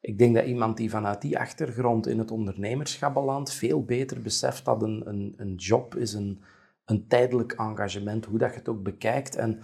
Ik 0.00 0.18
denk 0.18 0.34
dat 0.34 0.44
iemand 0.44 0.76
die 0.76 0.90
vanuit 0.90 1.20
die 1.20 1.38
achtergrond 1.38 2.06
in 2.06 2.18
het 2.18 2.30
ondernemerschap 2.30 3.14
belandt, 3.14 3.52
veel 3.52 3.84
beter 3.84 4.22
beseft 4.22 4.64
dat 4.64 4.82
een, 4.82 5.02
een, 5.08 5.34
een 5.36 5.54
job 5.54 5.94
is 5.94 6.12
een, 6.12 6.42
een 6.84 7.06
tijdelijk 7.06 7.52
engagement, 7.52 8.24
hoe 8.24 8.38
dat 8.38 8.50
je 8.50 8.58
het 8.58 8.68
ook 8.68 8.82
bekijkt. 8.82 9.36
En 9.36 9.60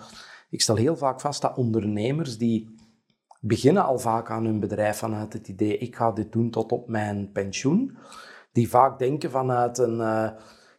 ik 0.51 0.61
stel 0.61 0.77
heel 0.77 0.97
vaak 0.97 1.21
vast 1.21 1.43
dat 1.43 1.57
ondernemers 1.57 2.39
die 2.39 2.75
beginnen 3.41 3.85
al 3.85 3.99
vaak 3.99 4.31
aan 4.31 4.45
hun 4.45 4.61
bedrijf 4.61 4.97
vanuit 4.97 5.33
het 5.33 5.49
idee, 5.49 5.79
ik 5.79 5.97
ga 5.97 6.13
dit 6.13 6.33
doen 6.33 6.51
tot 6.51 6.73
op 6.73 6.89
mijn 6.89 7.33
pensioen, 7.33 7.97
die 8.53 8.69
vaak 8.69 8.99
denken 8.99 9.31
vanuit 9.31 9.79
een... 9.79 10.01
eh, 10.01 10.31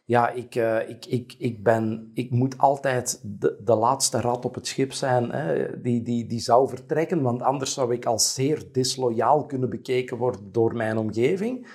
ja, 0.06 0.30
ik, 0.30 0.54
eh, 0.54 0.88
ik, 0.88 1.06
ik, 1.06 1.34
ik, 1.38 1.62
ben, 1.62 2.10
ik 2.14 2.30
moet 2.30 2.58
altijd 2.58 3.20
de, 3.22 3.60
de 3.64 3.74
laatste 3.74 4.20
rat 4.20 4.44
op 4.44 4.54
het 4.54 4.66
schip 4.66 4.92
zijn 4.92 5.30
hè, 5.30 5.80
die, 5.80 6.02
die, 6.02 6.26
die 6.26 6.40
zou 6.40 6.68
vertrekken, 6.68 7.22
want 7.22 7.42
anders 7.42 7.74
zou 7.74 7.92
ik 7.92 8.06
als 8.06 8.34
zeer 8.34 8.68
disloyaal 8.72 9.46
kunnen 9.46 9.70
bekeken 9.70 10.16
worden 10.16 10.52
door 10.52 10.76
mijn 10.76 10.98
omgeving. 10.98 11.68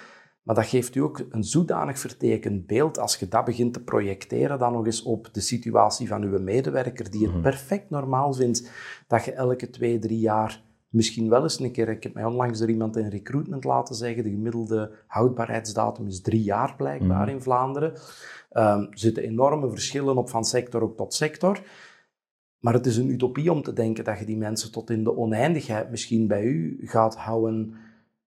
Maar 0.43 0.55
dat 0.55 0.65
geeft 0.65 0.95
u 0.95 0.99
ook 0.99 1.25
een 1.29 1.43
zodanig 1.43 1.99
vertekend 1.99 2.67
beeld 2.67 2.99
als 2.99 3.15
je 3.15 3.27
dat 3.27 3.45
begint 3.45 3.73
te 3.73 3.83
projecteren 3.83 4.59
dan 4.59 4.73
nog 4.73 4.85
eens 4.85 5.03
op 5.03 5.33
de 5.33 5.41
situatie 5.41 6.07
van 6.07 6.23
uw 6.23 6.39
medewerker, 6.39 7.11
die 7.11 7.27
het 7.27 7.41
perfect 7.41 7.89
normaal 7.89 8.33
vindt 8.33 8.71
dat 9.07 9.25
je 9.25 9.31
elke 9.31 9.69
twee, 9.69 9.99
drie 9.99 10.19
jaar 10.19 10.63
misschien 10.91 11.29
wel 11.29 11.43
eens 11.43 11.59
een 11.59 11.71
keer, 11.71 11.89
ik 11.89 12.03
heb 12.03 12.13
mij 12.13 12.25
onlangs 12.25 12.59
door 12.59 12.69
iemand 12.69 12.97
in 12.97 13.09
recruitment 13.09 13.63
laten 13.63 13.95
zeggen, 13.95 14.23
de 14.23 14.29
gemiddelde 14.29 14.91
houdbaarheidsdatum 15.07 16.07
is 16.07 16.21
drie 16.21 16.43
jaar 16.43 16.75
blijkbaar 16.75 17.29
in 17.29 17.41
Vlaanderen. 17.41 17.93
Ehm, 18.49 18.79
er 18.79 18.99
zitten 18.99 19.23
enorme 19.23 19.69
verschillen 19.69 20.17
op 20.17 20.29
van 20.29 20.43
sector 20.43 20.81
ook 20.81 20.97
tot 20.97 21.13
sector. 21.13 21.61
Maar 22.59 22.73
het 22.73 22.85
is 22.85 22.97
een 22.97 23.09
utopie 23.09 23.51
om 23.51 23.61
te 23.61 23.73
denken 23.73 24.03
dat 24.03 24.19
je 24.19 24.25
die 24.25 24.37
mensen 24.37 24.71
tot 24.71 24.89
in 24.89 25.03
de 25.03 25.17
oneindigheid 25.17 25.89
misschien 25.89 26.27
bij 26.27 26.43
u 26.43 26.79
gaat 26.81 27.15
houden 27.15 27.75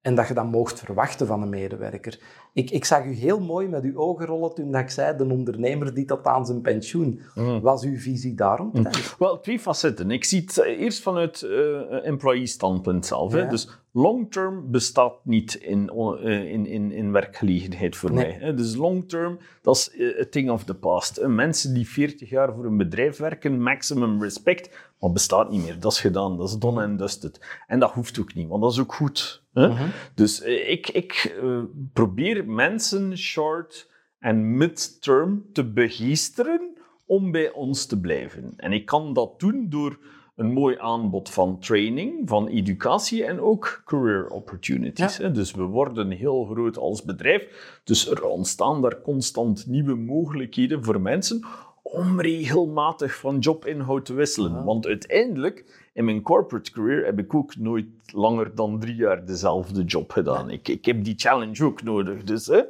en 0.04 0.14
dat 0.14 0.28
je 0.28 0.34
dat 0.34 0.50
moogt 0.50 0.80
verwachten 0.80 1.26
van 1.26 1.42
een 1.42 1.48
medewerker. 1.48 2.18
Ik, 2.52 2.70
ik 2.70 2.84
zag 2.84 3.04
u 3.04 3.12
heel 3.12 3.40
mooi 3.40 3.68
met 3.68 3.82
uw 3.84 3.96
ogen 3.96 4.26
rollen 4.26 4.54
toen 4.54 4.70
dat 4.70 4.80
ik 4.80 4.90
zei, 4.90 5.16
de 5.16 5.24
ondernemer 5.24 5.94
die 5.94 6.04
tot 6.04 6.26
aan 6.26 6.46
zijn 6.46 6.60
pensioen. 6.60 7.20
Was 7.62 7.84
uw 7.84 7.98
visie 7.98 8.34
daaromtrent? 8.34 9.16
Wel, 9.18 9.40
twee 9.40 9.58
facetten. 9.58 10.10
Ik 10.10 10.24
zie 10.24 10.40
het 10.40 10.58
eh, 10.58 10.80
eerst 10.80 11.02
vanuit 11.02 11.42
eh 11.42 12.06
employee-standpunt 12.06 13.06
zelf. 13.06 13.32
Hè. 13.32 13.46
Dus 13.46 13.68
long-term 13.92 14.70
bestaat 14.70 15.14
niet 15.22 15.54
in, 15.54 15.90
eh, 16.22 16.52
in, 16.52 16.66
in, 16.66 16.92
in 16.92 17.12
werkgelegenheid 17.12 17.96
voor 17.96 18.12
Nee. 18.12 18.24
mij. 18.26 18.36
Hè. 18.40 18.54
Dus 18.54 18.74
long-term, 18.76 19.38
dat 19.62 19.76
is 19.76 19.90
eh, 19.90 20.20
a 20.20 20.24
thing 20.30 20.50
of 20.50 20.64
the 20.64 20.74
past. 20.74 21.26
Mensen 21.26 21.74
die 21.74 21.88
40 21.88 22.30
jaar 22.30 22.54
voor 22.54 22.64
een 22.64 22.76
bedrijf 22.76 23.16
werken, 23.16 23.62
maximum 23.62 24.22
respect, 24.22 24.90
maar 25.00 25.12
bestaat 25.12 25.50
niet 25.50 25.64
meer. 25.64 25.80
Dat 25.80 25.92
is 25.92 26.00
gedaan, 26.00 26.36
dat 26.36 26.48
is 26.48 26.58
done 26.58 26.84
and 26.84 26.98
dusted. 26.98 27.40
En 27.66 27.78
dat 27.78 27.90
hoeft 27.92 28.20
ook 28.20 28.34
niet, 28.34 28.48
want 28.48 28.62
dat 28.62 28.72
is 28.72 28.80
ook 28.80 28.94
goed. 28.94 29.42
Hè. 29.54 29.70
Dus 30.14 30.42
eh, 30.42 30.70
ik, 30.70 30.88
ik 30.88 31.36
eh, 31.42 31.62
probeer 31.92 32.46
mensen 32.46 33.18
short 33.18 33.90
en 34.18 34.56
mid-term 34.56 35.44
te 35.52 35.64
begeesteren 35.64 36.76
om 37.06 37.30
bij 37.30 37.52
ons 37.52 37.86
te 37.86 38.00
blijven. 38.00 38.52
En 38.56 38.72
ik 38.72 38.86
kan 38.86 39.12
dat 39.12 39.40
doen 39.40 39.66
door 39.68 39.98
een 40.36 40.52
mooi 40.52 40.76
aanbod 40.78 41.30
van 41.30 41.58
training, 41.58 42.28
van 42.28 42.48
educatie 42.48 43.24
en 43.24 43.40
ook 43.40 43.82
career 43.84 44.28
opportunities. 44.28 45.16
Ja. 45.16 45.28
Dus 45.28 45.52
we 45.52 45.62
worden 45.62 46.10
heel 46.10 46.44
groot 46.44 46.76
als 46.76 47.04
bedrijf. 47.04 47.80
Dus 47.84 48.10
er 48.10 48.24
ontstaan 48.24 48.82
daar 48.82 49.00
constant 49.00 49.66
nieuwe 49.66 49.94
mogelijkheden 49.94 50.84
voor 50.84 51.00
mensen 51.00 51.44
om 51.82 52.20
regelmatig 52.20 53.16
van 53.16 53.38
jobinhoud 53.38 54.04
te 54.04 54.14
wisselen. 54.14 54.64
Want 54.64 54.86
uiteindelijk, 54.86 55.83
in 55.94 56.04
mijn 56.04 56.22
corporate 56.22 56.70
career, 56.72 57.04
heb 57.04 57.18
ik 57.18 57.34
ook 57.34 57.56
nooit 57.56 57.86
langer 58.12 58.54
dan 58.54 58.80
drie 58.80 58.94
jaar 58.94 59.24
dezelfde 59.26 59.84
job 59.84 60.10
gedaan. 60.10 60.50
Ik, 60.50 60.68
ik 60.68 60.84
heb 60.84 61.04
die 61.04 61.14
challenge 61.16 61.64
ook 61.64 61.82
nodig. 61.82 62.22
Dus, 62.22 62.46
hè. 62.46 62.62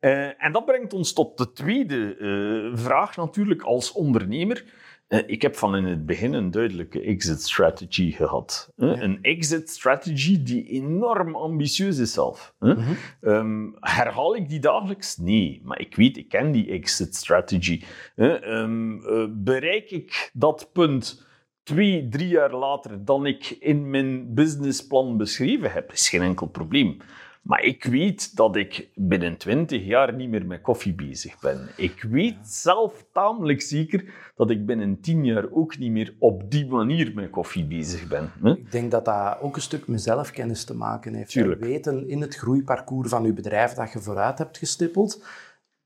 Eh, 0.00 0.44
en 0.44 0.52
dat 0.52 0.64
brengt 0.64 0.92
ons 0.92 1.12
tot 1.12 1.38
de 1.38 1.52
tweede 1.52 2.16
eh, 2.16 2.78
vraag 2.78 3.16
natuurlijk 3.16 3.62
als 3.62 3.92
ondernemer. 3.92 4.64
Eh, 5.08 5.20
ik 5.26 5.42
heb 5.42 5.56
van 5.56 5.76
in 5.76 5.84
het 5.84 6.06
begin 6.06 6.32
een 6.32 6.50
duidelijke 6.50 7.00
exit 7.00 7.42
strategy 7.42 8.10
gehad. 8.12 8.72
hè. 8.76 9.02
Een 9.02 9.18
exit 9.22 9.70
strategy 9.70 10.42
die 10.42 10.64
enorm 10.68 11.34
ambitieus 11.36 11.98
is 11.98 12.12
zelf. 12.12 12.54
hè. 12.58 12.74
Ehm, 13.20 13.66
herhaal 13.80 14.36
ik 14.36 14.48
die 14.48 14.60
dagelijks? 14.60 15.16
Nee, 15.16 15.60
maar 15.64 15.80
ik 15.80 15.96
weet, 15.96 16.16
ik 16.16 16.28
ken 16.28 16.52
die 16.52 16.70
exit 16.70 17.14
strategy. 17.14 17.82
hè. 18.14 18.34
Ehm, 18.34 18.98
eh, 19.06 19.24
bereik 19.30 19.90
ik 19.90 20.30
dat 20.32 20.70
punt 20.72 21.23
twee, 21.64 22.08
drie 22.08 22.28
jaar 22.28 22.54
later 22.54 23.04
dan 23.04 23.26
ik 23.26 23.56
in 23.60 23.90
mijn 23.90 24.34
businessplan 24.34 25.16
beschreven 25.16 25.72
heb, 25.72 25.92
is 25.92 26.08
geen 26.08 26.22
enkel 26.22 26.46
probleem. 26.46 26.96
Maar 27.42 27.62
ik 27.62 27.84
weet 27.84 28.36
dat 28.36 28.56
ik 28.56 28.88
binnen 28.94 29.36
20 29.36 29.84
jaar 29.84 30.14
niet 30.14 30.28
meer 30.28 30.46
met 30.46 30.60
koffie 30.60 30.94
bezig 30.94 31.40
ben. 31.40 31.68
Ik 31.76 32.02
weet 32.02 32.36
zelf 32.42 33.04
tamelijk 33.12 33.62
zeker 33.62 34.04
dat 34.36 34.50
ik 34.50 34.66
binnen 34.66 35.00
10 35.00 35.24
jaar 35.24 35.46
ook 35.50 35.78
niet 35.78 35.90
meer 35.90 36.14
op 36.18 36.50
die 36.50 36.66
manier 36.66 37.12
met 37.14 37.30
koffie 37.30 37.64
bezig 37.64 38.08
ben. 38.08 38.32
hè. 38.42 38.50
Ik 38.50 38.72
denk 38.72 38.90
dat 38.90 39.04
dat 39.04 39.40
ook 39.40 39.56
een 39.56 39.62
stuk 39.62 39.86
met 39.86 40.02
zelfkennis 40.02 40.64
te 40.64 40.74
maken 40.74 41.14
heeft. 41.14 41.30
Tuurlijk. 41.30 41.60
Weten 41.60 42.08
in 42.08 42.20
het 42.20 42.34
groeiparcours 42.34 43.08
van 43.08 43.24
uw 43.24 43.34
bedrijf 43.34 43.72
dat 43.72 43.92
je 43.92 44.00
vooruit 44.00 44.38
hebt 44.38 44.58
gestippeld, 44.58 45.24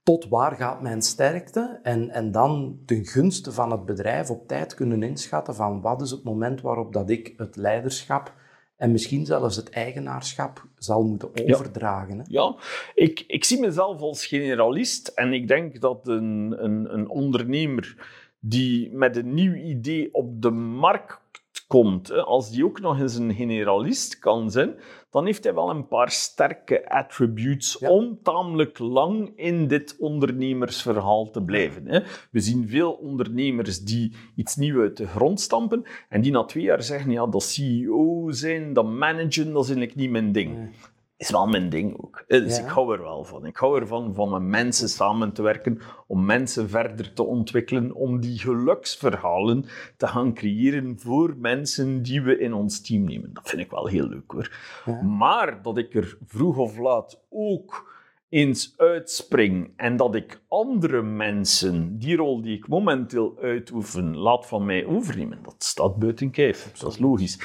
tot 0.08 0.28
waar 0.28 0.56
gaat 0.56 0.82
mijn 0.82 1.02
sterkte? 1.02 1.80
En, 1.82 2.10
en 2.10 2.30
dan 2.30 2.78
ten 2.86 3.06
gunste 3.06 3.52
van 3.52 3.70
het 3.70 3.84
bedrijf 3.84 4.30
op 4.30 4.48
tijd 4.48 4.74
kunnen 4.74 5.02
inschatten 5.02 5.54
van 5.54 5.80
wat 5.80 6.02
is 6.02 6.10
het 6.10 6.24
moment 6.24 6.60
waarop 6.60 6.92
dat 6.92 7.10
ik 7.10 7.34
het 7.36 7.56
leiderschap 7.56 8.34
en 8.76 8.92
misschien 8.92 9.26
zelfs 9.26 9.56
het 9.56 9.70
eigenaarschap 9.70 10.66
zal 10.76 11.02
moeten 11.02 11.30
overdragen. 11.54 12.18
Hè? 12.18 12.24
Ja, 12.28 12.56
ik, 12.94 13.24
ik 13.26 13.44
zie 13.44 13.60
mezelf 13.60 14.00
als 14.00 14.26
generalist 14.26 15.08
en 15.08 15.32
ik 15.32 15.48
denk 15.48 15.80
dat 15.80 16.08
een, 16.08 16.54
een, 16.58 16.94
een 16.94 17.08
ondernemer 17.08 18.08
die 18.40 18.92
met 18.92 19.16
een 19.16 19.34
nieuw 19.34 19.54
idee 19.54 20.14
op 20.14 20.42
de 20.42 20.50
markt 20.50 21.20
komt, 21.66 22.12
als 22.12 22.50
die 22.50 22.64
ook 22.64 22.80
nog 22.80 23.00
eens 23.00 23.16
een 23.16 23.34
generalist 23.34 24.18
kan 24.18 24.50
zijn, 24.50 24.74
dan 25.10 25.26
heeft 25.26 25.44
hij 25.44 25.54
wel 25.54 25.70
een 25.70 25.88
paar 25.88 26.10
sterke 26.10 26.90
attributes 26.90 27.78
om 27.78 28.18
tamelijk 28.22 28.78
lang 28.78 29.32
in 29.36 29.66
dit 29.66 29.96
ondernemersverhaal 29.98 31.30
te 31.30 31.42
blijven. 31.42 32.04
We 32.30 32.40
zien 32.40 32.68
veel 32.68 32.92
ondernemers 32.92 33.80
die 33.80 34.12
iets 34.34 34.56
nieuws 34.56 34.80
uit 34.80 34.96
de 34.96 35.06
grond 35.06 35.40
stampen 35.40 35.84
en 36.08 36.20
die 36.20 36.32
na 36.32 36.44
twee 36.44 36.64
jaar 36.64 36.82
zeggen, 36.82 37.10
ja, 37.10 37.26
dat 37.26 37.42
CEO 37.42 38.26
zijn, 38.30 38.72
dat 38.72 38.86
managen, 38.86 39.52
dat 39.52 39.62
is 39.62 39.70
eigenlijk 39.70 39.94
niet 39.94 40.10
mijn 40.10 40.32
ding 40.32 40.70
is 41.18 41.30
wel 41.30 41.46
mijn 41.46 41.68
ding 41.68 41.98
ook. 42.00 42.24
Eh, 42.26 42.40
dus 42.40 42.58
ik 42.58 42.66
hou 42.66 42.92
er 42.92 43.02
wel 43.02 43.24
van. 43.24 43.46
Ik 43.46 43.56
hou 43.56 43.80
ervan 43.80 44.14
van 44.14 44.30
met 44.30 44.42
mensen 44.42 44.88
samen 44.88 45.32
te 45.32 45.42
werken, 45.42 45.80
om 46.06 46.24
mensen 46.24 46.68
verder 46.68 47.12
te 47.12 47.22
ontwikkelen, 47.22 47.94
om 47.94 48.20
die 48.20 48.38
geluksverhalen 48.38 49.64
te 49.96 50.06
gaan 50.06 50.34
creëren 50.34 50.98
voor 50.98 51.34
mensen 51.38 52.02
die 52.02 52.22
we 52.22 52.38
in 52.38 52.54
ons 52.54 52.80
team 52.80 53.04
nemen. 53.04 53.32
Dat 53.32 53.48
vind 53.48 53.62
ik 53.62 53.70
wel 53.70 53.86
heel 53.86 54.08
leuk 54.08 54.30
hoor. 54.30 54.56
Maar 55.02 55.62
dat 55.62 55.78
ik 55.78 55.94
er 55.94 56.18
vroeg 56.26 56.56
of 56.56 56.78
laat 56.78 57.22
ook 57.30 57.96
eens 58.28 58.74
uitspring 58.76 59.72
en 59.76 59.96
dat 59.96 60.14
ik 60.14 60.40
andere 60.48 61.02
mensen, 61.02 61.98
die 61.98 62.16
rol 62.16 62.42
die 62.42 62.56
ik 62.56 62.68
momenteel 62.68 63.38
uitoefen, 63.40 64.16
laat 64.16 64.46
van 64.46 64.64
mij 64.64 64.84
overnemen, 64.84 65.38
dat 65.42 65.64
staat 65.64 65.96
buiten 65.96 66.30
kijf. 66.30 66.72
Dat 66.78 66.92
is 66.92 66.98
logisch. 66.98 67.40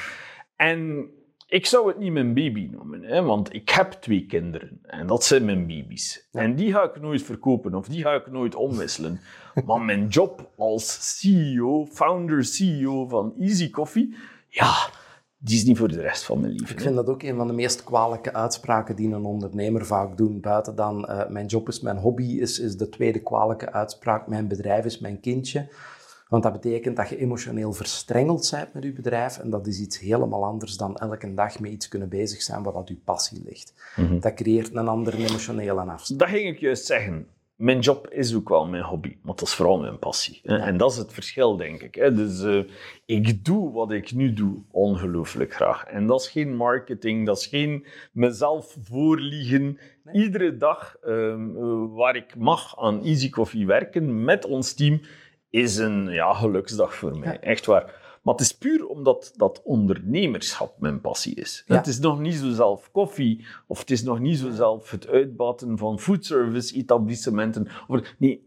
En 0.55 1.09
ik 1.53 1.65
zou 1.65 1.87
het 1.87 1.97
niet 1.97 2.11
mijn 2.11 2.33
baby 2.33 2.69
noemen, 2.71 3.03
hè, 3.03 3.21
want 3.21 3.53
ik 3.53 3.69
heb 3.69 3.91
twee 3.91 4.25
kinderen 4.25 4.79
en 4.81 5.07
dat 5.07 5.23
zijn 5.23 5.45
mijn 5.45 5.67
baby's. 5.67 6.27
En 6.31 6.55
die 6.55 6.71
ga 6.71 6.83
ik 6.83 7.01
nooit 7.01 7.21
verkopen 7.21 7.75
of 7.75 7.87
die 7.87 8.01
ga 8.01 8.13
ik 8.13 8.31
nooit 8.31 8.55
omwisselen. 8.55 9.19
maar 9.65 9.81
mijn 9.81 10.07
job 10.07 10.51
als 10.57 11.17
CEO, 11.19 11.85
founder 11.85 12.45
CEO 12.45 13.07
van 13.07 13.33
Easy 13.39 13.69
Coffee, 13.69 14.15
ja, 14.47 14.89
die 15.37 15.57
is 15.57 15.63
niet 15.63 15.77
voor 15.77 15.87
de 15.87 16.01
rest 16.01 16.23
van 16.23 16.39
mijn 16.39 16.51
leven. 16.51 16.75
Ik 16.75 16.81
vind 16.81 16.95
dat 16.95 17.07
ook 17.07 17.23
een 17.23 17.35
van 17.35 17.47
de 17.47 17.53
meest 17.53 17.83
kwalijke 17.83 18.33
uitspraken 18.33 18.95
die 18.95 19.13
een 19.13 19.25
ondernemer 19.25 19.85
vaak 19.85 20.17
doet. 20.17 20.41
Buiten 20.41 20.75
dan 20.75 21.05
uh, 21.09 21.27
mijn 21.27 21.45
job 21.45 21.67
is 21.67 21.79
mijn 21.79 21.97
hobby, 21.97 22.39
is, 22.39 22.59
is 22.59 22.77
de 22.77 22.89
tweede 22.89 23.19
kwalijke 23.19 23.71
uitspraak. 23.71 24.27
Mijn 24.27 24.47
bedrijf 24.47 24.85
is 24.85 24.99
mijn 24.99 25.19
kindje. 25.19 25.67
Want 26.33 26.45
dat 26.45 26.53
betekent 26.53 26.95
dat 26.95 27.09
je 27.09 27.17
emotioneel 27.17 27.73
verstrengeld 27.73 28.49
bent 28.51 28.73
met 28.73 28.83
je 28.83 28.93
bedrijf. 28.93 29.37
En 29.37 29.49
dat 29.49 29.67
is 29.67 29.79
iets 29.79 29.99
helemaal 29.99 30.45
anders 30.45 30.77
dan 30.77 30.97
elke 30.97 31.33
dag 31.33 31.59
met 31.59 31.71
iets 31.71 31.87
kunnen 31.87 32.09
bezig 32.09 32.41
zijn 32.41 32.63
wat 32.63 32.73
dat 32.73 32.87
je 32.87 32.95
passie 33.03 33.41
ligt. 33.45 33.73
Mhm. 33.95 34.19
Dat 34.19 34.33
creëert 34.33 34.75
een 34.75 34.87
andere 34.87 35.17
emotionele 35.17 35.81
afstand. 35.81 36.19
Dat 36.19 36.29
ging 36.29 36.47
ik 36.47 36.59
juist 36.59 36.85
zeggen. 36.85 37.27
Mijn 37.55 37.79
job 37.79 38.09
is 38.09 38.35
ook 38.35 38.49
wel 38.49 38.67
mijn 38.67 38.83
hobby, 38.83 39.17
maar 39.21 39.35
dat 39.35 39.47
is 39.47 39.53
vooral 39.53 39.79
mijn 39.79 39.99
passie. 39.99 40.41
En 40.43 40.77
dat 40.77 40.91
is 40.91 40.97
het 40.97 41.13
verschil, 41.13 41.57
denk 41.57 41.81
ik. 41.81 41.93
Dus 41.93 42.41
uh, 42.41 42.63
ik 43.05 43.45
doe 43.45 43.71
wat 43.71 43.91
ik 43.91 44.13
nu 44.13 44.33
doe 44.33 44.61
ongelooflijk 44.71 45.53
graag. 45.53 45.83
En 45.83 46.07
dat 46.07 46.21
is 46.21 46.27
geen 46.27 46.55
marketing, 46.55 47.25
dat 47.25 47.37
is 47.37 47.45
geen 47.45 47.85
mezelf 48.11 48.77
voorliegen. 48.83 49.77
Iedere 50.13 50.57
dag 50.57 50.95
um, 51.05 51.93
waar 51.93 52.15
ik 52.15 52.35
mag 52.35 52.79
aan 52.79 53.03
Easy 53.03 53.29
Coffee 53.29 53.65
werken 53.65 54.23
met 54.23 54.45
ons 54.45 54.73
team, 54.73 55.01
is 55.53 55.77
een 55.77 56.07
ja, 56.07 56.33
geluksdag 56.33 56.95
voor 56.95 57.17
mij. 57.17 57.39
Echt 57.39 57.65
waar. 57.65 58.01
Maar 58.21 58.33
het 58.33 58.43
is 58.43 58.57
puur 58.57 58.87
omdat 58.87 59.33
dat 59.35 59.61
ondernemerschap 59.63 60.79
mijn 60.79 61.01
passie 61.01 61.35
is. 61.35 61.63
Het 61.67 61.87
is 61.87 61.99
nog 61.99 62.19
niet 62.19 62.35
zo 62.35 62.51
zelf 62.51 62.91
koffie, 62.91 63.45
of 63.67 63.79
het 63.79 63.91
is 63.91 64.03
nog 64.03 64.19
niet 64.19 64.37
zo 64.37 64.51
zelf 64.51 64.91
het 64.91 65.07
uitbaten 65.07 65.77
van 65.77 65.99
foodservice-etablissementen. 65.99 67.67
Nee, 68.17 68.41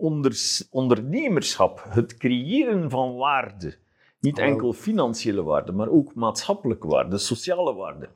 ondernemerschap, 0.70 1.84
het 1.88 2.16
creëren 2.16 2.90
van 2.90 3.16
waarde. 3.16 3.76
Niet 4.20 4.38
enkel 4.38 4.72
financiële 4.72 5.42
waarde, 5.42 5.72
maar 5.72 5.88
ook 5.88 6.14
maatschappelijke 6.14 6.86
waarde, 6.86 7.18
sociale 7.18 7.74
waarde. 7.74 8.08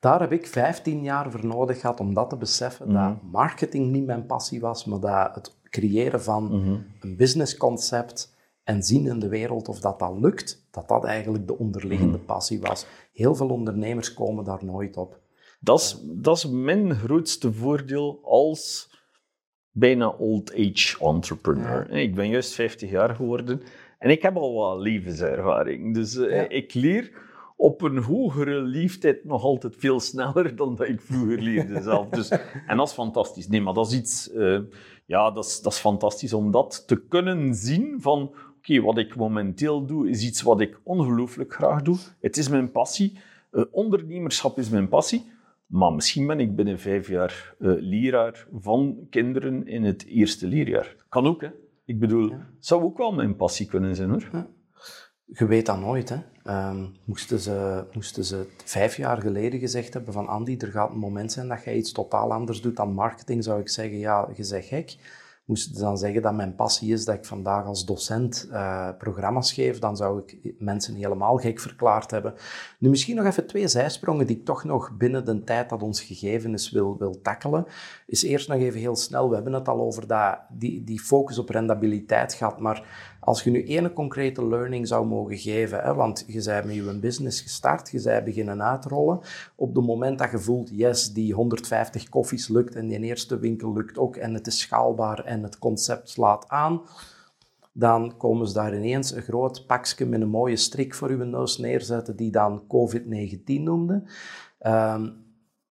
Daar 0.00 0.20
heb 0.20 0.32
ik 0.32 0.46
15 0.46 1.02
jaar 1.02 1.30
voor 1.30 1.46
nodig 1.46 1.80
gehad 1.80 2.00
om 2.00 2.14
dat 2.14 2.30
te 2.30 2.36
beseffen, 2.36 2.92
dat 2.92 3.02
mhm. 3.02 3.30
marketing 3.30 3.90
niet 3.90 4.06
mijn 4.06 4.26
passie 4.26 4.60
was, 4.60 4.84
maar 4.84 5.00
dat 5.00 5.34
het 5.34 5.56
creëren 5.74 6.22
van 6.22 6.44
mhm. 6.44 6.76
een 7.00 7.16
businessconcept 7.16 8.34
en 8.62 8.82
zien 8.82 9.06
in 9.06 9.18
de 9.18 9.28
wereld 9.28 9.68
of 9.68 9.80
dat 9.80 9.98
dat 9.98 10.18
lukt, 10.20 10.66
dat 10.70 10.88
dat 10.88 11.04
eigenlijk 11.04 11.46
de 11.46 11.58
onderliggende 11.58 12.16
mhm. 12.16 12.26
passie 12.26 12.60
was. 12.60 12.86
Heel 13.12 13.34
veel 13.34 13.48
ondernemers 13.48 14.14
komen 14.14 14.44
daar 14.44 14.64
nooit 14.64 14.96
op. 14.96 15.20
Dat 15.60 15.80
is, 15.80 16.00
dat 16.04 16.36
is 16.36 16.46
mijn 16.46 16.94
grootste 16.94 17.52
voordeel 17.52 18.20
als 18.22 18.92
bijna 19.70 20.08
old-age 20.08 21.04
entrepreneur. 21.04 21.90
Ik 21.90 22.14
ben 22.14 22.28
juist 22.28 22.52
50 22.52 22.90
jaar 22.90 23.14
geworden 23.14 23.62
en 23.98 24.10
ik 24.10 24.22
heb 24.22 24.36
al 24.36 24.54
wat 24.54 24.80
levenservaring. 24.80 25.94
Dus 25.94 26.16
eh, 26.16 26.44
ik 26.48 26.74
leer 26.74 27.22
op 27.56 27.82
een 27.82 27.98
hogere 27.98 28.60
leeftijd 28.60 29.24
nog 29.24 29.42
altijd 29.42 29.76
veel 29.76 30.00
sneller 30.00 30.56
dan 30.56 30.76
dat 30.76 30.88
ik 30.88 31.00
vroeger 31.00 31.42
leerde 31.42 31.82
zelf. 31.90 32.08
Dus, 32.08 32.28
en 32.66 32.76
dat 32.76 32.88
is 32.88 32.94
fantastisch. 32.94 33.48
Nee, 33.48 33.60
maar 33.60 33.74
dat 33.74 33.86
is 33.86 33.98
iets... 33.98 34.30
Uh, 34.34 34.60
ja, 35.04 35.30
dat 35.30 35.44
is, 35.44 35.60
dat 35.60 35.72
is 35.72 35.78
fantastisch 35.78 36.32
om 36.32 36.50
dat 36.50 36.84
te 36.86 37.06
kunnen 37.06 37.54
zien 37.54 38.00
van... 38.00 38.34
Oké, 38.58 38.80
wat 38.80 38.98
ik 38.98 39.16
momenteel 39.16 39.86
doe, 39.86 40.08
is 40.08 40.26
iets 40.26 40.42
wat 40.42 40.60
ik 40.60 40.80
ongelooflijk 40.82 41.54
graag 41.54 41.82
doe. 41.82 41.96
Het 42.20 42.36
is 42.36 42.48
mijn 42.48 42.70
passie. 42.70 43.18
Uh, 43.52 43.64
ondernemerschap 43.70 44.58
is 44.58 44.68
mijn 44.68 44.88
passie. 44.88 45.32
Maar 45.66 45.92
misschien 45.92 46.26
ben 46.26 46.40
ik 46.40 46.56
binnen 46.56 46.78
vijf 46.78 47.08
jaar 47.08 47.54
uh, 47.58 47.72
leraar 47.78 48.46
van 48.60 49.06
kinderen 49.10 49.66
in 49.66 49.84
het 49.84 50.06
eerste 50.06 50.46
leerjaar. 50.46 50.96
Kan 51.08 51.26
ook, 51.26 51.40
hè. 51.40 51.48
Ik 51.84 51.98
bedoel, 51.98 52.30
ja. 52.30 52.50
zou 52.58 52.82
ook 52.82 52.98
wel 52.98 53.12
mijn 53.12 53.36
passie 53.36 53.66
kunnen 53.66 53.96
zijn, 53.96 54.10
hoor. 54.10 54.28
Ja. 54.32 54.48
Je 55.26 55.46
weet 55.46 55.66
dat 55.66 55.78
nooit, 55.80 56.08
hè. 56.08 56.16
Um, 56.68 56.94
moesten, 57.04 57.40
ze, 57.40 57.84
moesten 57.92 58.24
ze 58.24 58.46
vijf 58.64 58.96
jaar 58.96 59.20
geleden 59.20 59.60
gezegd 59.60 59.94
hebben 59.94 60.12
van 60.12 60.28
Andy, 60.28 60.56
er 60.58 60.70
gaat 60.70 60.90
een 60.90 60.98
moment 60.98 61.32
zijn 61.32 61.48
dat 61.48 61.64
jij 61.64 61.76
iets 61.76 61.92
totaal 61.92 62.32
anders 62.32 62.60
doet 62.60 62.76
dan 62.76 62.92
marketing, 62.92 63.44
zou 63.44 63.60
ik 63.60 63.68
zeggen, 63.68 63.98
ja, 63.98 64.28
je 64.34 64.44
zegt 64.44 64.68
gek. 64.68 64.96
Moesten 65.44 65.74
ze 65.74 65.80
dan 65.80 65.98
zeggen 65.98 66.22
dat 66.22 66.34
mijn 66.34 66.54
passie 66.54 66.92
is 66.92 67.04
dat 67.04 67.14
ik 67.14 67.24
vandaag 67.24 67.66
als 67.66 67.84
docent 67.84 68.48
uh, 68.50 68.88
programma's 68.98 69.52
geef, 69.52 69.78
dan 69.78 69.96
zou 69.96 70.22
ik 70.26 70.54
mensen 70.58 70.94
helemaal 70.94 71.36
gek 71.36 71.60
verklaard 71.60 72.10
hebben. 72.10 72.34
Nu, 72.78 72.88
misschien 72.88 73.16
nog 73.16 73.24
even 73.24 73.46
twee 73.46 73.68
zijsprongen 73.68 74.26
die 74.26 74.36
ik 74.36 74.44
toch 74.44 74.64
nog 74.64 74.96
binnen 74.96 75.24
de 75.24 75.44
tijd 75.44 75.68
dat 75.68 75.82
ons 75.82 76.02
gegeven 76.02 76.52
is 76.52 76.70
wil, 76.70 76.98
wil 76.98 77.20
tackelen. 77.20 77.66
Is 78.06 78.22
eerst 78.22 78.48
nog 78.48 78.58
even 78.58 78.80
heel 78.80 78.96
snel, 78.96 79.28
we 79.28 79.34
hebben 79.34 79.52
het 79.52 79.68
al 79.68 79.80
over 79.80 80.06
dat, 80.06 80.38
die, 80.50 80.84
die 80.84 81.00
focus 81.00 81.38
op 81.38 81.48
rendabiliteit 81.48 82.34
gehad, 82.34 82.60
maar 82.60 83.13
als 83.24 83.42
je 83.42 83.50
nu 83.50 83.66
één 83.66 83.92
concrete 83.92 84.46
learning 84.46 84.88
zou 84.88 85.06
mogen 85.06 85.38
geven, 85.38 85.80
hè, 85.80 85.94
want 85.94 86.24
je 86.26 86.42
bent 86.44 86.64
met 86.64 86.74
je 86.74 86.98
business 86.98 87.40
gestart, 87.40 87.90
je 87.90 88.02
bent 88.02 88.24
beginnen 88.24 88.62
uitrollen, 88.62 89.20
op 89.54 89.74
het 89.74 89.84
moment 89.84 90.18
dat 90.18 90.30
je 90.30 90.38
voelt, 90.38 90.70
yes, 90.72 91.12
die 91.12 91.34
150 91.34 92.08
koffies 92.08 92.48
lukt 92.48 92.74
en 92.74 92.86
die 92.86 93.00
eerste 93.00 93.38
winkel 93.38 93.72
lukt 93.72 93.98
ook 93.98 94.16
en 94.16 94.34
het 94.34 94.46
is 94.46 94.58
schaalbaar 94.58 95.24
en 95.24 95.42
het 95.42 95.58
concept 95.58 96.08
slaat 96.08 96.48
aan, 96.48 96.82
dan 97.72 98.16
komen 98.16 98.48
ze 98.48 98.54
daar 98.54 98.76
ineens 98.76 99.14
een 99.14 99.22
groot 99.22 99.66
pakje 99.66 100.06
met 100.06 100.20
een 100.20 100.28
mooie 100.28 100.56
strik 100.56 100.94
voor 100.94 101.08
uw 101.08 101.24
neus 101.24 101.58
neerzetten 101.58 102.16
die 102.16 102.30
dan 102.30 102.62
COVID-19 102.62 103.44
noemde. 103.44 104.02
Um, 104.66 105.23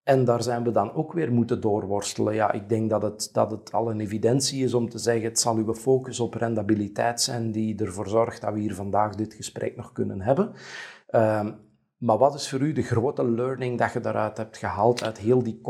en 0.03 0.25
daar 0.25 0.43
zijn 0.43 0.63
we 0.63 0.71
dan 0.71 0.93
ook 0.93 1.13
weer 1.13 1.31
moeten 1.31 1.61
doorworstelen. 1.61 2.33
Ja, 2.33 2.51
ik 2.51 2.69
denk 2.69 2.89
dat 2.89 3.01
het, 3.01 3.29
dat 3.33 3.51
het 3.51 3.71
al 3.71 3.89
een 3.89 3.99
evidentie 3.99 4.63
is 4.63 4.73
om 4.73 4.89
te 4.89 4.97
zeggen, 4.97 5.23
het 5.23 5.39
zal 5.39 5.55
uw 5.55 5.73
focus 5.73 6.19
op 6.19 6.33
rendabiliteit 6.33 7.21
zijn 7.21 7.51
die 7.51 7.79
ervoor 7.79 8.07
zorgt 8.07 8.41
dat 8.41 8.53
we 8.53 8.59
hier 8.59 8.75
vandaag 8.75 9.15
dit 9.15 9.33
gesprek 9.33 9.75
nog 9.75 9.91
kunnen 9.91 10.21
hebben. 10.21 10.51
Ehm, 11.07 11.51
maar 11.97 12.17
wat 12.17 12.35
is 12.35 12.49
voor 12.49 12.59
u 12.59 12.71
de 12.71 12.81
grote 12.81 13.29
learning 13.29 13.77
dat 13.77 13.93
je 13.93 13.99
daaruit 13.99 14.37
hebt 14.37 14.57
gehaald, 14.57 15.03
uit 15.03 15.17
heel 15.17 15.43
die 15.43 15.61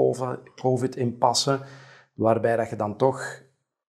COVID-impasse, 0.55 1.59
waarbij 2.13 2.55
dat 2.55 2.69
je 2.69 2.75
dan 2.75 2.97
toch 2.97 3.41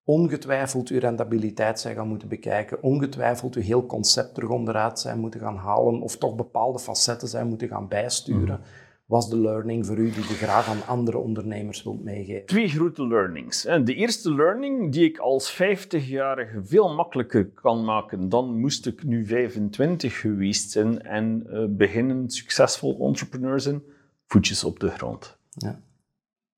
ongetwijfeld 0.03 0.89
je 0.89 0.99
rendabiliteit 0.99 1.79
zijn 1.79 1.95
gaan 1.95 2.07
moeten 2.07 2.27
bekijken, 2.27 2.83
ongetwijfeld 2.83 3.53
je 3.53 3.59
heel 3.59 3.85
concept 3.85 4.33
terug 4.33 4.49
onderuit 4.49 4.99
zijn 4.99 5.19
moeten 5.19 5.39
gaan 5.39 5.57
halen, 5.57 6.01
of 6.01 6.17
toch 6.17 6.35
bepaalde 6.35 6.79
facetten 6.79 7.27
zijn 7.27 7.47
moeten 7.47 7.67
gaan 7.67 7.87
bijsturen. 7.87 8.59
Mhm 8.59 8.84
was 9.05 9.29
de 9.29 9.37
learning 9.37 9.85
voor 9.85 9.97
u 9.97 10.09
die 10.11 10.27
je 10.27 10.33
graag 10.33 10.67
aan 10.67 10.85
andere 10.87 11.17
ondernemers 11.17 11.83
wilt 11.83 12.03
meegeven? 12.03 12.45
Twee 12.45 12.67
grote 12.67 13.07
learnings. 13.07 13.61
De 13.61 13.95
eerste 13.95 14.33
learning 14.33 14.91
die 14.91 15.03
ik 15.03 15.17
als 15.17 15.53
50-jarige 15.53 16.63
veel 16.63 16.93
makkelijker 16.93 17.45
kan 17.45 17.85
maken 17.85 18.29
dan 18.29 18.59
moest 18.59 18.85
ik 18.85 19.03
nu 19.03 19.25
25 19.25 20.19
geweest 20.19 20.71
zijn 20.71 21.01
en 21.01 21.47
uh, 21.47 21.65
beginnen 21.69 22.29
succesvol 22.29 23.07
entrepreneur 23.07 23.59
zijn, 23.59 23.83
voetjes 24.25 24.63
op 24.63 24.79
de 24.79 24.89
grond. 24.89 25.37
Ja. 25.49 25.81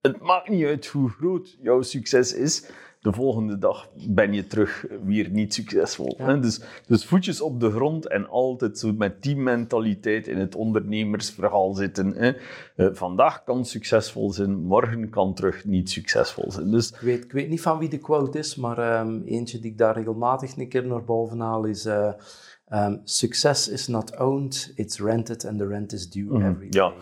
Het 0.02 0.22
maakt 0.22 0.50
niet 0.50 0.66
uit 0.66 0.88
hoe 0.88 1.10
groot 1.10 1.58
jouw 1.62 1.82
succes 1.82 2.34
is. 2.34 2.70
De 3.08 3.14
volgende 3.14 3.58
dag 3.58 3.90
ben 4.08 4.34
je 4.34 4.48
terug 4.48 4.86
weer 5.04 5.30
niet 5.30 5.54
succesvol. 5.54 6.16
Hè? 6.18 6.40
Dus, 6.40 6.62
dus 6.88 7.06
voetjes 7.06 7.42
op 7.42 7.60
de 7.60 7.72
grond 7.72 8.08
en 8.08 8.30
altijd 8.30 8.80
zo 8.80 8.94
met 8.94 9.22
teammentaliteit 9.22 10.28
in 10.28 10.38
het 10.38 10.56
ondernemersverhaal 10.56 11.74
zitten. 11.74 12.14
Hè? 12.16 12.32
Eh, 12.76 12.88
vandaag 12.92 13.44
kan 13.44 13.66
succesvol 13.66 14.32
zijn, 14.32 14.56
morgen 14.56 15.10
kan 15.10 15.34
terug 15.34 15.66
niet 15.66 15.90
succesvol 15.90 16.52
zijn. 16.52 16.72
Dus, 16.72 16.92
ik, 16.92 17.00
weet, 17.00 17.24
ik 17.24 17.32
weet 17.32 17.50
niet 17.50 17.62
van 17.62 17.78
wie 17.78 17.90
de 17.90 17.98
quote 17.98 18.38
is, 18.38 18.56
maar 18.56 18.78
ehm, 18.78 19.22
eentje 19.26 19.60
die 19.60 19.72
ik 19.72 19.78
daar 19.78 19.96
regelmatig 19.96 20.58
een 20.58 20.70
keer 20.70 20.86
naar 20.86 21.04
boven 21.04 21.40
haal 21.40 21.66
is... 21.66 21.86
Uh, 21.86 22.94
success 23.04 23.68
is 23.68 23.88
not 23.88 24.20
owned, 24.20 24.74
it's 24.76 25.00
rented 25.00 25.46
and 25.46 25.58
the 25.58 25.68
rent 25.68 25.94
is 25.94 26.10
due 26.10 26.24
mhm, 26.24 26.46
every 26.46 26.70
day. 26.70 26.82
Ja. 26.82 26.94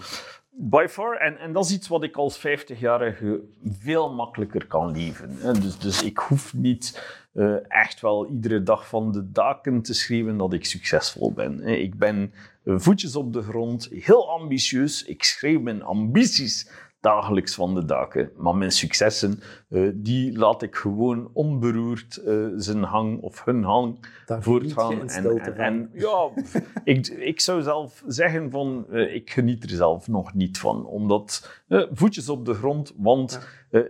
By 0.57 0.85
far, 0.89 1.17
en, 1.17 1.37
en 1.37 1.53
dat 1.53 1.65
is 1.65 1.71
iets 1.71 1.87
wat 1.87 2.03
ik 2.03 2.15
als 2.15 2.39
50-jarige 2.47 3.41
veel 3.63 4.13
makkelijker 4.13 4.67
kan 4.67 4.91
leven. 4.91 5.61
Dus, 5.61 5.79
dus 5.79 6.03
ik 6.03 6.17
hoef 6.17 6.53
niet 6.53 7.03
uh, 7.33 7.55
echt 7.67 8.01
wel 8.01 8.27
iedere 8.27 8.63
dag 8.63 8.87
van 8.87 9.11
de 9.11 9.31
daken 9.31 9.81
te 9.81 9.93
schrijven 9.93 10.37
dat 10.37 10.53
ik 10.53 10.65
succesvol 10.65 11.33
ben. 11.33 11.67
Ik 11.67 11.97
ben 11.97 12.33
voetjes 12.65 13.15
op 13.15 13.33
de 13.33 13.41
grond, 13.41 13.89
heel 13.91 14.29
ambitieus. 14.29 15.03
Ik 15.03 15.23
schreef 15.23 15.59
mijn 15.59 15.83
ambities 15.83 16.69
dagelijks 17.05 17.55
van 17.55 17.75
de 17.75 17.85
daken. 17.85 18.31
Maar 18.37 18.55
mijn 18.55 18.71
successen, 18.71 19.39
uh, 19.69 19.91
die 19.93 20.37
laat 20.37 20.61
ik 20.61 20.75
gewoon 20.75 21.29
onberoerd 21.33 22.21
uh, 22.25 22.47
zijn 22.55 22.83
hang 22.83 23.21
of 23.21 23.43
hun 23.43 23.63
hang 23.63 24.07
Daar 24.25 24.43
voortgaan. 24.43 25.09
En, 25.09 25.39
en, 25.39 25.57
en, 25.57 25.89
ja, 25.93 26.29
ik, 26.83 27.07
ik 27.07 27.39
zou 27.39 27.61
zelf 27.61 28.03
zeggen 28.07 28.51
van, 28.51 28.85
uh, 28.89 29.15
ik 29.15 29.29
geniet 29.29 29.63
er 29.63 29.69
zelf 29.69 30.07
nog 30.07 30.33
niet 30.33 30.57
van. 30.57 30.85
Omdat, 30.85 31.61
voetjes 31.91 32.29
op 32.29 32.45
de 32.45 32.53
grond, 32.53 32.93
want 32.97 33.47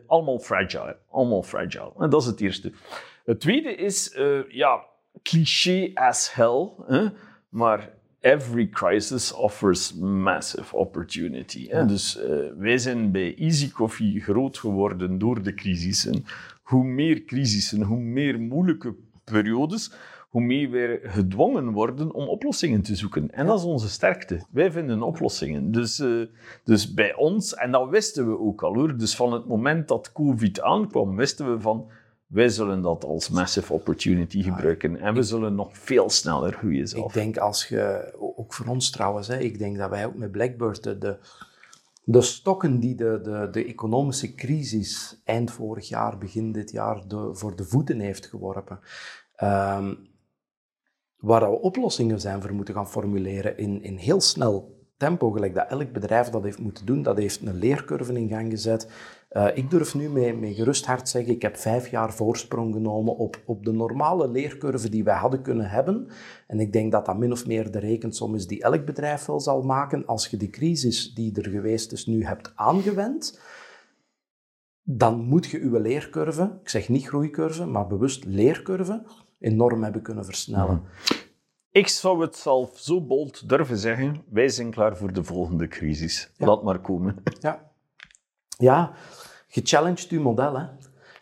allemaal 0.07 0.39
fragile. 0.39 0.97
Allemaal 1.09 1.43
fragile. 1.43 1.91
En 1.97 2.09
dat 2.09 2.21
is 2.21 2.27
het 2.27 2.41
eerste. 2.41 2.71
Het 3.25 3.39
tweede 3.39 3.75
is, 3.75 4.17
ja, 4.49 4.85
cliché 5.23 5.91
as 5.93 6.33
hell. 6.33 6.69
Hè? 6.87 7.07
Maar 7.49 7.89
every 8.25 8.69
crisis 8.69 9.33
offers 9.33 9.93
massive 9.93 10.75
opportunity. 10.75 11.69
Dus 11.87 12.17
uh, 12.17 12.23
wij 12.57 12.77
zijn 12.77 13.11
bij 13.11 13.35
Easy 13.37 13.71
Coffee 13.71 14.19
groot 14.19 14.57
geworden 14.57 15.17
door 15.17 15.43
de 15.43 15.53
crisissen. 15.53 16.25
Hoe 16.63 16.83
meer 16.83 17.23
crisissen, 17.23 17.81
hoe 17.81 17.99
meer 17.99 18.39
moeilijke 18.39 18.95
periodes, 19.23 19.91
hoe 20.29 20.41
meer 20.41 20.71
wij 20.71 20.99
gedwongen 21.03 21.71
worden 21.71 22.13
om 22.13 22.27
oplossingen 22.27 22.81
te 22.81 22.95
zoeken. 22.95 23.31
En 23.31 23.45
dat 23.45 23.59
is 23.59 23.65
onze 23.65 23.89
sterkte. 23.89 24.41
Wij 24.49 24.71
vinden 24.71 25.01
oplossingen. 25.01 25.71
Dus, 25.71 25.99
uh, 25.99 26.25
dus 26.63 26.93
bij 26.93 27.15
ons, 27.15 27.53
en 27.53 27.71
dat 27.71 27.89
wisten 27.89 28.27
we 28.27 28.39
ook 28.39 28.63
al 28.63 28.73
hoor, 28.73 28.97
dus 28.97 29.15
van 29.15 29.33
het 29.33 29.47
moment 29.47 29.87
dat 29.87 30.11
COVID 30.11 30.61
aankwam, 30.61 31.15
wisten 31.15 31.51
we 31.51 31.61
van 31.61 31.87
wij 32.27 32.49
zullen 32.49 32.81
dat 32.81 33.03
als 33.03 33.29
massive 33.29 33.73
opportunity 33.73 34.43
gebruiken 34.43 34.99
en 34.99 35.13
we 35.13 35.23
zullen 35.23 35.55
nog 35.55 35.77
veel 35.77 36.09
sneller 36.09 36.53
groeien 36.53 36.87
zelf. 36.87 37.07
Ik 37.07 37.13
denk 37.13 37.37
als 37.37 37.67
je, 37.67 38.13
ook 38.35 38.53
voor 38.53 38.65
ons 38.65 38.89
trouwens, 38.89 39.27
hè, 39.27 39.37
ik 39.37 39.59
denk 39.59 39.77
dat 39.77 39.89
wij 39.89 40.05
ook 40.05 40.15
met 40.15 40.31
Blackbird 40.31 40.83
de, 40.83 41.17
de, 42.03 42.21
stokken 42.21 42.79
die 42.79 42.95
de, 42.95 43.19
de, 43.23 43.47
de 43.51 43.65
economische 43.65 44.35
crisis 44.35 45.21
eind 45.23 45.51
vorig 45.51 45.87
jaar, 45.87 46.17
begin 46.17 46.51
dit 46.51 46.71
jaar 46.71 47.07
de, 47.07 47.29
voor 47.33 47.55
de 47.55 47.65
voeten 47.65 47.99
heeft 47.99 48.25
geworpen, 48.25 48.79
um, 49.43 50.13
waar 51.17 51.51
we 51.51 51.59
oplossingen 51.59 52.19
zijn 52.19 52.41
voor 52.41 52.53
moeten 52.53 52.73
gaan 52.73 52.89
formuleren 52.89 53.57
in, 53.57 53.83
in 53.83 53.97
heel 53.97 54.21
snel 54.21 54.75
tempo, 54.97 55.31
gelijk 55.31 55.53
dat 55.53 55.67
elk 55.69 55.91
bedrijf 55.91 56.29
dat 56.29 56.43
heeft 56.43 56.59
moeten 56.59 56.85
doen, 56.85 57.01
dat 57.01 57.17
heeft 57.17 57.41
een 57.41 57.57
leercurve 57.57 58.13
in 58.13 58.29
gang 58.29 58.51
gezet. 58.51 58.87
Uh, 59.37 59.47
ik 59.53 59.69
durf 59.69 59.95
nu 59.95 60.09
met, 60.09 60.39
met 60.39 60.55
gerust 60.55 60.85
hart 60.85 61.09
zeggen, 61.09 61.33
ik 61.33 61.41
heb 61.41 61.57
vijf 61.57 61.89
jaar 61.89 62.13
voorsprong 62.13 62.73
genomen 62.73 63.15
op, 63.15 63.41
op 63.45 63.65
de 63.65 63.71
normale 63.71 64.27
leercurve 64.27 64.89
die 64.89 65.03
wij 65.03 65.15
hadden 65.15 65.41
kunnen 65.41 65.69
hebben. 65.69 66.07
En 66.47 66.59
ik 66.59 66.73
denk 66.73 66.91
dat 66.91 67.05
dat 67.05 67.17
min 67.17 67.31
of 67.31 67.45
meer 67.45 67.71
de 67.71 67.79
rekensom 67.79 68.35
is 68.35 68.47
die 68.47 68.61
elk 68.61 68.85
bedrijf 68.85 69.25
wel 69.25 69.39
zal 69.39 69.61
maken. 69.61 70.05
Als 70.05 70.27
je 70.27 70.37
die 70.37 70.49
crisis 70.49 71.13
die 71.13 71.41
er 71.41 71.49
geweest 71.49 71.91
is 71.91 72.05
nu 72.05 72.25
hebt 72.25 72.51
aangewend, 72.55 73.39
dan 74.81 75.19
moet 75.19 75.45
je 75.45 75.59
je 75.59 75.79
leercurve, 75.79 76.59
ik 76.61 76.69
zeg 76.69 76.89
niet 76.89 77.07
groeicurve, 77.07 77.65
maar 77.65 77.87
bewust 77.87 78.25
leercurve, 78.25 79.03
enorm 79.39 79.83
hebben 79.83 80.01
kunnen 80.01 80.25
versnellen. 80.25 80.83
Ik 81.71 81.87
zou 81.87 82.21
het 82.21 82.35
zelf 82.35 82.79
zo 82.79 83.01
bold 83.01 83.49
durven 83.49 83.77
zeggen, 83.77 84.23
wij 84.29 84.49
zijn 84.49 84.71
klaar 84.71 84.97
voor 84.97 85.13
de 85.13 85.23
volgende 85.23 85.67
crisis. 85.67 86.31
Laat 86.37 86.63
maar 86.63 86.79
komen. 86.79 87.15
Ja, 87.39 87.73
ja 88.57 88.93
gechallenged 89.47 90.09
uw 90.09 90.21
model. 90.21 90.59
Hè. 90.59 90.65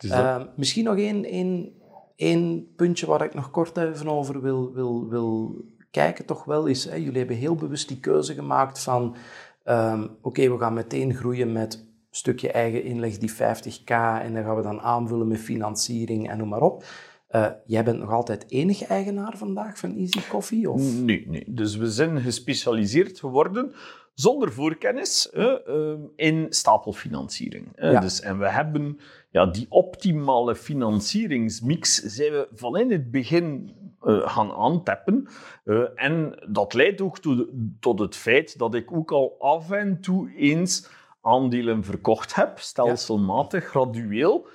Uh, 0.00 0.42
misschien 0.56 0.84
nog 0.84 0.96
één, 0.96 1.24
één, 1.24 1.72
één 2.16 2.74
puntje 2.76 3.06
waar 3.06 3.24
ik 3.24 3.34
nog 3.34 3.50
kort 3.50 3.76
even 3.76 4.08
over 4.08 4.42
wil, 4.42 4.72
wil, 4.72 5.08
wil 5.08 5.64
kijken, 5.90 6.24
toch 6.24 6.44
wel, 6.44 6.66
is, 6.66 6.84
hè, 6.84 6.94
jullie 6.94 7.18
hebben 7.18 7.36
heel 7.36 7.54
bewust 7.54 7.88
die 7.88 8.00
keuze 8.00 8.34
gemaakt 8.34 8.80
van, 8.80 9.16
um, 9.64 10.10
oké, 10.20 10.50
we 10.50 10.58
gaan 10.58 10.74
meteen 10.74 11.14
groeien 11.14 11.52
met 11.52 11.74
een 11.74 11.86
stukje 12.10 12.50
eigen 12.50 12.84
inleg, 12.84 13.18
die 13.18 13.32
50k, 13.32 13.94
en 14.22 14.34
dan 14.34 14.44
gaan 14.44 14.56
we 14.56 14.62
dan 14.62 14.80
aanvullen 14.80 15.28
met 15.28 15.38
financiering 15.38 16.30
en 16.30 16.38
noem 16.38 16.48
maar 16.48 16.62
op. 16.62 16.84
Uh, 17.30 17.46
jij 17.66 17.84
bent 17.84 17.98
nog 17.98 18.10
altijd 18.10 18.44
enige 18.48 18.86
eigenaar 18.86 19.36
vandaag 19.36 19.78
van 19.78 19.96
Easy 19.96 20.20
Coffee? 20.28 20.70
Of? 20.70 20.82
Nee, 21.00 21.24
nee. 21.28 21.44
Dus 21.46 21.76
we 21.76 21.90
zijn 21.90 22.20
gespecialiseerd 22.20 23.18
geworden 23.18 23.72
zonder 24.14 24.52
voorkennis 24.52 25.30
uh, 25.34 25.54
in 26.16 26.46
stapelfinanciering. 26.48 27.68
Ja. 27.76 28.00
Dus, 28.00 28.20
en 28.20 28.38
we 28.38 28.48
hebben 28.48 28.98
ja, 29.30 29.46
die 29.46 29.66
optimale 29.68 30.54
financieringsmix 30.54 31.94
zijn 31.94 32.32
we 32.32 32.48
van 32.52 32.78
in 32.78 32.90
het 32.90 33.10
begin 33.10 33.74
uh, 34.02 34.28
gaan 34.28 34.52
aantappen. 34.52 35.28
en 35.94 36.44
dat 36.48 36.74
leidt 36.74 37.00
ook 37.00 37.18
to, 37.18 37.46
tot 37.80 37.98
het 37.98 38.16
feit 38.16 38.58
dat 38.58 38.74
ik 38.74 38.92
ook 38.92 39.12
al 39.12 39.36
af 39.38 39.70
en 39.70 40.00
toe 40.00 40.34
eens 40.36 40.88
aandelen 41.20 41.84
verkocht 41.84 42.34
heb, 42.34 42.58
stelselmatig, 42.58 43.64
gradueel, 43.64 44.48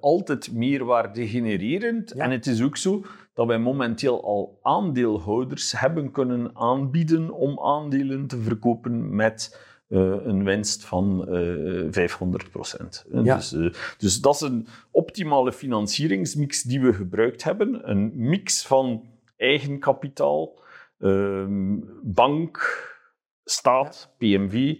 altijd 0.00 0.52
meerwaarde 0.52 1.28
genererend. 1.28 2.12
En 2.12 2.30
het 2.30 2.46
is 2.46 2.62
ook 2.62 2.76
zo 2.76 3.04
dat 3.36 3.46
wij 3.46 3.58
momenteel 3.58 4.24
al 4.24 4.58
aandeelhouders 4.62 5.80
hebben 5.80 6.10
kunnen 6.10 6.50
aanbieden 6.54 7.30
om 7.30 7.60
aandelen 7.60 8.26
te 8.26 8.38
verkopen 8.38 9.14
met 9.14 9.60
uh, 9.88 10.14
een 10.24 10.44
winst 10.44 10.84
van 10.84 11.26
uh, 11.28 11.86
500 11.90 12.50
procent. 12.50 13.04
Dus, 13.08 13.56
dus 13.98 14.20
dat 14.20 14.34
is 14.34 14.40
een 14.40 14.66
optimale 14.90 15.52
financieringsmix 15.52 16.62
die 16.62 16.80
we 16.80 16.92
gebruikt 16.92 17.44
hebben. 17.44 17.90
Een 17.90 18.12
mix 18.14 18.66
van 18.66 19.04
eigen 19.36 19.78
kapitaal, 19.78 20.60
ehm, 20.98 21.78
bank, 22.02 22.58
staat, 23.44 24.14
PMV 24.18 24.74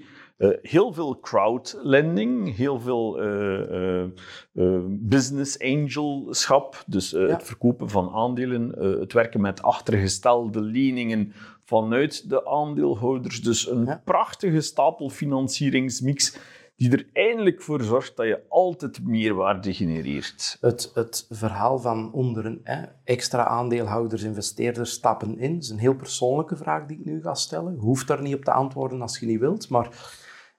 heel 0.63 0.93
veel 0.93 1.21
crowdlending, 1.21 2.57
heel 2.57 2.81
veel 2.81 3.23
uh, 3.25 4.05
uh, 4.53 4.81
business 4.89 5.59
angelschap, 5.59 6.85
dus 6.87 7.11
ja. 7.11 7.19
het 7.19 7.43
verkopen 7.43 7.91
van 7.91 8.11
aandelen, 8.11 8.71
het 9.01 9.13
werken 9.13 9.41
met 9.41 9.63
achtergestelde 9.63 10.61
leningen 10.61 11.33
vanuit 11.65 12.29
de 12.29 12.47
aandeelhouders. 12.47 13.43
Dus 13.43 13.69
een 13.69 13.85
ja. 13.85 14.03
prachtige 14.05 14.61
stapel 14.61 15.11
financieringsmix 15.11 16.39
die 16.77 16.91
er 16.91 17.07
eindelijk 17.13 17.63
voor 17.63 17.83
zorgt 17.83 18.17
dat 18.17 18.27
je 18.27 18.43
altijd 18.49 19.03
meerwaarde 19.05 19.75
genereert. 19.75 20.57
Het, 20.61 20.91
het 20.95 21.27
verhaal 21.31 21.79
van 21.79 22.13
onder 22.13 22.47
een 22.47 22.67
extra 23.05 23.47
aandeelhouders, 23.47 24.23
investeerders 24.23 24.91
stappen 24.91 25.39
in, 25.39 25.57
is 25.57 25.69
een 25.69 25.79
heel 25.79 25.97
persoonlijke 25.97 26.57
vraag 26.57 26.87
die 26.87 26.99
ik 26.99 27.05
nu 27.05 27.23
ga 27.23 27.35
stellen. 27.35 27.75
Je 27.75 27.81
hoeft 27.81 28.07
daar 28.07 28.23
niet 28.23 28.35
op 28.35 28.45
te 28.45 28.53
antwoorden 28.53 29.03
als 29.03 29.19
je 29.19 29.27
niet 29.27 29.41
wilt, 29.41 29.69
maar 29.69 29.89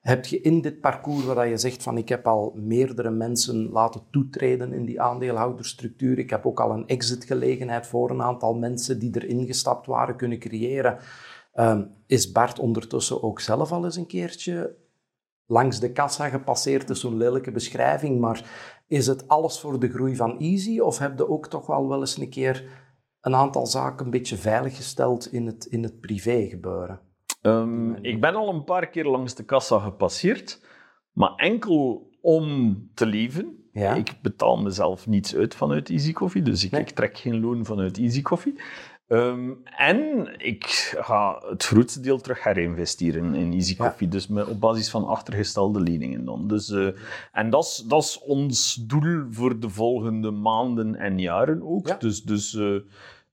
heb 0.07 0.25
je 0.25 0.41
in 0.41 0.61
dit 0.61 0.81
parcours 0.81 1.25
waar 1.25 1.47
je 1.47 1.57
zegt 1.57 1.83
van 1.83 1.97
ik 1.97 2.09
heb 2.09 2.27
al 2.27 2.53
meerdere 2.55 3.09
mensen 3.09 3.69
laten 3.69 4.01
toetreden 4.11 4.73
in 4.73 4.85
die 4.85 5.01
aandeelhoudersstructuur, 5.01 6.19
ik 6.19 6.29
heb 6.29 6.45
ook 6.45 6.59
al 6.59 6.71
een 6.71 6.87
exitgelegenheid 6.87 7.87
voor 7.87 8.09
een 8.09 8.21
aantal 8.21 8.53
mensen 8.53 8.99
die 8.99 9.11
erin 9.21 9.45
gestapt 9.45 9.85
waren 9.85 10.15
kunnen 10.15 10.39
creëren, 10.39 10.97
um, 11.55 11.91
is 12.05 12.31
Bart 12.31 12.59
ondertussen 12.59 13.23
ook 13.23 13.39
zelf 13.39 13.71
al 13.71 13.85
eens 13.85 13.95
een 13.95 14.07
keertje 14.07 14.75
langs 15.45 15.79
de 15.79 15.91
kassa 15.91 16.29
gepasseerd, 16.29 16.89
is 16.89 16.99
zo'n 16.99 17.17
lelijke 17.17 17.51
beschrijving, 17.51 18.19
maar 18.19 18.49
is 18.87 19.07
het 19.07 19.27
alles 19.27 19.59
voor 19.59 19.79
de 19.79 19.89
groei 19.89 20.15
van 20.15 20.39
Easy 20.39 20.79
of 20.79 20.97
heb 20.97 21.17
je 21.17 21.29
ook 21.29 21.47
toch 21.47 21.65
wel 21.65 21.87
wel 21.87 21.99
eens 21.99 22.17
een 22.17 22.29
keer 22.29 22.85
een 23.21 23.35
aantal 23.35 23.65
zaken 23.65 24.05
een 24.05 24.11
beetje 24.11 24.37
veiliggesteld 24.37 25.31
in 25.33 25.45
het, 25.45 25.65
in 25.65 25.83
het 25.83 25.99
privé 25.99 26.47
gebeuren? 26.49 27.06
Um, 27.47 27.95
ik 28.01 28.21
ben 28.21 28.35
al 28.35 28.49
een 28.53 28.63
paar 28.63 28.87
keer 28.89 29.05
langs 29.05 29.35
de 29.35 29.43
kassa 29.43 29.79
gepasseerd, 29.79 30.61
maar 31.11 31.33
enkel 31.35 32.09
om 32.21 32.77
te 32.93 33.05
leven. 33.05 33.55
Ja. 33.71 33.93
Ik 33.93 34.13
betaal 34.21 34.57
mezelf 34.57 35.07
niets 35.07 35.35
uit 35.35 35.55
vanuit 35.55 35.89
Easy 35.89 36.13
Coffee, 36.13 36.41
dus 36.41 36.63
ik, 36.63 36.71
nee. 36.71 36.81
ik 36.81 36.89
trek 36.89 37.17
geen 37.17 37.39
loon 37.39 37.65
vanuit 37.65 37.97
Easy 37.97 38.21
Coffee. 38.21 38.55
Ehm, 39.07 39.51
en 39.77 40.27
ik 40.37 40.65
ga 40.99 41.43
het 41.49 41.63
grootste 41.63 41.99
deel 41.99 42.17
terug 42.21 42.43
herinvesteren 42.43 43.35
in 43.35 43.53
Easy 43.53 43.75
Ja. 43.77 43.87
Coffee. 43.89 44.07
Dus 44.07 44.27
met, 44.27 44.47
op 44.47 44.59
basis 44.59 44.89
van 44.89 45.05
achtergestelde 45.05 45.79
leningen 45.81 46.25
dan. 46.25 46.47
Dus, 46.47 46.69
eh, 46.69 46.87
en 47.31 47.49
dat 47.49 47.85
is- 47.89 48.19
ons 48.25 48.73
doel 48.73 49.25
voor 49.29 49.59
de 49.59 49.69
volgende 49.69 50.31
maanden 50.31 50.95
en 50.95 51.19
jaren 51.19 51.61
ook. 51.63 51.87
Ja. 51.87 51.95
Dus, 51.97 52.23
dus 52.23 52.55
eh, 52.55 52.75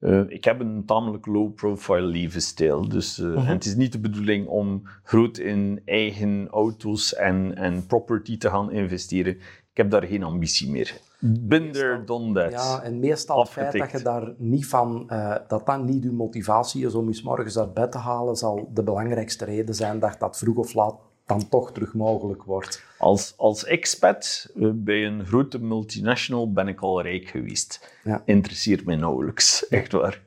eh, 0.05 0.21
ik 0.29 0.45
heb 0.45 0.61
een 0.61 0.83
tamelijk 0.87 1.27
low-profile 1.27 2.07
levensstijl. 2.07 2.89
Dus, 2.89 3.19
eh, 3.19 3.27
Mhm. 3.27 3.37
en 3.39 3.47
het 3.47 3.65
is 3.65 3.75
niet 3.77 3.93
de 3.93 3.99
bedoeling 4.01 4.47
om 4.47 4.83
groot 5.03 5.39
in 5.39 5.81
eigen 5.85 6.49
auto's 6.49 7.15
en, 7.15 7.55
en 7.57 7.87
property 7.87 8.39
te 8.39 8.49
gaan 8.51 8.71
investeren. 8.73 9.33
Ik 9.71 9.81
heb 9.81 9.91
daar 9.91 10.03
geen 10.05 10.23
ambitie 10.23 10.71
meer. 10.71 11.01
There, 11.43 12.05
done 12.05 12.33
that. 12.33 12.51
Ja, 12.53 12.83
en 12.83 12.99
meestal 12.99 13.41
het 13.41 13.49
feit 13.49 13.73
dat 13.73 13.81
Afgetikt. 13.81 13.99
je 14.05 14.11
daar 14.11 14.35
niet 14.39 14.67
van, 14.67 15.05
eh, 15.11 15.35
dat 15.49 15.67
dat 15.67 15.85
niet 15.85 16.03
je 16.03 16.11
motivatie 16.13 16.87
is 16.87 16.95
om 16.95 17.11
je 17.13 17.21
morgens 17.25 17.59
uit 17.59 17.75
bed 17.75 17.93
te 17.93 17.99
halen, 17.99 18.37
zal 18.37 18.69
de 18.75 18.83
belangrijkste 18.83 19.45
reden 19.45 19.75
zijn 19.75 19.99
dat 19.99 20.17
dat 20.19 20.39
vroeg 20.39 20.57
of 20.57 20.75
laat 20.75 20.95
dan 21.27 21.49
toch 21.49 21.73
terug 21.73 21.95
mogelijk 21.95 22.43
wordt. 22.43 22.85
Als, 22.99 23.35
als 23.37 23.65
expat 23.65 24.51
eh, 24.57 24.71
bij 24.75 25.07
een 25.07 25.27
grote 25.27 25.59
multinational 25.59 26.53
ben 26.53 26.69
ik 26.69 26.81
al 26.81 27.03
rijk 27.03 27.29
geweest. 27.29 27.99
Ja. 28.05 28.23
Interesseert 28.25 28.85
mij 28.85 28.97
nauwelijks, 28.97 29.69
echt 29.69 29.93
waar. 29.93 30.23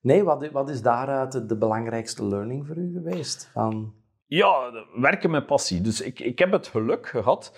Nee, 0.00 0.22
wat, 0.24 0.50
wat 0.50 0.68
is 0.68 0.82
daaruit 0.82 1.32
de, 1.32 1.46
de 1.46 1.56
belangrijkste 1.56 2.26
learning 2.26 2.66
voor 2.66 2.76
u 2.76 2.92
geweest? 2.92 3.50
Van, 3.52 3.92
Ja, 4.26 4.70
werken 4.94 5.30
met 5.30 5.46
passie. 5.46 5.80
Dus 5.80 6.00
ik, 6.00 6.20
ik 6.20 6.38
heb 6.38 6.52
het 6.52 6.66
geluk 6.66 7.06
gehad 7.06 7.52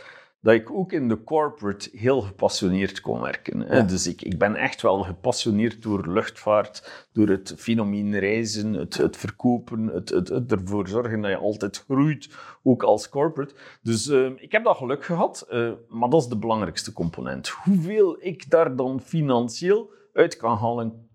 dat 0.48 0.56
ik 0.56 0.70
ook 0.70 0.92
in 0.92 1.08
de 1.08 1.24
corporate 1.24 1.90
heel 1.92 2.20
gepassioneerd 2.20 3.00
kon 3.00 3.20
werken. 3.20 3.60
hè. 3.60 3.76
Ja. 3.76 3.82
Dus 3.82 4.06
ik, 4.06 4.22
ik 4.22 4.38
ben 4.38 4.54
echt 4.54 4.82
wel 4.82 5.02
gepassioneerd 5.02 5.82
door 5.82 6.08
luchtvaart, 6.08 7.06
door 7.12 7.28
het 7.28 7.54
fenomeen 7.56 8.18
reizen, 8.18 8.72
het, 8.72 8.96
het 8.96 9.16
verkopen, 9.16 9.86
het, 9.86 10.08
het, 10.08 10.28
het 10.28 10.52
ervoor 10.52 10.88
zorgen 10.88 11.20
dat 11.20 11.30
je 11.30 11.36
altijd 11.36 11.84
groeit, 11.88 12.28
ook 12.62 12.82
als 12.82 13.08
corporate. 13.08 13.54
Dus 13.82 14.08
eh, 14.08 14.30
ik 14.36 14.52
heb 14.52 14.64
dat 14.64 14.76
geluk 14.76 15.04
gehad, 15.04 15.46
eh, 15.48 15.72
maar 15.88 16.08
dat 16.08 16.22
is 16.22 16.28
de 16.28 16.38
belangrijkste 16.38 16.92
component. 16.92 17.48
Hoeveel 17.48 18.16
ik 18.20 18.50
daar 18.50 18.76
dan 18.76 19.00
financieel 19.00 19.90
uit 20.12 20.36
kan 20.36 20.56
halen, 20.56 21.08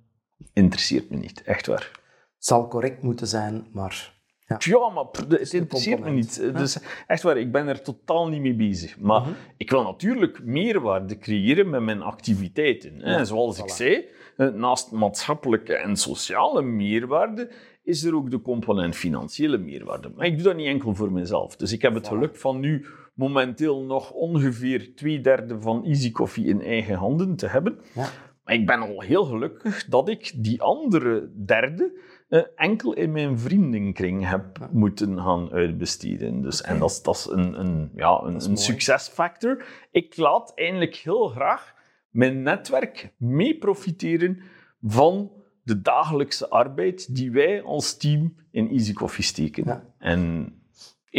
interesseert 0.54 1.10
me 1.10 1.18
niet, 1.18 1.44
echt 1.44 1.68
waar. 1.68 1.92
zal 2.38 2.68
correct 2.68 3.04
moeten 3.04 3.28
zijn, 3.28 3.68
maar 3.72 4.13
Ja, 4.60 4.90
maar 4.90 5.06
pff, 5.08 5.30
het 5.30 5.54
interesseert 5.54 6.00
me 6.00 6.10
niet. 6.10 6.54
Dus 6.58 6.78
echt 7.08 7.22
waar, 7.24 7.38
ik 7.38 7.52
ben 7.52 7.68
er 7.68 7.82
totaal 7.82 8.28
niet 8.28 8.42
mee 8.42 8.56
bezig. 8.56 9.00
Maar 9.00 9.22
Mhm. 9.22 9.30
ik 9.58 9.70
wil 9.70 9.84
natuurlijk 9.84 10.44
meerwaarde 10.44 11.18
creëren 11.18 11.70
met 11.70 11.82
mijn 11.82 12.02
activiteiten. 12.02 13.00
Ja, 13.00 13.24
Zoals 13.24 13.60
ik 13.60 13.70
zei, 13.70 14.06
eh, 14.38 14.48
naast 14.48 14.92
maatschappelijke 14.92 15.76
en 15.76 15.96
sociale 15.96 16.62
meerwaarde 16.62 17.52
is 17.84 18.04
er 18.04 18.16
ook 18.16 18.32
de 18.32 18.42
component 18.42 18.96
financiële 18.96 19.58
meerwaarde. 19.58 20.12
Maar 20.16 20.26
ik 20.26 20.34
doe 20.36 20.44
dat 20.44 20.56
niet 20.56 20.68
enkel 20.68 20.96
voor 20.96 21.12
mezelf. 21.12 21.56
Dus 21.56 21.72
ik 21.72 21.82
heb 21.82 21.94
het 21.94 22.06
Voilà. 22.06 22.10
geluk 22.10 22.36
van 22.36 22.60
nu 22.60 22.86
momenteel 23.14 23.82
nog 23.84 24.12
ongeveer 24.12 24.96
twee 24.96 25.22
derde 25.22 25.62
van 25.62 25.86
Easy 25.86 26.12
Coffee 26.12 26.46
in 26.46 26.62
eigen 26.62 26.96
handen 26.96 27.36
te 27.36 27.48
hebben. 27.48 27.80
ja. 27.94 28.10
Maar 28.44 28.56
ik 28.56 28.66
ben 28.66 28.80
al 28.82 29.02
heel 29.02 29.24
gelukkig 29.26 29.86
dat 29.86 30.10
ik 30.10 30.32
die 30.36 30.62
andere 30.62 31.32
derde 31.46 32.00
eh, 32.34 32.42
enkel 32.56 32.94
in 32.94 33.12
mijn 33.12 33.40
vriendenkring 33.40 34.30
heb 34.30 34.70
moeten 34.72 35.20
gaan 35.20 35.52
uitbesteden. 35.52 36.42
Dus, 36.42 36.62
En 36.62 36.80
dat 36.80 36.90
is, 36.90 37.02
dat 37.02 37.16
is 37.16 37.26
een, 37.26 37.60
een, 37.60 37.92
ja, 37.96 38.22
een, 38.24 38.58
succesfactor. 38.58 39.66
Ik 39.92 40.18
laat 40.18 40.52
eigenlijk 40.56 40.96
heel 40.96 41.28
graag 41.28 41.76
mijn 42.10 42.42
netwerk 42.42 43.14
mee 43.18 43.58
profiteren 43.58 44.42
van 44.82 45.32
de 45.64 45.82
dagelijkse 45.82 46.50
arbeid 46.50 47.16
die 47.16 47.32
wij 47.32 47.62
als 47.62 47.98
team 47.98 48.36
in 48.52 48.70
Easy 48.70 48.94
Coffee 48.94 49.24
steken. 49.24 49.64
Ja. 49.66 49.84
En 49.98 50.54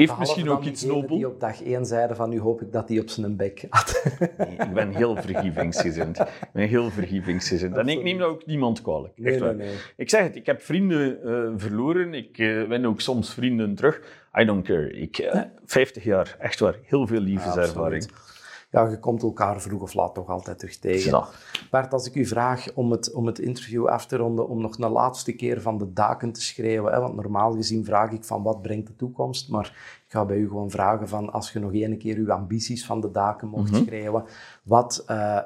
heeft 0.01 0.11
Behalve 0.11 0.21
misschien 0.21 0.51
ook 0.51 0.65
iets 0.65 0.83
nobel. 0.83 1.17
die 1.17 1.27
op 1.27 1.41
dag 1.41 1.63
één 1.63 1.87
zeiden 1.87 2.17
van 2.17 2.31
nu 2.31 2.41
hoop 2.41 2.63
ik 2.63 2.73
dat 2.73 2.89
hij 2.89 2.99
op 2.99 3.09
zijn 3.09 3.37
bek 3.37 3.67
had. 3.69 4.03
Nee, 4.39 4.57
ik 4.69 4.73
ben 4.73 4.95
heel 4.95 5.17
vergievingsgezind. 5.17 6.19
Ik 6.19 6.49
ben 6.53 6.69
heel 6.69 6.91
vergievingsgezind. 6.91 7.77
En 7.77 7.89
ik 7.89 8.03
neem 8.03 8.19
dat 8.19 8.29
ook 8.29 8.47
niemand 8.47 8.83
kwalijk. 8.83 9.13
Nee, 9.17 9.45
echt 9.45 9.57
nee. 9.57 9.75
Ik 9.97 10.11
zeg 10.11 10.23
het, 10.23 10.37
ik 10.37 10.47
heb 10.47 10.63
vrienden 10.63 11.23
eh, 11.23 11.53
verloren. 11.57 12.15
Ik 12.15 12.39
eh 12.39 12.63
win 12.63 12.87
ook 12.87 13.01
soms 13.01 13.35
vrienden 13.35 13.75
terug. 13.75 14.01
I 14.41 14.45
don't 14.45 14.65
care. 14.65 14.93
Ik, 14.93 15.19
eh, 15.19 15.41
50 15.65 16.05
jaar, 16.05 16.37
echt 16.39 16.61
waar. 16.61 16.79
Heel 16.83 17.07
veel 17.07 17.21
liefdeservaring. 17.21 18.03
absoluut. 18.03 18.34
Ja, 18.75 18.89
je 18.89 18.99
komt 18.99 19.23
elkaar 19.23 19.61
vroeg 19.61 19.83
of 19.83 19.95
laat 19.95 20.15
toch 20.15 20.29
altijd 20.29 20.59
terug 20.59 20.77
tegen. 20.79 21.11
Ja. 21.11 21.29
Bart, 21.71 21.93
als 21.93 22.07
ik 22.07 22.15
u 22.15 22.27
vraag 22.27 22.67
om 22.75 22.91
het, 22.91 23.13
om 23.13 23.27
het 23.27 23.39
interview 23.39 23.87
af 23.87 24.07
te 24.07 24.17
ronden, 24.17 24.49
om 24.49 24.61
nog 24.61 24.79
een 24.79 24.91
laatste 24.91 25.33
keer 25.33 25.61
van 25.61 25.79
de 25.79 25.93
daken 25.93 26.33
te 26.33 26.43
schreeuwen, 26.43 26.93
hè, 26.93 27.01
want 27.01 27.15
normaal 27.15 27.53
gezien 27.53 27.85
vraag 27.85 28.11
ik 28.11 28.25
van 28.25 28.43
wat 28.43 28.63
brengt 28.63 28.87
de 28.87 28.97
toekomst, 28.97 29.49
maar 29.49 29.67
ik 30.07 30.13
ga 30.13 30.25
bij 30.25 30.37
u 30.37 30.49
gewoon 30.49 30.71
vragen 30.71 31.09
van 31.09 31.33
als 31.33 31.53
je 31.53 31.59
nog 31.59 31.73
één 31.73 31.99
keer 31.99 32.17
uw 32.17 32.33
ambities 32.33 32.87
van 32.87 33.01
de 33.01 33.11
daken 33.11 33.49
mocht 33.49 33.71
Mhm. 33.71 33.83
schreeuwen, 33.85 34.25
wat, 34.63 35.03
eh, 35.07 35.39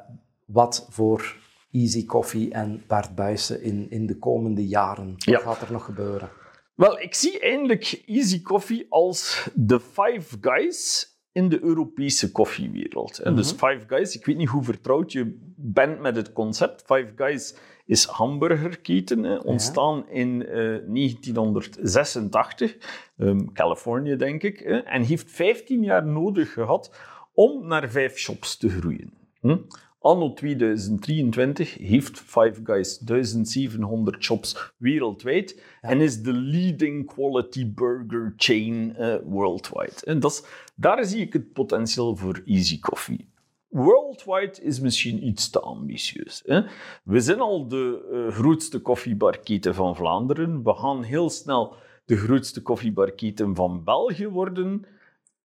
wat 0.44 0.86
voor 0.90 1.36
Easy 1.72 2.06
Coffee 2.06 2.50
en 2.50 2.82
Bart 2.86 3.14
Buijsen 3.14 3.62
in, 3.62 3.86
in 3.90 4.06
de 4.06 4.18
komende 4.18 4.66
jaren, 4.66 5.10
wat 5.12 5.24
Ja. 5.24 5.38
gaat 5.38 5.60
er 5.60 5.72
nog 5.72 5.84
gebeuren? 5.84 6.28
Wel, 6.74 7.00
ik 7.00 7.14
zie 7.14 7.40
eindelijk 7.40 8.02
Easy 8.06 8.42
Coffee 8.42 8.86
als 8.88 9.48
de 9.54 9.80
Five 9.80 10.36
Guys 10.40 11.12
in 11.38 11.48
de 11.48 11.62
Europese 11.62 12.32
koffiewereld. 12.32 13.20
hè. 13.22 13.34
Dus 13.34 13.50
Five 13.50 13.80
Guys, 13.86 14.16
ik 14.16 14.24
weet 14.24 14.36
niet 14.36 14.48
hoe 14.48 14.62
vertrouwd 14.64 15.12
je 15.12 15.36
bent 15.56 16.00
met 16.00 16.16
het 16.16 16.32
concept. 16.32 16.82
Five 16.86 17.12
Guys 17.16 17.54
is 17.86 18.04
hamburgerketen, 18.04 19.22
hè, 19.22 19.36
ontstaan 19.36 20.08
in 20.08 20.46
eh, 20.46 20.76
1986, 20.86 22.76
ehm, 23.18 23.46
Californië 23.52 24.16
denk 24.16 24.42
ik, 24.42 24.58
hè, 24.58 24.76
en 24.78 25.02
heeft 25.02 25.30
15 25.30 25.82
jaar 25.82 26.06
nodig 26.06 26.52
gehad 26.52 26.96
om 27.32 27.66
naar 27.66 27.90
vijf 27.90 28.18
shops 28.18 28.56
te 28.56 28.68
groeien. 28.68 29.12
Hm? 29.40 29.56
Anno 30.08 30.32
2023 30.32 31.78
heeft 31.78 32.20
Five 32.20 32.60
Guys 32.64 32.98
1700 32.98 34.24
shops 34.24 34.72
wereldwijd 34.76 35.62
en 35.80 36.00
is 36.00 36.22
de 36.22 36.32
leading 36.32 37.06
quality 37.06 37.72
burger 37.74 38.32
chain 38.36 38.96
eh, 38.96 39.14
worldwide. 39.24 40.04
En 40.04 40.20
dat 40.20 40.30
is, 40.30 40.44
daar 40.74 41.04
zie 41.04 41.20
ik 41.20 41.32
het 41.32 41.52
potentieel 41.52 42.16
voor 42.16 42.42
Easy 42.44 42.78
Coffee. 42.78 43.28
Worldwide 43.68 44.62
is 44.62 44.80
misschien 44.80 45.26
iets 45.26 45.50
te 45.50 45.60
ambitieus. 45.60 46.42
Hè? 46.46 46.62
We 47.04 47.20
zijn 47.20 47.40
al 47.40 47.68
de 47.68 48.08
eh, 48.12 48.34
grootste 48.34 48.80
koffiebarketen 48.80 49.74
van 49.74 49.96
Vlaanderen. 49.96 50.62
We 50.62 50.74
gaan 50.74 51.02
heel 51.02 51.30
snel 51.30 51.74
de 52.04 52.16
grootste 52.16 52.62
koffiebarketen 52.62 53.54
van 53.54 53.84
België 53.84 54.28
worden. 54.28 54.86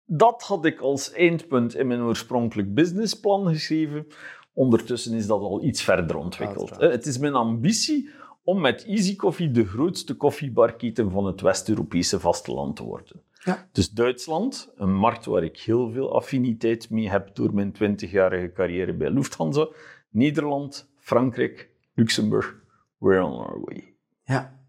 Dat 0.06 0.42
had 0.42 0.64
ik 0.64 0.80
als 0.80 1.12
eindpunt 1.12 1.74
in 1.74 1.86
mijn 1.86 2.02
oorspronkelijk 2.02 2.74
businessplan 2.74 3.48
geschreven. 3.48 4.06
Ondertussen 4.52 5.14
is 5.14 5.26
dat 5.26 5.40
al 5.40 5.62
iets 5.62 5.82
verder 5.82 6.16
ontwikkeld. 6.16 6.70
Uiteraard. 6.70 6.94
Het 6.94 7.06
is 7.06 7.18
mijn 7.18 7.34
ambitie 7.34 8.10
om 8.44 8.60
met 8.60 8.84
Easy 8.84 9.16
Coffee 9.16 9.50
de 9.50 9.64
grootste 9.64 10.14
koffiebarketen 10.14 11.10
van 11.10 11.26
het 11.26 11.40
West-Europese 11.40 12.20
vasteland 12.20 12.76
te 12.76 12.82
worden. 12.82 13.22
Ja. 13.44 13.68
Dus 13.72 13.90
Duitsland, 13.90 14.72
een 14.76 14.94
markt 14.94 15.24
waar 15.24 15.44
ik 15.44 15.58
heel 15.58 15.90
veel 15.90 16.14
affiniteit 16.14 16.90
mee 16.90 17.10
heb 17.10 17.34
door 17.34 17.54
mijn 17.54 17.74
20-jarige 17.74 18.52
carrière 18.52 18.94
bij 18.94 19.10
Lufthansa. 19.10 19.68
Nederland, 20.10 20.90
Frankrijk, 20.96 21.70
Luxemburg, 21.94 22.56
we're 22.98 23.24
on 23.24 23.32
our 23.32 23.60
way. 23.60 23.94
Ja, 24.24 24.60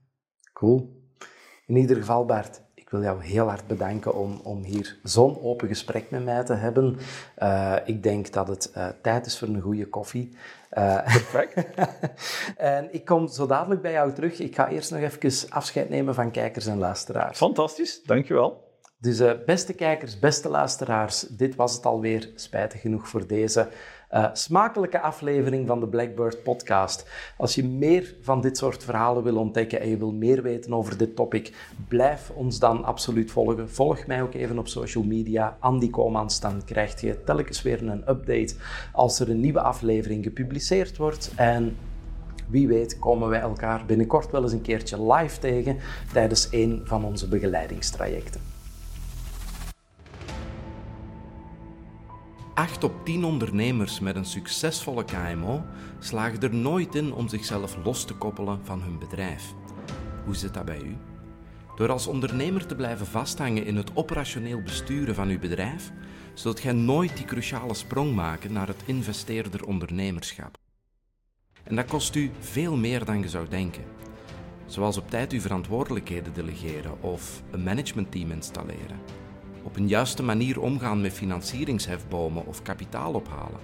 cool. 0.54 1.02
In 1.66 1.76
ieder 1.76 1.96
geval, 1.96 2.26
Bart, 2.26 2.64
ik 2.94 3.00
wil 3.00 3.08
jou 3.08 3.24
heel 3.24 3.48
hard 3.48 3.68
bedanken 3.68 4.16
om, 4.16 4.40
om 4.44 4.64
hier 4.64 4.98
zo'n 5.04 5.42
open 5.42 5.68
gesprek 5.68 6.10
met 6.10 6.24
mij 6.24 6.44
te 6.44 6.54
hebben. 6.54 6.98
Eh, 7.36 7.76
ik 7.86 8.04
denk 8.04 8.34
dat 8.34 8.48
het 8.48 8.72
eh, 8.72 8.88
tijd 9.02 9.26
is 9.26 9.40
voor 9.40 9.48
een 9.48 9.62
goede 9.62 9.88
koffie. 9.88 10.38
Eh, 10.70 11.04
Perfect. 11.04 11.66
en 12.58 12.94
ik 12.94 13.06
kom 13.06 13.28
zo 13.28 13.46
dadelijk 13.46 13.82
bij 13.82 13.92
jou 13.92 14.14
terug. 14.14 14.40
Ik 14.40 14.56
ga 14.56 14.70
eerst 14.70 14.92
nog 14.92 15.00
even 15.00 15.50
afscheid 15.50 15.90
nemen 15.90 16.16
van 16.16 16.32
kijkers 16.32 16.66
en 16.66 16.78
luisteraars. 16.78 17.38
Fantastisch, 17.38 18.04
dankjewel. 18.04 18.72
Dus 18.98 19.44
beste 19.46 19.74
kijkers, 19.74 20.20
beste 20.20 20.50
luisteraars, 20.50 21.20
dit 21.22 21.56
was 21.56 21.76
het 21.76 21.86
alweer. 21.86 22.30
Spijtig 22.36 22.82
genoeg 22.82 23.08
voor 23.08 23.28
deze 23.28 23.70
eh, 24.14 24.26
smakelijke 24.34 25.02
aflevering 25.02 25.68
van 25.68 25.80
de 25.80 25.88
Blackbird 25.88 26.44
podcast. 26.44 27.10
Als 27.38 27.56
je 27.56 27.64
meer 27.64 28.16
van 28.22 28.42
dit 28.42 28.58
soort 28.58 28.84
verhalen 28.84 29.24
wil 29.24 29.38
ontdekken 29.38 29.80
en 29.80 29.90
je 29.90 29.98
wil 29.98 30.12
meer 30.12 30.42
weten 30.42 30.74
over 30.74 30.98
dit 30.98 31.16
topic, 31.16 31.54
blijf 31.88 32.32
ons 32.36 32.60
dan 32.60 32.84
absoluut 32.84 33.32
volgen. 33.32 33.70
Volg 33.70 34.08
mij 34.08 34.22
ook 34.22 34.34
even 34.34 34.58
op 34.58 34.68
social 34.68 35.04
media, 35.04 35.58
Andy 35.60 35.90
Komans, 35.90 36.40
dan 36.40 36.66
krijg 36.66 37.02
je 37.02 37.24
telkens 37.24 37.62
weer 37.62 37.88
een 37.88 38.10
update 38.10 38.56
als 38.92 39.20
er 39.20 39.30
een 39.30 39.40
nieuwe 39.40 39.62
aflevering 39.62 40.24
gepubliceerd 40.24 40.98
wordt. 40.98 41.32
En 41.36 41.78
wie 42.48 42.68
weet 42.68 43.00
komen 43.00 43.30
wij 43.30 43.42
elkaar 43.42 43.86
binnenkort 43.86 44.32
wel 44.32 44.44
eens 44.44 44.52
een 44.52 44.62
keertje 44.62 45.14
live 45.14 45.40
tegen 45.40 45.78
tijdens 46.14 46.48
een 46.52 46.82
van 46.84 47.06
onze 47.06 47.28
begeleidingstrajecten. 47.28 48.53
8 52.54 52.84
op 52.84 53.06
10 53.06 53.24
ondernemers 53.24 54.00
met 54.00 54.16
een 54.16 54.26
succesvolle 54.26 55.06
KMO 55.06 55.66
slagen 56.00 56.42
er 56.42 56.56
nooit 56.56 56.96
in 56.96 57.14
om 57.14 57.28
zichzelf 57.28 57.78
los 57.84 58.06
te 58.06 58.14
koppelen 58.14 58.60
van 58.64 58.82
hun 58.82 59.00
bedrijf. 59.00 59.54
Hoe 60.26 60.36
zit 60.36 60.54
dat 60.54 60.66
bij 60.66 60.82
u? 60.82 60.96
Door 61.76 61.92
als 61.92 62.08
ondernemer 62.08 62.66
te 62.66 62.76
blijven 62.76 63.06
vasthangen 63.06 63.66
in 63.66 63.76
het 63.76 63.92
operationeel 63.94 64.62
besturen 64.62 65.16
van 65.16 65.30
uw 65.30 65.40
bedrijf, 65.40 65.92
zult 66.34 66.60
gij 66.60 66.74
nooit 66.74 67.18
die 67.18 67.26
cruciale 67.26 67.74
sprong 67.74 68.16
maken 68.16 68.54
naar 68.54 68.68
het 68.68 68.84
investeerder 68.86 69.66
ondernemerschap. 69.66 70.58
En 71.64 71.76
dat 71.76 71.86
kost 71.86 72.16
u 72.16 72.32
veel 72.40 72.76
meer 72.76 73.06
dan 73.06 73.20
je 73.20 73.30
zou 73.30 73.48
denken. 73.50 73.84
Zoals 74.66 74.98
op 74.98 75.10
tijd 75.10 75.32
uw 75.32 75.42
verantwoordelijkheden 75.42 76.34
delegeren 76.34 77.02
of 77.02 77.44
een 77.52 77.64
managementteam 77.64 78.32
installeren. 78.32 79.23
Op 79.64 79.76
een 79.76 79.88
juiste 79.88 80.24
manier 80.24 80.62
omgaan 80.62 81.02
met 81.02 81.14
financieringshefbomen 81.14 82.46
of 82.46 82.62
kapitaal 82.62 83.14
ophalen. 83.14 83.60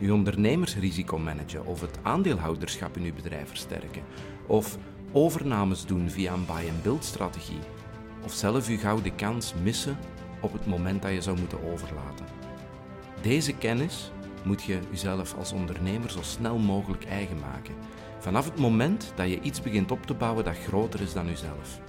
Uw 0.00 0.14
ondernemersrisico 0.14 1.18
managen 1.18 1.66
of 1.66 1.80
het 1.80 1.98
aandeelhouderschap 2.02 2.96
in 2.96 3.04
uw 3.04 3.14
bedrijf 3.14 3.48
versterken. 3.48 4.02
Of 4.46 4.78
overnames 5.12 5.86
doen 5.86 6.10
via 6.10 6.32
een 6.32 6.46
buy-and-build 6.46 7.04
strategie. 7.04 7.58
Of 8.24 8.32
zelf 8.32 8.68
uw 8.68 8.78
gouden 8.78 9.14
kans 9.14 9.54
missen 9.62 9.98
op 10.40 10.52
het 10.52 10.66
moment 10.66 11.02
dat 11.02 11.12
je 11.12 11.22
zou 11.22 11.38
moeten 11.38 11.72
overlaten. 11.72 12.26
Deze 13.22 13.52
kennis 13.52 14.10
moet 14.44 14.62
je 14.62 14.78
jezelf 14.90 15.34
als 15.38 15.52
ondernemer 15.52 16.10
zo 16.10 16.22
snel 16.22 16.58
mogelijk 16.58 17.04
eigen 17.04 17.38
maken. 17.38 17.74
Vanaf 18.18 18.44
het 18.44 18.58
moment 18.58 19.12
dat 19.14 19.28
je 19.28 19.40
iets 19.40 19.62
begint 19.62 19.90
op 19.90 20.06
te 20.06 20.14
bouwen 20.14 20.44
dat 20.44 20.58
groter 20.58 21.00
is 21.00 21.12
dan 21.12 21.26
jezelf. 21.26 21.80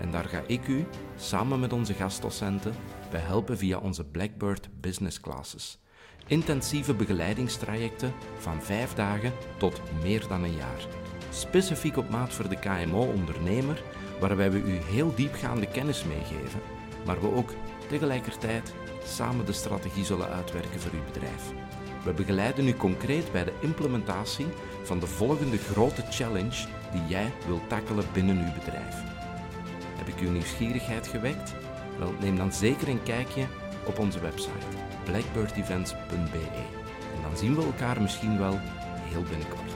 En 0.00 0.10
daar 0.10 0.24
ga 0.24 0.42
ik 0.46 0.68
u, 0.68 0.86
samen 1.16 1.60
met 1.60 1.72
onze 1.72 1.94
gastdocenten, 1.94 2.74
bij 3.10 3.20
helpen 3.20 3.58
via 3.58 3.78
onze 3.78 4.04
Blackbird 4.04 4.68
Business 4.80 5.20
Classes. 5.20 5.78
Intensieve 6.26 6.94
begeleidingstrajecten 6.94 8.12
van 8.38 8.62
vijf 8.62 8.94
dagen 8.94 9.32
tot 9.58 9.80
meer 10.02 10.24
dan 10.28 10.42
een 10.42 10.56
jaar. 10.56 10.86
Specifiek 11.30 11.96
op 11.96 12.10
maat 12.10 12.32
voor 12.32 12.48
de 12.48 12.58
KMO-ondernemer, 12.58 13.82
waarbij 14.20 14.50
we 14.50 14.58
u 14.58 14.72
heel 14.72 15.14
diepgaande 15.14 15.66
kennis 15.66 16.04
meegeven, 16.04 16.60
maar 17.06 17.20
we 17.20 17.34
ook 17.34 17.50
tegelijkertijd 17.88 18.74
samen 19.04 19.46
de 19.46 19.52
strategie 19.52 20.04
zullen 20.04 20.28
uitwerken 20.28 20.80
voor 20.80 20.92
uw 20.92 21.04
bedrijf. 21.12 21.52
We 22.04 22.12
begeleiden 22.12 22.68
u 22.68 22.74
concreet 22.74 23.32
bij 23.32 23.44
de 23.44 23.52
implementatie 23.60 24.46
van 24.82 24.98
de 24.98 25.06
volgende 25.06 25.58
grote 25.58 26.02
challenge 26.10 26.66
die 26.92 27.06
jij 27.08 27.32
wilt 27.46 27.68
tackelen 27.68 28.04
binnen 28.12 28.38
uw 28.38 28.52
bedrijf. 28.52 29.07
Heb 30.08 30.30
nieuwsgierigheid 30.30 31.06
gewekt? 31.06 31.54
Wel, 31.98 32.14
neem 32.20 32.36
dan 32.36 32.52
zeker 32.52 32.88
een 32.88 33.02
kijkje 33.02 33.46
op 33.84 33.98
onze 33.98 34.20
website 34.20 34.66
blackbirdevents.be 35.04 36.46
en 37.16 37.22
dan 37.22 37.36
zien 37.36 37.54
we 37.54 37.62
elkaar 37.62 38.02
misschien 38.02 38.38
wel 38.38 38.58
heel 39.10 39.22
binnenkort. 39.22 39.67